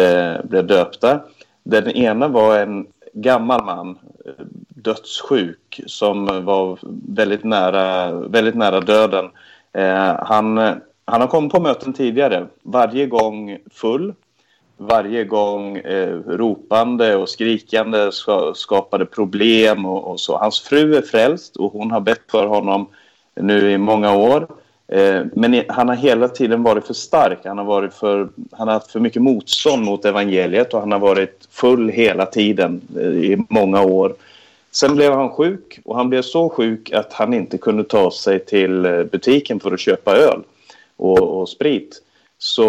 eh 0.00 0.44
blev 0.44 0.66
döpta. 0.66 1.20
Den 1.62 1.90
ena 1.90 2.28
var 2.28 2.58
en 2.58 2.86
gammal 3.12 3.64
man, 3.64 3.98
eh, 4.24 4.44
dödssjuk, 4.68 5.80
som 5.86 6.44
var 6.44 6.78
väldigt 7.08 7.44
nära, 7.44 8.12
väldigt 8.12 8.54
nära 8.54 8.80
döden. 8.80 9.30
Eh, 9.76 10.16
han, 10.18 10.56
han 11.04 11.20
har 11.20 11.26
kommit 11.26 11.52
på 11.52 11.60
möten 11.60 11.92
tidigare, 11.92 12.46
varje 12.62 13.06
gång 13.06 13.58
full. 13.70 14.14
Varje 14.78 15.24
gång 15.24 15.76
eh, 15.76 16.18
ropande 16.26 17.16
och 17.16 17.28
skrikande 17.28 18.12
ska, 18.12 18.52
skapade 18.54 19.06
problem 19.06 19.86
och, 19.86 20.10
och 20.10 20.20
så. 20.20 20.36
Hans 20.36 20.60
fru 20.60 20.96
är 20.96 21.02
frälst 21.02 21.56
och 21.56 21.72
hon 21.72 21.90
har 21.90 22.00
bett 22.00 22.30
för 22.30 22.46
honom 22.46 22.86
nu 23.34 23.70
i 23.70 23.78
många 23.78 24.16
år. 24.16 24.46
Eh, 24.88 25.22
men 25.34 25.62
han 25.68 25.88
har 25.88 25.96
hela 25.96 26.28
tiden 26.28 26.62
varit 26.62 26.86
för 26.86 26.94
stark. 26.94 27.38
Han 27.44 27.58
har, 27.58 27.64
varit 27.64 27.94
för, 27.94 28.28
han 28.52 28.68
har 28.68 28.74
haft 28.74 28.90
för 28.90 29.00
mycket 29.00 29.22
motstånd 29.22 29.84
mot 29.84 30.04
evangeliet 30.04 30.74
och 30.74 30.80
han 30.80 30.92
har 30.92 30.98
varit 30.98 31.48
full 31.50 31.88
hela 31.88 32.26
tiden 32.26 32.80
eh, 32.96 33.06
i 33.06 33.44
många 33.48 33.82
år. 33.82 34.14
Sen 34.76 34.96
blev 34.96 35.12
han 35.12 35.30
sjuk 35.30 35.80
och 35.84 35.96
han 35.96 36.08
blev 36.08 36.22
så 36.22 36.48
sjuk 36.48 36.92
att 36.92 37.12
han 37.12 37.34
inte 37.34 37.58
kunde 37.58 37.84
ta 37.84 38.10
sig 38.10 38.44
till 38.44 38.86
eh, 38.86 39.02
butiken 39.02 39.60
för 39.60 39.72
att 39.72 39.80
köpa 39.80 40.16
öl 40.16 40.42
och, 40.96 41.40
och 41.40 41.48
sprit. 41.48 42.02
Så, 42.38 42.68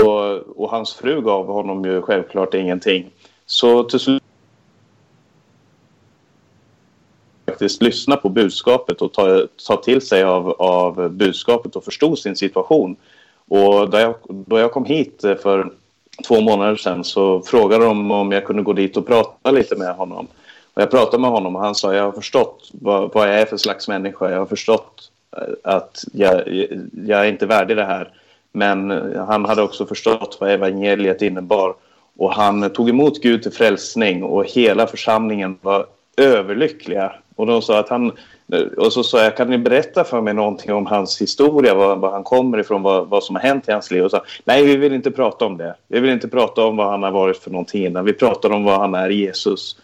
och 0.56 0.70
hans 0.70 0.94
fru 0.94 1.22
gav 1.22 1.48
honom 1.48 1.86
ju 1.86 2.02
självklart 2.02 2.54
ingenting. 2.54 3.10
Så 3.46 3.84
till 3.84 4.00
slut 4.00 4.24
faktiskt 7.48 7.82
lyssna 7.82 8.16
på 8.16 8.30
budskapet 8.30 9.02
och 9.02 9.14
ta, 9.14 9.48
ta 9.68 9.76
till 9.78 10.02
sig 10.02 10.24
av, 10.24 10.50
av 10.52 11.10
budskapet 11.10 11.76
och 11.76 11.84
förstå 11.84 12.16
sin 12.16 12.36
situation. 12.36 12.96
Och 13.48 13.90
då 13.90 13.98
jag, 13.98 14.16
då 14.28 14.60
jag 14.60 14.72
kom 14.72 14.86
hit 14.86 15.24
eh, 15.24 15.36
för 15.36 15.72
två 16.28 16.42
månader 16.42 16.76
sedan 16.76 17.04
så 17.04 17.42
frågade 17.42 17.86
de 17.86 18.12
om 18.12 18.32
jag 18.32 18.46
kunde 18.46 18.64
gå 18.64 18.74
dit 18.74 18.98
och 18.98 19.08
prata 19.08 19.52
lite 19.52 19.76
med 19.76 19.96
honom. 19.96 20.28
Och 20.78 20.84
jag 20.84 20.92
pratade 20.92 21.22
med 21.22 21.30
honom 21.32 21.56
och 21.56 21.62
han 21.62 21.76
sa 21.76 21.94
jag 21.94 22.04
har 22.04 22.12
förstått 22.12 22.70
vad, 22.72 23.14
vad 23.14 23.28
jag 23.28 23.42
är 23.42 23.46
för 23.46 23.58
slags 23.58 23.88
människa. 23.88 24.32
Jag 24.32 24.40
har 24.40 24.46
förstått 24.46 25.12
eh, 25.38 25.44
att 25.64 26.04
jag, 26.14 26.48
jag 27.06 27.20
är 27.20 27.26
inte 27.26 27.46
värdig 27.46 27.78
det 27.78 27.86
här. 27.86 28.12
Men 28.52 28.92
eh, 28.92 29.26
han 29.26 29.46
hade 29.46 29.62
också 29.62 29.86
förstått 29.86 30.38
vad 30.40 30.52
evangeliet 30.52 31.22
innebar. 31.22 31.74
Och 32.18 32.34
han 32.34 32.70
tog 32.70 32.90
emot 32.90 33.22
Gud 33.22 33.44
till 33.44 33.52
frälsning 33.52 34.24
och 34.24 34.46
hela 34.46 34.88
församlingen 34.88 35.58
var 35.62 35.86
överlyckliga. 36.18 37.14
Och 37.36 37.48
de 37.48 37.62
sa 37.62 37.80
att 37.80 37.90
han, 37.90 38.12
eh, 38.54 38.62
och 38.62 38.94
så 38.94 39.04
sa 39.04 39.24
jag, 39.24 39.38
kan 39.38 39.50
ni 39.50 39.58
berätta 39.58 40.04
för 40.04 40.22
mig 40.22 40.34
någonting 40.34 40.74
om 40.74 40.86
hans 40.86 41.22
historia, 41.22 41.74
var, 41.74 41.96
var 41.96 42.12
han 42.12 42.24
kommer 42.24 42.58
ifrån, 42.58 42.82
vad, 42.82 43.08
vad 43.08 43.24
som 43.24 43.36
har 43.36 43.44
hänt 43.44 43.68
i 43.68 43.72
hans 43.72 43.92
liv? 43.92 44.04
Och 44.04 44.12
sa, 44.12 44.24
nej, 44.46 44.66
vi 44.66 44.76
vill 44.76 44.94
inte 44.94 45.12
prata 45.12 45.46
om 45.46 45.58
det. 45.58 45.76
Vi 45.88 46.00
vill 46.00 46.12
inte 46.12 46.28
prata 46.28 46.66
om 46.66 46.78
vad 46.78 46.90
han 46.90 47.04
har 47.04 47.12
varit 47.12 47.38
för 47.38 47.52
någonting 47.52 47.86
innan. 47.86 48.06
Vi 48.06 48.14
pratar 48.14 48.50
om 48.50 48.64
vad 48.64 48.80
han 48.80 48.96
är, 48.96 49.10
Jesus. 49.10 49.78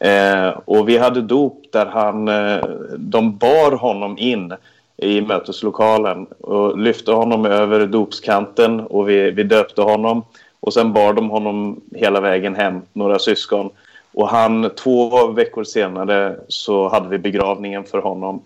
Eh, 0.00 0.48
och 0.48 0.88
vi 0.88 0.98
hade 0.98 1.22
dop 1.22 1.62
där 1.72 1.86
han, 1.86 2.28
eh, 2.28 2.64
de 2.98 3.36
bar 3.36 3.72
honom 3.72 4.18
in 4.18 4.52
i 4.96 5.20
möteslokalen 5.20 6.26
och 6.40 6.78
lyfte 6.78 7.12
honom 7.12 7.46
över 7.46 7.86
dopskanten 7.86 8.80
och 8.80 9.08
vi, 9.08 9.30
vi 9.30 9.42
döpte 9.42 9.82
honom. 9.82 10.24
Och 10.60 10.72
sen 10.72 10.92
bar 10.92 11.12
de 11.12 11.30
honom 11.30 11.80
hela 11.94 12.20
vägen 12.20 12.54
hem, 12.54 12.80
några 12.92 13.18
syskon. 13.18 13.70
Och 14.14 14.28
han, 14.28 14.70
två 14.76 15.26
veckor 15.26 15.64
senare 15.64 16.36
så 16.48 16.88
hade 16.88 17.08
vi 17.08 17.18
begravningen 17.18 17.84
för 17.84 17.98
honom. 17.98 18.42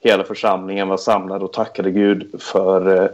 Hela 0.00 0.24
församlingen 0.24 0.88
var 0.88 0.96
samlad 0.96 1.42
och 1.42 1.52
tackade 1.52 1.90
Gud 1.90 2.40
för 2.40 3.02
eh, 3.02 3.08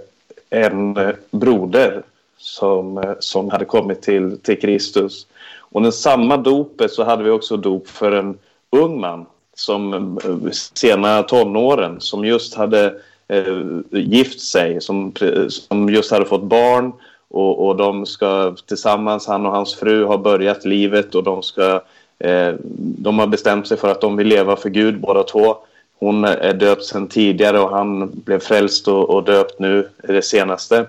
en 0.51 0.97
eh, 0.97 1.15
broder 1.31 2.03
som, 2.37 2.99
eh, 2.99 3.13
som 3.19 3.51
hade 3.51 3.65
kommit 3.65 4.03
till, 4.03 4.39
till 4.39 4.61
Kristus. 4.61 5.27
Och 5.73 5.83
den 5.83 5.93
samma 5.93 6.37
dopet 6.37 6.93
så 6.93 7.05
hade 7.05 7.25
vi 7.25 7.31
också 7.31 7.57
dop 7.57 7.89
för 7.89 8.13
en 8.13 8.39
ung 8.71 9.01
man 9.01 9.27
som 9.55 9.95
eh, 10.25 10.51
sena 10.53 11.23
tonåren 11.23 12.01
som 12.01 12.25
just 12.25 12.55
hade 12.55 12.95
eh, 13.29 13.59
gift 13.91 14.41
sig, 14.41 14.81
som, 14.81 15.13
som 15.49 15.89
just 15.89 16.11
hade 16.11 16.25
fått 16.25 16.43
barn 16.43 16.93
och, 17.29 17.67
och 17.67 17.77
de 17.77 18.07
ska 18.07 18.57
tillsammans, 18.67 19.27
han 19.27 19.47
och 19.47 19.53
hans 19.53 19.75
fru 19.75 20.05
har 20.05 20.19
börjat 20.19 20.65
livet 20.65 21.15
och 21.15 21.25
de 21.25 21.43
ska 21.43 21.81
eh, 22.19 22.55
de 22.77 23.19
har 23.19 23.27
bestämt 23.27 23.69
sig 23.69 23.77
för 23.77 23.91
att 23.91 24.01
de 24.01 24.17
vill 24.17 24.27
leva 24.27 24.57
för 24.57 24.69
Gud 24.69 25.01
båda 25.01 25.23
två. 25.23 25.57
Hon 25.99 26.25
är 26.25 26.55
döpt 26.55 26.85
sedan 26.85 27.09
tidigare 27.09 27.61
och 27.61 27.71
han 27.71 28.11
blev 28.25 28.39
frälst 28.39 28.89
och, 28.89 29.11
och 29.11 29.25
döpt 29.25 29.59
nu 29.59 29.89
det 30.03 30.23
senaste. 30.23 30.87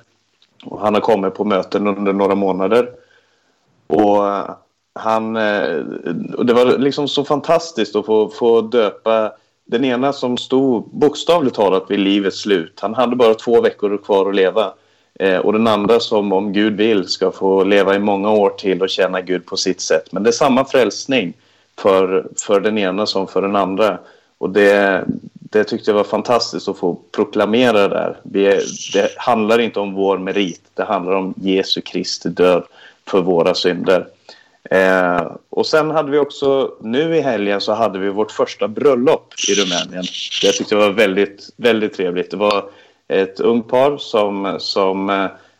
Och 0.66 0.80
han 0.80 0.94
har 0.94 1.02
kommit 1.02 1.34
på 1.34 1.44
möten 1.44 1.88
under 1.88 2.14
några 2.14 2.36
månader. 2.36 2.90
Och 3.88 4.24
han, 4.94 5.36
eh, 5.36 5.84
och 6.38 6.46
det 6.46 6.54
var 6.54 6.78
liksom 6.78 7.08
så 7.08 7.24
fantastiskt 7.24 7.96
att 7.96 8.06
få, 8.06 8.30
få 8.30 8.62
döpa 8.62 9.32
den 9.66 9.86
ena 9.86 10.14
som 10.14 10.38
stod 10.38 10.90
bokstavligt 10.90 11.56
talat 11.56 11.86
vid 11.90 12.00
livets 12.00 12.42
slut. 12.42 12.80
Han 12.82 12.94
hade 12.94 13.16
bara 13.16 13.34
två 13.34 13.62
veckor 13.62 13.98
kvar 13.98 14.30
att 14.30 14.36
leva. 14.36 14.74
Eh, 15.20 15.38
och 15.38 15.54
den 15.54 15.68
andra 15.68 16.00
som 16.00 16.34
om 16.34 16.54
Gud 16.54 16.78
vill 16.78 17.08
ska 17.08 17.32
få 17.32 17.64
leva 17.64 17.96
i 17.96 18.00
många 18.00 18.32
år 18.32 18.50
till 18.50 18.82
och 18.82 18.90
känna 18.90 19.22
Gud 19.22 19.46
på 19.46 19.58
sitt 19.58 19.82
sätt. 19.82 20.12
Men 20.12 20.24
det 20.24 20.30
är 20.30 20.32
samma 20.32 20.66
frälsning 20.66 21.34
för, 21.78 22.28
för 22.38 22.60
den 22.60 22.78
ena 22.78 23.06
som 23.06 23.28
för 23.28 23.42
den 23.42 23.56
andra. 23.56 24.00
Och 24.38 24.50
det, 24.50 25.06
det 25.34 25.64
tyckte 25.64 25.92
jag 25.92 25.96
var 25.96 26.04
fantastiskt 26.04 26.68
att 26.68 26.78
få 26.78 27.00
proklamera 27.12 27.88
där. 27.88 28.18
Vi 28.24 28.46
är, 28.46 28.62
det 28.94 29.10
handlar 29.18 29.60
inte 29.60 29.80
om 29.80 29.94
vår 29.94 30.18
merit, 30.18 30.62
det 30.74 30.84
handlar 30.84 31.14
om 31.14 31.34
Jesu 31.38 31.82
Kristi 31.82 32.30
död 32.30 32.64
för 33.08 33.22
våra 33.22 33.54
synder. 33.54 34.08
Eh, 34.72 35.32
och 35.50 35.66
sen 35.66 35.92
hade 35.92 36.12
vi 36.12 36.18
också, 36.18 36.72
nu 36.82 37.16
i 37.16 37.22
helgen 37.22 37.62
så 37.62 37.74
hade 37.74 38.00
vi 38.00 38.10
vårt 38.10 38.32
första 38.32 38.68
bröllop 38.68 39.34
i 39.50 39.54
Rumänien. 39.54 40.04
Jag 40.42 40.54
tyckte 40.54 40.76
det 40.76 40.82
var 40.82 40.90
väldigt, 40.90 41.50
väldigt 41.58 41.94
trevligt. 41.94 42.32
Det 42.32 42.38
var 42.38 42.64
ett 43.08 43.40
ungt 43.40 43.68
par 43.68 43.98
som, 43.98 44.56
som, 44.60 45.10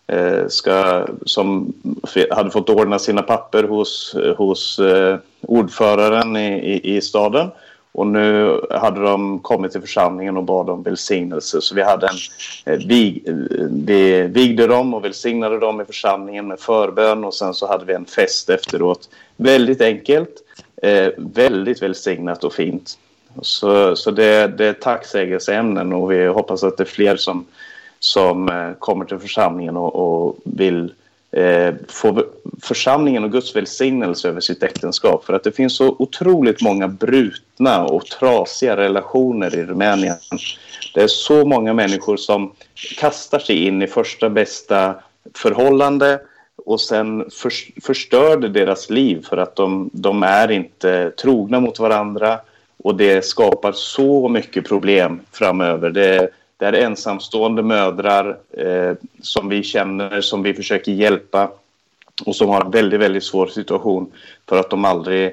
eh, 0.08 0.48
ska, 0.48 1.06
som 1.26 1.74
hade 2.32 2.52
fått 2.52 2.70
ordna 2.70 3.00
sina 3.00 3.22
papper 3.22 3.64
hos, 3.64 4.16
hos 4.38 4.80
eh, 4.80 5.18
ordföranden 5.42 6.36
i, 6.36 6.74
i, 6.74 6.96
i 6.96 7.02
staden. 7.02 7.48
Och 7.94 8.08
nu 8.08 8.62
hade 8.72 9.02
de 9.02 9.40
kommit 9.40 9.72
till 9.72 9.82
församlingen 9.82 10.38
och 10.38 10.44
bad 10.44 10.70
om 10.70 10.84
välsignelse. 10.84 11.62
Så 11.62 11.76
vi, 11.76 11.82
hade 11.82 12.08
en, 12.08 12.74
eh, 12.74 12.80
vi, 12.88 13.24
eh, 13.26 13.34
vi 13.70 14.22
vigde 14.22 14.68
dem 14.68 14.94
och 14.94 15.06
välsignade 15.06 15.60
dem 15.60 15.82
i 15.82 15.86
församlingen 15.86 16.48
med 16.48 16.60
förbön 16.60 17.24
och 17.24 17.34
sen 17.34 17.54
så 17.54 17.68
hade 17.68 17.86
vi 17.86 17.94
en 17.94 18.06
fest 18.06 18.50
efteråt. 18.50 19.10
Väldigt 19.38 19.82
enkelt, 19.82 20.36
eh, 20.82 21.08
väldigt 21.18 21.82
välsignat 21.82 22.44
och 22.44 22.54
fint. 22.54 22.98
Så, 23.42 23.96
så 23.96 24.12
det, 24.12 24.48
det 24.48 24.66
är 24.66 24.74
tacksägelseämnen 24.74 25.94
och 25.94 26.12
vi 26.12 26.26
hoppas 26.26 26.64
att 26.64 26.78
det 26.78 26.84
är 26.84 26.86
fler 26.86 27.16
som, 27.16 27.46
som 28.00 28.50
eh, 28.50 28.72
kommer 28.80 29.06
till 29.06 29.20
församlingen 29.20 29.78
och, 29.78 29.96
och 29.96 30.36
vill 30.44 30.94
eh, 31.32 31.74
få 31.88 32.24
församlingen 32.62 33.24
och 33.24 33.32
Guds 33.32 33.56
välsignelse 33.56 34.30
över 34.30 34.42
sitt 34.42 34.64
äktenskap. 34.64 35.26
För 35.26 35.34
att 35.34 35.44
det 35.44 35.52
finns 35.52 35.76
så 35.76 35.96
otroligt 36.00 36.62
många 36.62 36.88
brutna 36.88 37.86
och 37.86 38.06
trasiga 38.06 38.78
relationer 38.78 39.56
i 39.56 39.64
Rumänien. 39.64 40.18
Det 40.94 41.02
är 41.02 41.08
så 41.08 41.46
många 41.46 41.74
människor 41.74 42.18
som 42.18 42.52
kastar 42.98 43.40
sig 43.40 43.68
in 43.68 43.82
i 43.82 43.88
första 43.88 44.30
bästa 44.30 44.96
förhållande 45.34 46.20
och 46.66 46.82
sen 46.82 47.30
för, 47.32 47.52
förstör 47.82 48.38
det 48.38 48.50
deras 48.50 48.90
liv 48.90 49.26
för 49.30 49.38
att 49.38 49.56
de, 49.56 49.90
de 49.94 50.24
är 50.24 50.52
inte 50.52 51.12
trogna 51.12 51.60
mot 51.60 51.80
varandra 51.80 52.40
och 52.84 52.96
det 52.96 53.26
skapar 53.26 53.72
så 53.72 54.30
mycket 54.30 54.68
problem 54.68 55.20
framöver. 55.32 55.90
Det, 55.90 56.30
det 56.62 56.68
är 56.68 56.74
ensamstående 56.74 57.64
mödrar 57.64 58.38
eh, 58.52 58.94
som 59.22 59.50
vi 59.50 59.64
känner, 59.64 60.22
som 60.22 60.44
vi 60.44 60.54
försöker 60.54 60.92
hjälpa 60.92 61.52
och 62.26 62.36
som 62.36 62.50
har 62.50 62.62
en 62.62 62.72
väldigt, 62.72 63.00
väldigt 63.00 63.24
svår 63.24 63.48
situation 63.48 64.12
för 64.50 64.60
att 64.60 64.70
de 64.70 64.86
aldrig 64.86 65.26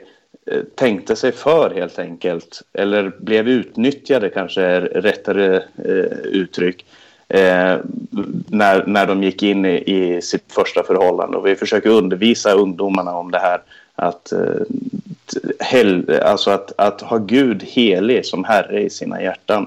eh, 0.46 0.62
tänkte 0.74 1.16
sig 1.16 1.32
för 1.32 1.74
helt 1.74 1.98
enkelt. 1.98 2.62
Eller 2.72 3.12
blev 3.18 3.48
utnyttjade 3.48 4.28
kanske 4.28 4.62
är 4.62 4.80
rättare 4.80 5.56
eh, 5.56 6.18
uttryck. 6.24 6.84
Eh, 7.28 7.76
när, 8.48 8.86
när 8.86 9.06
de 9.06 9.22
gick 9.22 9.42
in 9.42 9.64
i, 9.64 9.82
i, 9.86 10.22
sitt 10.22 10.52
första 10.52 10.82
förhållande. 10.82 11.36
Och 11.36 11.46
vi 11.46 11.56
försöker 11.56 11.90
undervisa 11.90 12.52
ungdomarna 12.52 13.16
om 13.16 13.30
det 13.30 13.38
här. 13.38 13.60
Att, 13.94 14.32
eh, 14.32 14.62
hel, 15.60 16.20
alltså 16.22 16.50
att, 16.50 16.72
att 16.76 17.00
ha 17.00 17.18
Gud 17.18 17.62
helig 17.62 18.26
som 18.26 18.44
Herre 18.44 18.82
i 18.82 18.90
sina 18.90 19.22
hjärtan. 19.22 19.66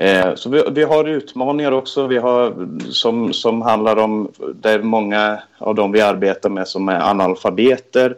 Eh, 0.00 0.34
så 0.34 0.50
vi, 0.50 0.62
vi, 0.70 0.82
har 0.82 1.08
utmaningar 1.08 1.72
också 1.72 2.06
vi 2.06 2.18
har, 2.18 2.68
som, 2.90 3.32
som 3.32 3.62
handlar 3.62 3.96
om 3.96 4.28
Det 4.54 4.70
är 4.70 4.82
många 4.82 5.38
av 5.58 5.74
dem 5.74 5.92
vi 5.92 6.00
arbetar 6.00 6.50
med 6.50 6.68
som 6.68 6.88
är 6.88 7.10
analfabeter, 7.10 8.16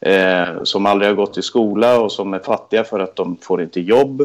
eh, 0.00 0.62
som 0.62 0.86
aldrig 0.86 1.10
har 1.10 1.16
gått 1.16 1.38
i 1.38 1.42
skola 1.42 2.00
och 2.00 2.12
som 2.12 2.34
är 2.34 2.38
fattiga 2.38 2.84
för 2.84 3.00
att 3.00 3.16
de 3.16 3.36
får 3.36 3.62
inte 3.62 3.80
jobb. 3.80 4.22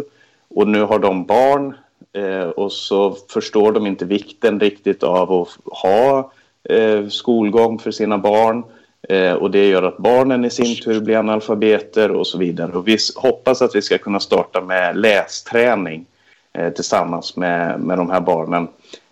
Och 0.49 0.67
nu 0.67 0.81
har 0.81 0.99
de 0.99 1.25
barn 1.25 1.75
eh, 2.13 2.49
och 2.49 2.71
så 2.71 3.15
förstår 3.29 3.71
de 3.71 3.87
inte 3.87 4.05
vikten 4.05 4.59
riktigt 4.59 5.03
av 5.03 5.31
att 5.31 5.47
ha 5.65 6.31
eh, 6.69 7.07
skolgång 7.07 7.79
för 7.79 7.91
sina 7.91 8.17
barn. 8.17 8.63
Eh, 9.09 9.33
och 9.33 9.51
det 9.51 9.67
gör 9.67 9.83
att 9.83 9.97
barnen 9.97 10.45
i 10.45 10.49
sin 10.49 10.75
tur 10.75 11.01
blir 11.01 11.17
analfabeter 11.17 12.11
och 12.11 12.27
så 12.27 12.37
vidare. 12.37 12.71
Och 12.71 12.87
vi 12.87 12.97
hoppas 13.15 13.61
att 13.61 13.75
vi 13.75 13.81
ska 13.81 13.97
kunna 13.97 14.19
starta 14.19 14.61
med 14.61 14.97
lästräning 14.97 16.05
Eh, 16.53 16.69
tillsammans 16.69 17.35
med, 17.35 17.79
med 17.79 17.97
de 17.97 18.09
här 18.09 18.21
barnen. 18.21 18.67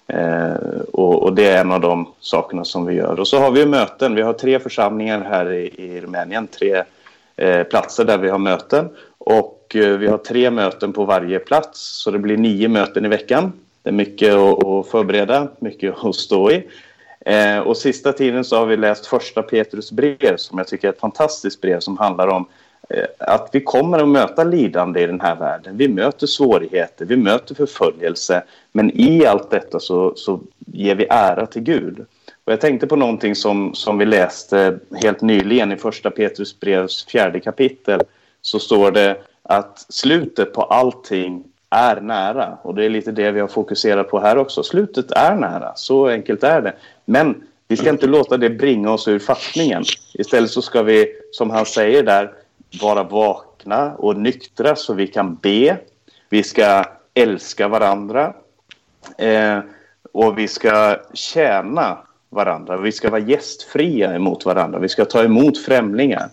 Eh, 0.07 0.79
och, 0.93 1.23
och, 1.23 1.35
det 1.35 1.47
är 1.47 1.61
en 1.61 1.71
av 1.71 1.81
de 1.81 2.13
sakerna 2.19 2.65
som 2.65 2.85
vi 2.85 2.93
gör. 2.93 3.19
Och 3.19 3.27
så 3.27 3.39
har 3.39 3.51
vi 3.51 3.65
möten. 3.65 4.15
Vi 4.15 4.21
har 4.21 4.33
tre 4.33 4.59
församlingar 4.59 5.21
här 5.21 5.53
i, 5.53 5.73
i 5.77 6.01
Rumänien, 6.01 6.47
tre 6.47 6.83
eh, 7.35 7.63
platser 7.63 8.05
där 8.05 8.17
vi 8.17 8.29
har 8.29 8.37
möten. 8.37 8.89
Och 9.17 9.75
eh, 9.75 9.97
vi 9.97 10.07
har 10.07 10.17
tre 10.17 10.51
möten 10.51 10.93
på 10.93 11.05
varje 11.05 11.39
plats, 11.39 12.01
så 12.03 12.11
det 12.11 12.19
blir 12.19 12.37
nio 12.37 12.67
möten 12.67 13.05
i 13.05 13.07
veckan. 13.07 13.53
Det 13.83 13.89
är 13.89 13.93
mycket 13.93 14.33
att, 14.33 14.65
att 14.65 14.87
förbereda, 14.87 15.47
mycket 15.59 15.95
att 16.03 16.15
stå 16.15 16.51
i. 16.51 16.67
Eh, 17.25 17.59
och 17.59 17.77
sista 17.77 18.13
tiden 18.13 18.43
så 18.43 18.57
har 18.57 18.65
vi 18.65 18.77
läst 18.77 19.07
första 19.07 19.41
Petrus 19.41 19.91
brev 19.91 20.37
som 20.37 20.57
jag 20.57 20.67
tycker 20.67 20.87
är 20.87 20.93
ett 20.93 20.99
fantastiskt 20.99 21.61
brev 21.61 21.79
som 21.79 21.97
handlar 21.97 22.27
om 22.27 22.41
eh, 22.41 22.47
Eh, 22.89 23.05
att 23.19 23.49
vi 23.51 23.61
kommer 23.61 23.99
att 23.99 24.07
möta 24.07 24.43
lidande 24.43 25.01
i 25.01 25.07
den 25.07 25.21
här 25.21 25.35
världen. 25.35 25.77
Vi 25.77 25.87
möter 25.87 26.27
svårigheter, 26.27 27.05
vi 27.05 27.17
möter 27.17 27.55
förföljelse. 27.55 28.43
Men 28.71 28.91
i 28.99 29.25
allt 29.25 29.49
detta 29.49 29.79
så, 29.79 30.13
så 30.15 30.39
ger 30.65 30.95
vi 30.95 31.07
ära 31.09 31.45
till 31.45 31.61
Gud. 31.61 32.05
Och 32.43 32.53
jag 32.53 32.61
tänkte 32.61 32.87
på 32.87 32.95
någonting 32.95 33.35
som, 33.35 33.73
som 33.73 33.97
vi 33.97 34.05
läste 34.05 34.79
helt 35.01 35.21
nyligen 35.21 35.71
i 35.71 35.77
första 35.77 36.09
Petrus 36.11 36.59
brevs 36.59 37.05
fjärde 37.05 37.39
kapitel. 37.39 38.01
Så 38.41 38.59
står 38.59 38.91
det 38.91 39.17
att 39.43 39.85
slutet 39.89 40.53
på 40.53 40.61
allting 40.61 41.43
är 41.69 42.01
nära. 42.01 42.57
Och 42.61 42.75
det 42.75 42.85
är 42.85 42.89
lite 42.89 43.11
det 43.11 43.31
vi 43.31 43.39
har 43.39 43.47
fokuserat 43.47 44.09
på 44.09 44.19
här 44.19 44.37
också. 44.37 44.63
Slutet 44.63 45.11
är 45.11 45.35
nära, 45.35 45.71
så 45.75 46.07
enkelt 46.07 46.43
är 46.43 46.61
det. 46.61 46.73
Men 47.05 47.43
vi 47.67 47.77
ska 47.77 47.89
inte 47.89 48.07
låta 48.07 48.37
det 48.37 48.49
bringa 48.49 48.91
oss 48.91 49.07
ur 49.07 49.19
fattningen. 49.19 49.83
Istället 50.13 50.49
så 50.49 50.61
ska 50.61 50.83
vi, 50.83 51.07
som 51.31 51.49
han 51.49 51.65
säger 51.65 52.03
där, 52.03 52.31
vara 52.81 53.03
vakna 53.03 53.95
och 53.95 54.17
nyktra 54.17 54.75
så 54.75 54.93
vi 54.93 55.07
kan 55.07 55.35
be. 55.35 55.77
Vi 56.29 56.43
ska 56.43 56.83
älska 57.13 57.67
varandra. 57.67 58.33
Eh, 59.17 59.59
och 60.11 60.37
vi 60.37 60.47
ska 60.47 60.97
tjäna 61.13 61.97
varandra. 62.29 62.77
Vi 62.77 62.91
ska 62.91 63.09
vara 63.09 63.21
gästfria 63.21 64.15
emot 64.15 64.45
varandra. 64.45 64.79
Vi 64.79 64.89
ska 64.89 65.05
ta 65.05 65.23
emot 65.23 65.57
främlingar. 65.57 66.29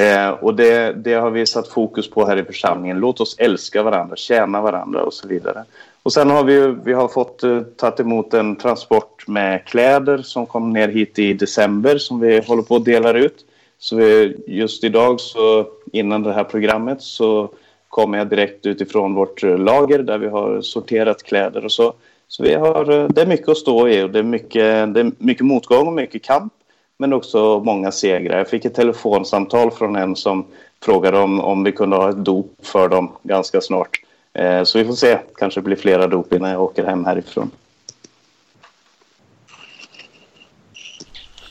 Eh, 0.00 0.28
och 0.28 0.54
det, 0.54 0.92
det 0.92 1.14
har 1.14 1.30
vi 1.30 1.46
satt 1.46 1.68
fokus 1.68 2.10
på 2.10 2.26
här 2.26 2.36
i 2.36 2.44
församlingen. 2.44 2.98
Låt 2.98 3.20
oss 3.20 3.36
älska 3.38 3.82
varandra, 3.82 4.16
tjäna 4.16 4.60
varandra 4.60 5.02
och 5.02 5.14
så 5.14 5.28
vidare. 5.28 5.64
Och 6.02 6.12
sen 6.12 6.30
har 6.30 6.44
vi, 6.44 6.74
vi 6.84 6.92
har 6.92 7.08
fått 7.08 7.42
eh, 7.42 7.60
tagit 7.60 8.00
emot 8.00 8.34
en 8.34 8.56
transport 8.56 9.28
med 9.28 9.64
kläder 9.64 10.18
som 10.18 10.46
kom 10.46 10.72
ner 10.72 10.88
hit 10.88 11.18
i 11.18 11.32
december 11.32 11.98
som 11.98 12.20
vi 12.20 12.40
håller 12.40 12.62
på 12.62 12.76
att 12.76 12.84
dela 12.84 13.12
ut. 13.12 13.45
Så 13.78 13.96
vi, 13.96 14.36
just 14.46 14.84
idag, 14.84 15.20
så 15.20 15.66
innan 15.92 16.22
det 16.22 16.32
här 16.32 16.44
programmet, 16.44 17.02
så 17.02 17.50
kom 17.88 18.14
jag 18.14 18.28
direkt 18.28 18.66
utifrån 18.66 19.14
vårt 19.14 19.42
eh, 19.42 19.58
lager 19.58 19.98
där 19.98 20.18
vi 20.18 20.28
har 20.28 20.60
sorterat 20.60 21.22
kläder 21.22 21.64
och 21.64 21.72
så. 21.72 21.94
Så 22.28 22.42
vi 22.42 22.54
har, 22.54 22.90
eh, 22.90 23.08
det 23.08 23.22
är 23.22 23.26
mycket 23.26 23.48
att 23.48 23.56
stå 23.56 23.88
i 23.88 24.02
och 24.02 24.10
det 24.10 24.18
är 24.18 24.22
mycket, 24.22 24.94
det 24.94 25.00
är 25.00 25.12
mycket 25.18 25.46
motgång 25.46 25.86
och 25.86 25.92
mycket 25.92 26.22
kamp. 26.22 26.52
Men 26.98 27.12
också 27.12 27.62
många 27.64 27.92
segrar. 27.92 28.38
Jag 28.38 28.48
fick 28.48 28.64
ett 28.64 28.74
telefonsamtal 28.74 29.70
från 29.70 29.96
en 29.96 30.16
som 30.16 30.44
frågade 30.82 31.18
om, 31.18 31.40
om 31.40 31.64
vi 31.64 31.72
kunde 31.72 31.96
ha 31.96 32.10
ett 32.10 32.24
dop 32.24 32.52
för 32.62 32.88
dem 32.88 33.12
ganska 33.22 33.60
snart. 33.60 34.00
Eh, 34.32 34.62
så 34.62 34.78
vi 34.78 34.84
får 34.84 34.92
se. 34.92 35.18
Kanske 35.38 35.60
blir 35.60 35.76
flera 35.76 36.06
dop 36.06 36.32
innan 36.32 36.50
jag 36.50 36.62
åker 36.62 36.84
hem 36.84 37.04
härifrån. 37.04 37.50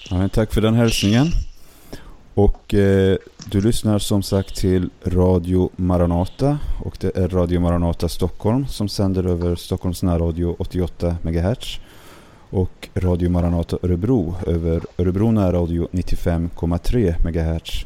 Ja, 0.10 0.18
men 0.18 0.30
tack 0.30 0.54
för 0.54 0.62
den 0.62 0.74
hälsningen. 0.74 1.26
Och 2.36 2.74
eh, 2.74 3.18
du 3.52 3.62
lyssnar 3.62 4.00
som 4.00 4.24
sagt 4.24 4.56
till 4.56 4.90
Radio 5.06 5.70
Maranata 5.76 6.60
och 6.84 6.98
det 7.00 7.18
är 7.18 7.28
Radio 7.28 7.60
Maranata 7.60 8.10
Stockholm 8.10 8.68
som 8.68 8.90
sänder 8.90 9.28
över 9.28 9.56
Stockholms 9.56 10.04
närradio 10.04 10.56
88 10.60 11.18
MHz 11.22 11.80
och 12.50 12.90
Radio 12.96 13.30
Maranata 13.30 13.78
Örebro 13.84 14.36
över 14.48 14.82
Örebro 14.98 15.32
närradio 15.32 15.88
95,3 15.92 17.16
MHz. 17.26 17.86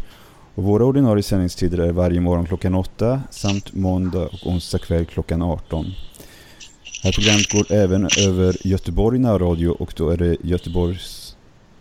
Och 0.55 0.63
våra 0.63 0.85
ordinarie 0.85 1.23
sändningstider 1.23 1.77
är 1.77 1.91
varje 1.91 2.21
morgon 2.21 2.45
klockan 2.45 2.75
8 2.75 3.21
samt 3.31 3.73
måndag 3.73 4.25
och 4.25 4.47
onsdag 4.47 4.79
kväll 4.79 5.05
klockan 5.05 5.41
18. 5.41 5.85
Det 5.85 7.07
här 7.07 7.11
programmet 7.11 7.51
går 7.51 7.71
även 7.71 8.09
över 8.27 8.67
Göteborg 8.67 9.19
närradio 9.19 9.69
och 9.69 9.93
då 9.97 10.09
är 10.09 10.17
det 10.17 10.37
Göteborgs, 10.43 11.28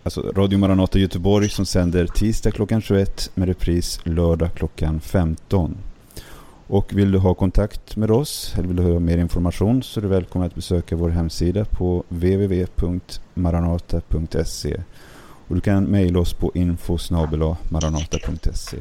alltså 0.08 0.32
Radio 0.36 0.58
Maranata 0.58 0.98
Göteborg 0.98 1.48
som 1.48 1.66
sänder 1.66 2.06
tisdag 2.06 2.50
klockan 2.50 2.80
21 2.80 3.30
med 3.34 3.48
repris 3.48 4.00
lördag 4.04 4.50
klockan 4.54 5.00
15. 5.00 5.76
Och 6.66 6.92
vill 6.92 7.12
du 7.12 7.18
ha 7.18 7.34
kontakt 7.34 7.96
med 7.96 8.10
oss 8.10 8.54
eller 8.56 8.68
vill 8.68 8.76
du 8.76 8.82
ha 8.82 9.00
mer 9.00 9.18
information 9.18 9.82
så 9.82 10.00
är 10.00 10.02
du 10.02 10.08
välkommen 10.08 10.46
att 10.46 10.54
besöka 10.54 10.96
vår 10.96 11.10
hemsida 11.10 11.64
på 11.64 12.04
www.maranata.se 12.08 14.76
och 15.48 15.54
du 15.54 15.60
kan 15.60 15.84
mejla 15.84 16.20
oss 16.20 16.32
på 16.32 16.52
info.maranata.se 16.54 18.78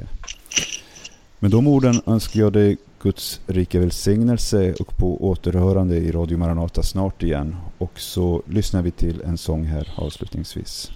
Med 1.40 1.52
de 1.52 1.68
orden 1.68 2.02
önskar 2.06 2.40
jag 2.40 2.54
dig 2.54 2.78
Guds 3.02 3.42
rika 3.48 3.80
välsignelse 3.80 4.74
och 4.80 4.98
på 4.98 5.30
återhörande 5.30 5.96
i 5.96 6.12
Radio 6.12 6.38
Maranata 6.38 6.84
snart 6.84 7.24
igen. 7.24 7.56
Och 7.78 8.00
så 8.00 8.44
lyssnar 8.46 8.82
vi 8.82 8.92
till 8.92 9.22
en 9.22 9.38
sång 9.38 9.66
här 9.66 9.94
avslutningsvis. 9.96 10.92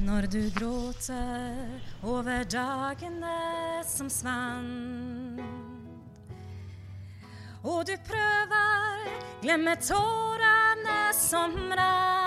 När 0.00 0.22
du 0.22 0.50
gråter 0.50 1.80
över 2.02 2.44
dagen 2.44 3.24
som 3.84 4.10
svann 4.10 5.42
och 7.62 7.84
du 7.84 7.96
prövar 7.96 9.08
glömmer 9.42 9.76
tårarna 9.76 11.12
som 11.12 11.72
rann 11.76 12.18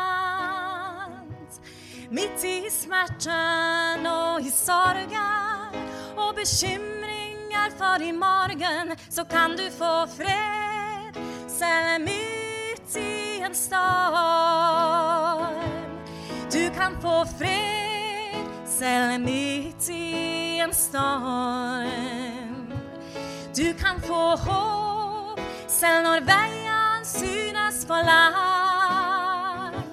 mitt 2.09 2.43
i 2.45 2.69
smärtan 2.71 4.05
och 4.05 4.41
i 4.41 4.51
sorgen 4.51 5.87
och 6.15 6.35
bekymringar 6.35 7.69
för 7.77 8.01
imorgon 8.01 8.95
så 9.09 9.25
kan 9.25 9.51
du 9.51 9.69
få 9.69 10.07
fred 10.07 11.15
selv 11.47 12.01
mitt 12.01 12.95
i 12.95 13.39
en 13.41 13.55
storm. 13.55 15.01
Du 16.51 16.69
kan 16.69 17.01
få 17.01 17.25
fred 17.39 18.45
selv 18.65 19.21
mitt 19.21 19.89
i 19.89 20.59
en 20.59 20.73
storm. 20.73 22.73
Du 23.55 23.73
kan 23.73 24.01
få 24.01 24.35
hopp 24.35 25.39
selv 25.67 26.03
när 26.03 26.21
veien 26.21 27.05
synes 27.05 27.85
for 27.85 28.03
lang. 28.03 29.83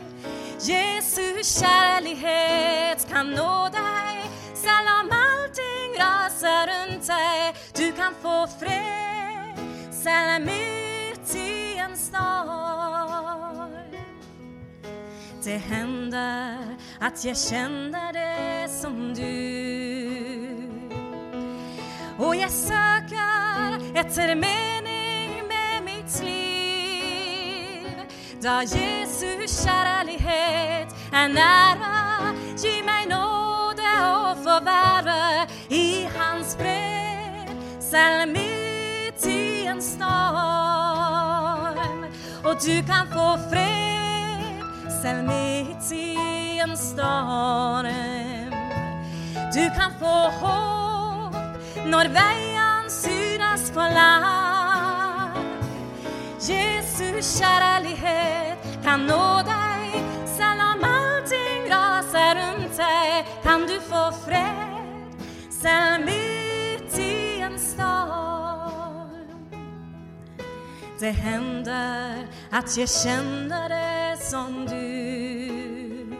Jesu 0.61 1.43
kärlighet 1.45 3.09
kan 3.09 3.27
nå 3.27 3.69
dig 3.69 4.31
selv 4.55 4.89
om 5.01 5.11
allting 5.11 6.03
rasar 6.03 6.67
runt 6.67 7.07
dig. 7.07 7.55
Du 7.77 7.93
kan 7.93 8.15
få 8.23 8.47
fred 8.61 9.59
selv 9.93 10.45
mitt 10.45 11.35
i 11.35 11.79
en 11.79 11.97
storm. 11.97 12.98
Det 15.49 15.59
händer 15.59 16.77
att 17.01 17.25
jag 17.25 17.39
känner 17.39 18.13
det 18.13 18.69
som 18.69 19.15
du. 19.15 19.29
Och 22.19 22.37
jag 22.37 22.51
söker 22.51 23.99
efter 24.01 24.35
mening 24.35 25.43
med 25.49 25.85
mitt 25.85 26.23
liv. 26.23 27.89
Där 28.41 28.63
Jesu 28.63 29.47
kärlighet 29.65 30.95
är 31.13 31.29
nära 31.29 32.35
Ge 32.59 32.83
mig 32.85 33.07
nåde 33.07 34.13
och 34.17 34.37
få 34.45 34.61
i 35.75 36.09
hans 36.19 36.57
fred. 36.57 37.49
Sälj 37.81 38.33
mitt 38.33 39.27
i 39.27 39.67
en 39.67 39.83
storm 39.83 40.07
och 42.45 42.57
du 42.65 42.83
kan 42.83 43.07
få 43.07 43.39
fred 43.51 44.08
selv 45.03 45.25
mitt 45.25 45.93
i 45.93 46.59
en 46.59 46.77
storm 46.77 48.53
Du 49.55 49.71
kan 49.77 49.93
få 49.99 50.31
hopp 50.41 51.35
när 51.87 52.09
vägen 52.09 52.91
synas 52.91 53.71
på 53.71 53.81
land. 53.81 55.49
Jesu 56.41 57.39
kärlighet 57.39 58.59
kan 58.85 59.07
nå 59.07 59.43
dig 59.43 60.05
Sällan 60.37 60.85
allting 60.85 61.71
rasar 61.71 62.35
runt 62.35 62.77
dig 62.77 63.27
kan 63.43 63.61
du 63.61 63.81
få 63.81 64.13
fred 64.27 65.13
selv 65.51 66.28
Det 71.01 71.11
händer 71.11 72.27
att 72.51 72.77
jag 72.77 72.89
känner 72.89 73.69
det 73.69 74.17
som 74.25 74.67
du. 74.67 76.17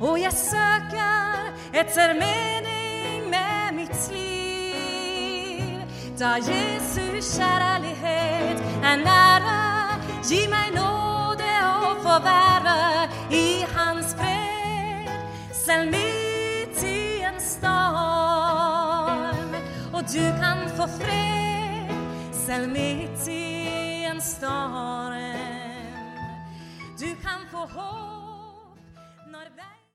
Och 0.00 0.18
jag 0.18 0.32
söker 0.32 1.52
efter 1.72 2.14
mening 2.14 3.30
med 3.30 3.74
mitt 3.74 4.10
liv. 4.12 5.84
Da 6.18 6.38
Jesu 6.38 7.20
kärlighet 7.38 8.62
är 8.82 8.96
nära. 8.96 9.88
Ge 10.24 10.48
mig 10.48 10.70
nåde 10.74 11.62
och 11.80 12.02
få 12.02 12.18
vara 12.18 13.08
i 13.30 13.66
hans 13.74 14.14
fred. 14.14 15.10
Ställ 15.52 15.86
mitt 15.86 16.84
i 16.84 17.22
en 17.22 17.40
storm 17.40 18.34
och 19.92 20.02
du 20.12 20.32
kan 20.40 20.70
få 20.76 20.88
fred 21.04 21.59
selv 22.46 22.68
mitt 22.68 23.28
i 23.28 24.04
en 24.10 24.20
storm 24.20 25.12
Du 27.00 27.06
kan 27.22 27.46
få 27.50 27.66
hopp 27.66 28.19